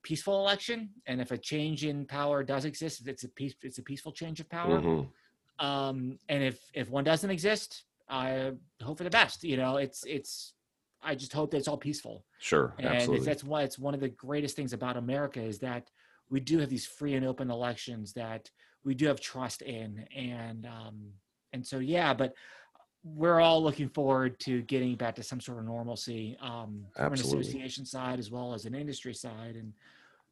peaceful 0.04 0.40
election, 0.40 0.94
and 1.06 1.22
if 1.22 1.32
a 1.32 1.38
change 1.38 1.86
in 1.86 2.06
power 2.06 2.44
does 2.44 2.66
exist, 2.66 3.08
it's 3.08 3.24
a 3.24 3.30
peace, 3.30 3.56
it's 3.62 3.78
a 3.80 3.84
peaceful 3.84 4.12
change 4.12 4.40
of 4.40 4.50
power. 4.50 4.80
Mhm. 4.80 5.12
Um, 5.60 6.18
and 6.30 6.44
if 6.44 6.60
if 6.74 6.90
one 6.90 7.04
doesn't 7.04 7.30
exist, 7.30 7.86
I 8.10 8.54
hope 8.82 8.98
for 8.98 9.04
the 9.04 9.10
best. 9.10 9.44
You 9.44 9.58
know, 9.58 9.78
it's 9.78 10.04
it's 10.06 10.56
I 11.02 11.16
just 11.16 11.34
hope 11.34 11.52
that 11.52 11.58
it's 11.58 11.68
all 11.68 11.78
peaceful. 11.78 12.26
Sure, 12.40 12.74
And 12.78 12.90
absolutely. 12.92 13.26
that's 13.26 13.44
why 13.44 13.64
it's 13.64 13.78
one 13.78 13.94
of 13.94 14.00
the 14.00 14.10
greatest 14.10 14.56
things 14.56 14.74
about 14.74 14.98
America 14.98 15.42
is 15.42 15.60
that 15.60 15.92
we 16.30 16.40
do 16.40 16.60
have 16.60 16.70
these 16.70 16.86
free 16.88 17.14
and 17.16 17.26
open 17.26 17.52
elections 17.52 18.14
that 18.14 18.50
we 18.84 18.96
do 18.96 19.08
have 19.08 19.20
trust 19.22 19.62
in, 19.62 20.00
and 20.16 20.66
um, 20.66 21.14
and 21.54 21.66
so 21.66 21.80
yeah, 21.80 22.14
but 22.14 22.34
we're 23.04 23.40
all 23.40 23.64
looking 23.64 23.90
forward 23.90 24.40
to 24.42 24.62
getting 24.64 24.96
back 24.96 25.16
to 25.16 25.24
some 25.24 25.42
sort 25.42 25.58
of 25.58 25.66
normalcy 25.66 26.38
um, 26.42 26.86
from 26.96 27.14
an 27.14 27.20
association 27.20 27.86
side 27.86 28.20
as 28.20 28.30
well 28.30 28.54
as 28.54 28.66
an 28.66 28.76
industry 28.76 29.14
side, 29.14 29.56
and 29.56 29.74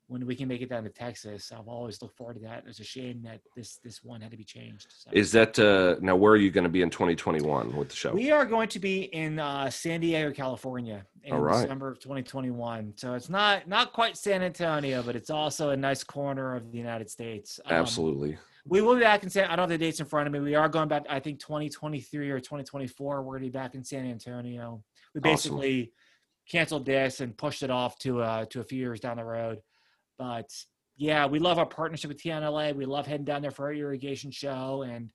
when 0.09 0.25
we 0.25 0.35
can 0.35 0.47
make 0.47 0.61
it 0.61 0.69
down 0.69 0.83
to 0.83 0.89
Texas, 0.89 1.51
I've 1.51 1.67
always 1.67 2.01
looked 2.01 2.17
forward 2.17 2.33
to 2.33 2.39
that. 2.41 2.63
It's 2.67 2.79
a 2.79 2.83
shame 2.83 3.21
that 3.23 3.41
this 3.55 3.77
this 3.83 4.03
one 4.03 4.21
had 4.21 4.31
to 4.31 4.37
be 4.37 4.43
changed. 4.43 4.87
So. 4.89 5.11
Is 5.13 5.31
that 5.33 5.57
uh, 5.59 5.97
now? 6.01 6.15
Where 6.15 6.33
are 6.33 6.37
you 6.37 6.49
going 6.49 6.63
to 6.63 6.69
be 6.69 6.81
in 6.81 6.89
2021 6.89 7.75
with 7.75 7.89
the 7.89 7.95
show? 7.95 8.11
We 8.11 8.31
are 8.31 8.45
going 8.45 8.69
to 8.69 8.79
be 8.79 9.03
in 9.03 9.37
uh, 9.37 9.69
San 9.69 10.01
Diego, 10.01 10.31
California, 10.31 11.05
in 11.23 11.35
right. 11.35 11.61
December 11.61 11.89
of 11.89 11.99
2021. 11.99 12.93
So 12.97 13.13
it's 13.13 13.29
not 13.29 13.67
not 13.67 13.93
quite 13.93 14.17
San 14.17 14.41
Antonio, 14.41 15.03
but 15.03 15.15
it's 15.15 15.29
also 15.29 15.69
a 15.69 15.77
nice 15.77 16.03
corner 16.03 16.55
of 16.55 16.71
the 16.71 16.77
United 16.79 17.09
States. 17.09 17.59
Um, 17.65 17.75
Absolutely. 17.75 18.37
We 18.65 18.81
will 18.81 18.95
be 18.95 19.01
back 19.01 19.23
in 19.23 19.29
San. 19.29 19.45
I 19.45 19.55
don't 19.55 19.63
have 19.63 19.69
the 19.69 19.77
dates 19.77 19.99
in 19.99 20.05
front 20.05 20.27
of 20.27 20.33
me. 20.33 20.39
We 20.39 20.55
are 20.55 20.69
going 20.69 20.87
back. 20.89 21.05
I 21.09 21.19
think 21.19 21.39
2023 21.39 22.29
or 22.29 22.39
2024. 22.39 23.21
We're 23.21 23.31
going 23.31 23.43
to 23.43 23.47
be 23.47 23.51
back 23.57 23.75
in 23.75 23.83
San 23.83 24.05
Antonio. 24.05 24.83
We 25.13 25.19
Awesome. 25.19 25.31
basically 25.31 25.91
canceled 26.49 26.85
this 26.85 27.21
and 27.21 27.37
pushed 27.37 27.63
it 27.63 27.69
off 27.71 27.97
to 27.99 28.21
uh, 28.21 28.45
to 28.45 28.59
a 28.59 28.63
few 28.63 28.79
years 28.79 28.99
down 28.99 29.17
the 29.17 29.23
road. 29.25 29.59
But 30.17 30.49
yeah, 30.97 31.25
we 31.25 31.39
love 31.39 31.57
our 31.57 31.65
partnership 31.65 32.09
with 32.09 32.21
TNLA. 32.21 32.75
We 32.75 32.85
love 32.85 33.07
heading 33.07 33.25
down 33.25 33.41
there 33.41 33.51
for 33.51 33.65
our 33.67 33.73
irrigation 33.73 34.31
show, 34.31 34.83
and 34.83 35.09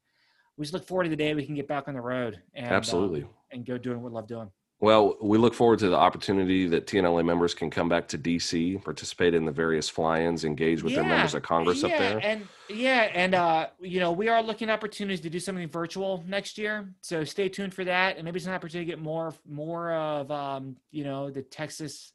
we 0.56 0.64
just 0.64 0.72
look 0.72 0.86
forward 0.86 1.04
to 1.04 1.10
the 1.10 1.16
day 1.16 1.34
we 1.34 1.44
can 1.44 1.54
get 1.54 1.68
back 1.68 1.88
on 1.88 1.94
the 1.94 2.00
road. 2.00 2.40
And, 2.54 2.66
uh, 2.66 2.74
Absolutely. 2.74 3.26
and 3.52 3.66
go 3.66 3.76
doing 3.76 4.00
what 4.00 4.10
we 4.10 4.14
love 4.16 4.26
doing. 4.26 4.50
Well, 4.84 5.16
we 5.22 5.38
look 5.38 5.54
forward 5.54 5.78
to 5.78 5.88
the 5.88 5.96
opportunity 5.96 6.66
that 6.66 6.86
TNLA 6.86 7.24
members 7.24 7.54
can 7.54 7.70
come 7.70 7.88
back 7.88 8.06
to 8.08 8.18
DC, 8.18 8.84
participate 8.84 9.32
in 9.32 9.46
the 9.46 9.50
various 9.50 9.88
fly-ins, 9.88 10.44
engage 10.44 10.82
with 10.82 10.94
their 10.94 11.04
members 11.04 11.32
of 11.32 11.42
Congress 11.42 11.80
yeah, 11.80 11.88
up 11.88 11.98
there. 11.98 12.20
And 12.22 12.46
yeah, 12.68 13.10
and 13.14 13.34
uh, 13.34 13.68
you 13.80 13.98
know, 13.98 14.12
we 14.12 14.28
are 14.28 14.42
looking 14.42 14.68
at 14.68 14.74
opportunities 14.74 15.22
to 15.22 15.30
do 15.30 15.40
something 15.40 15.66
virtual 15.70 16.22
next 16.26 16.58
year. 16.58 16.92
So 17.00 17.24
stay 17.24 17.48
tuned 17.48 17.72
for 17.72 17.84
that. 17.84 18.16
And 18.16 18.26
maybe 18.26 18.36
it's 18.36 18.44
an 18.44 18.52
opportunity 18.52 18.90
to 18.90 18.96
get 18.96 19.02
more 19.02 19.32
more 19.48 19.94
of 19.94 20.30
um, 20.30 20.76
you 20.90 21.04
know, 21.04 21.30
the 21.30 21.40
Texas 21.40 22.12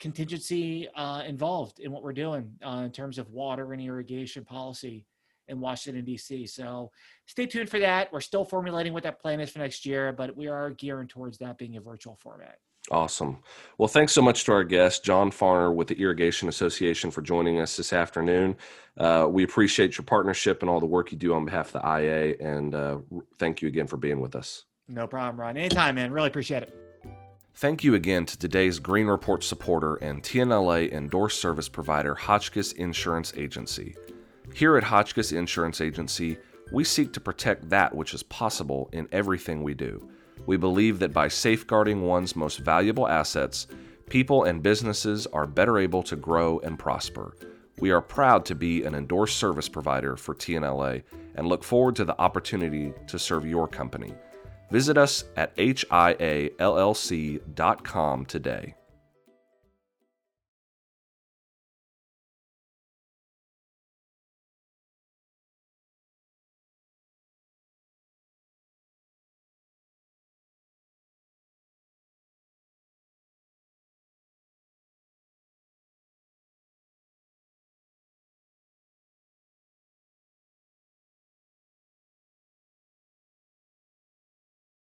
contingency 0.00 0.88
uh, 0.96 1.22
involved 1.24 1.78
in 1.78 1.92
what 1.92 2.02
we're 2.02 2.12
doing 2.12 2.54
uh, 2.66 2.82
in 2.86 2.90
terms 2.90 3.18
of 3.18 3.30
water 3.30 3.72
and 3.72 3.80
irrigation 3.80 4.44
policy 4.44 5.06
in 5.50 5.60
Washington 5.60 6.04
D.C. 6.04 6.46
So 6.46 6.90
stay 7.26 7.46
tuned 7.46 7.68
for 7.68 7.78
that. 7.80 8.12
We're 8.12 8.20
still 8.20 8.44
formulating 8.44 8.92
what 8.92 9.02
that 9.02 9.20
plan 9.20 9.40
is 9.40 9.50
for 9.50 9.58
next 9.58 9.84
year, 9.84 10.12
but 10.12 10.36
we 10.36 10.46
are 10.46 10.70
gearing 10.70 11.08
towards 11.08 11.38
that 11.38 11.58
being 11.58 11.76
a 11.76 11.80
virtual 11.80 12.16
format. 12.20 12.58
Awesome. 12.90 13.38
Well, 13.76 13.88
thanks 13.88 14.12
so 14.12 14.22
much 14.22 14.44
to 14.44 14.52
our 14.52 14.64
guest, 14.64 15.04
John 15.04 15.30
Farner 15.30 15.72
with 15.72 15.88
the 15.88 16.00
Irrigation 16.00 16.48
Association, 16.48 17.10
for 17.10 17.20
joining 17.20 17.60
us 17.60 17.76
this 17.76 17.92
afternoon. 17.92 18.56
Uh, 18.96 19.26
we 19.28 19.44
appreciate 19.44 19.98
your 19.98 20.04
partnership 20.04 20.62
and 20.62 20.70
all 20.70 20.80
the 20.80 20.86
work 20.86 21.12
you 21.12 21.18
do 21.18 21.34
on 21.34 21.44
behalf 21.44 21.74
of 21.74 21.82
the 21.82 21.88
IA, 21.88 22.36
and 22.40 22.74
uh, 22.74 22.98
thank 23.38 23.60
you 23.60 23.68
again 23.68 23.86
for 23.86 23.96
being 23.96 24.20
with 24.20 24.34
us. 24.34 24.64
No 24.88 25.06
problem, 25.06 25.40
Ron. 25.40 25.56
Anytime, 25.56 25.96
man. 25.96 26.10
Really 26.10 26.28
appreciate 26.28 26.62
it. 26.64 26.76
Thank 27.54 27.84
you 27.84 27.94
again 27.94 28.26
to 28.26 28.38
today's 28.38 28.78
Green 28.78 29.06
Report 29.06 29.44
supporter 29.44 29.96
and 29.96 30.22
TNLA 30.22 30.90
endorsed 30.92 31.40
service 31.40 31.68
provider, 31.68 32.14
Hotchkiss 32.14 32.72
Insurance 32.72 33.32
Agency. 33.36 33.94
Here 34.54 34.76
at 34.76 34.84
Hotchkiss 34.84 35.32
Insurance 35.32 35.80
Agency, 35.80 36.38
we 36.72 36.84
seek 36.84 37.12
to 37.12 37.20
protect 37.20 37.68
that 37.70 37.94
which 37.94 38.14
is 38.14 38.22
possible 38.24 38.88
in 38.92 39.08
everything 39.12 39.62
we 39.62 39.74
do. 39.74 40.08
We 40.46 40.56
believe 40.56 40.98
that 41.00 41.12
by 41.12 41.28
safeguarding 41.28 42.02
one's 42.02 42.36
most 42.36 42.58
valuable 42.58 43.08
assets, 43.08 43.66
people 44.08 44.44
and 44.44 44.62
businesses 44.62 45.26
are 45.28 45.46
better 45.46 45.78
able 45.78 46.02
to 46.04 46.16
grow 46.16 46.58
and 46.60 46.78
prosper. 46.78 47.36
We 47.80 47.90
are 47.90 48.02
proud 48.02 48.44
to 48.46 48.54
be 48.54 48.84
an 48.84 48.94
endorsed 48.94 49.36
service 49.38 49.68
provider 49.68 50.16
for 50.16 50.34
TNLA 50.34 51.02
and 51.34 51.46
look 51.46 51.64
forward 51.64 51.96
to 51.96 52.04
the 52.04 52.20
opportunity 52.20 52.92
to 53.06 53.18
serve 53.18 53.46
your 53.46 53.66
company. 53.66 54.12
Visit 54.70 54.98
us 54.98 55.24
at 55.36 55.56
hiallc.com 55.56 55.86
today. 58.26 58.74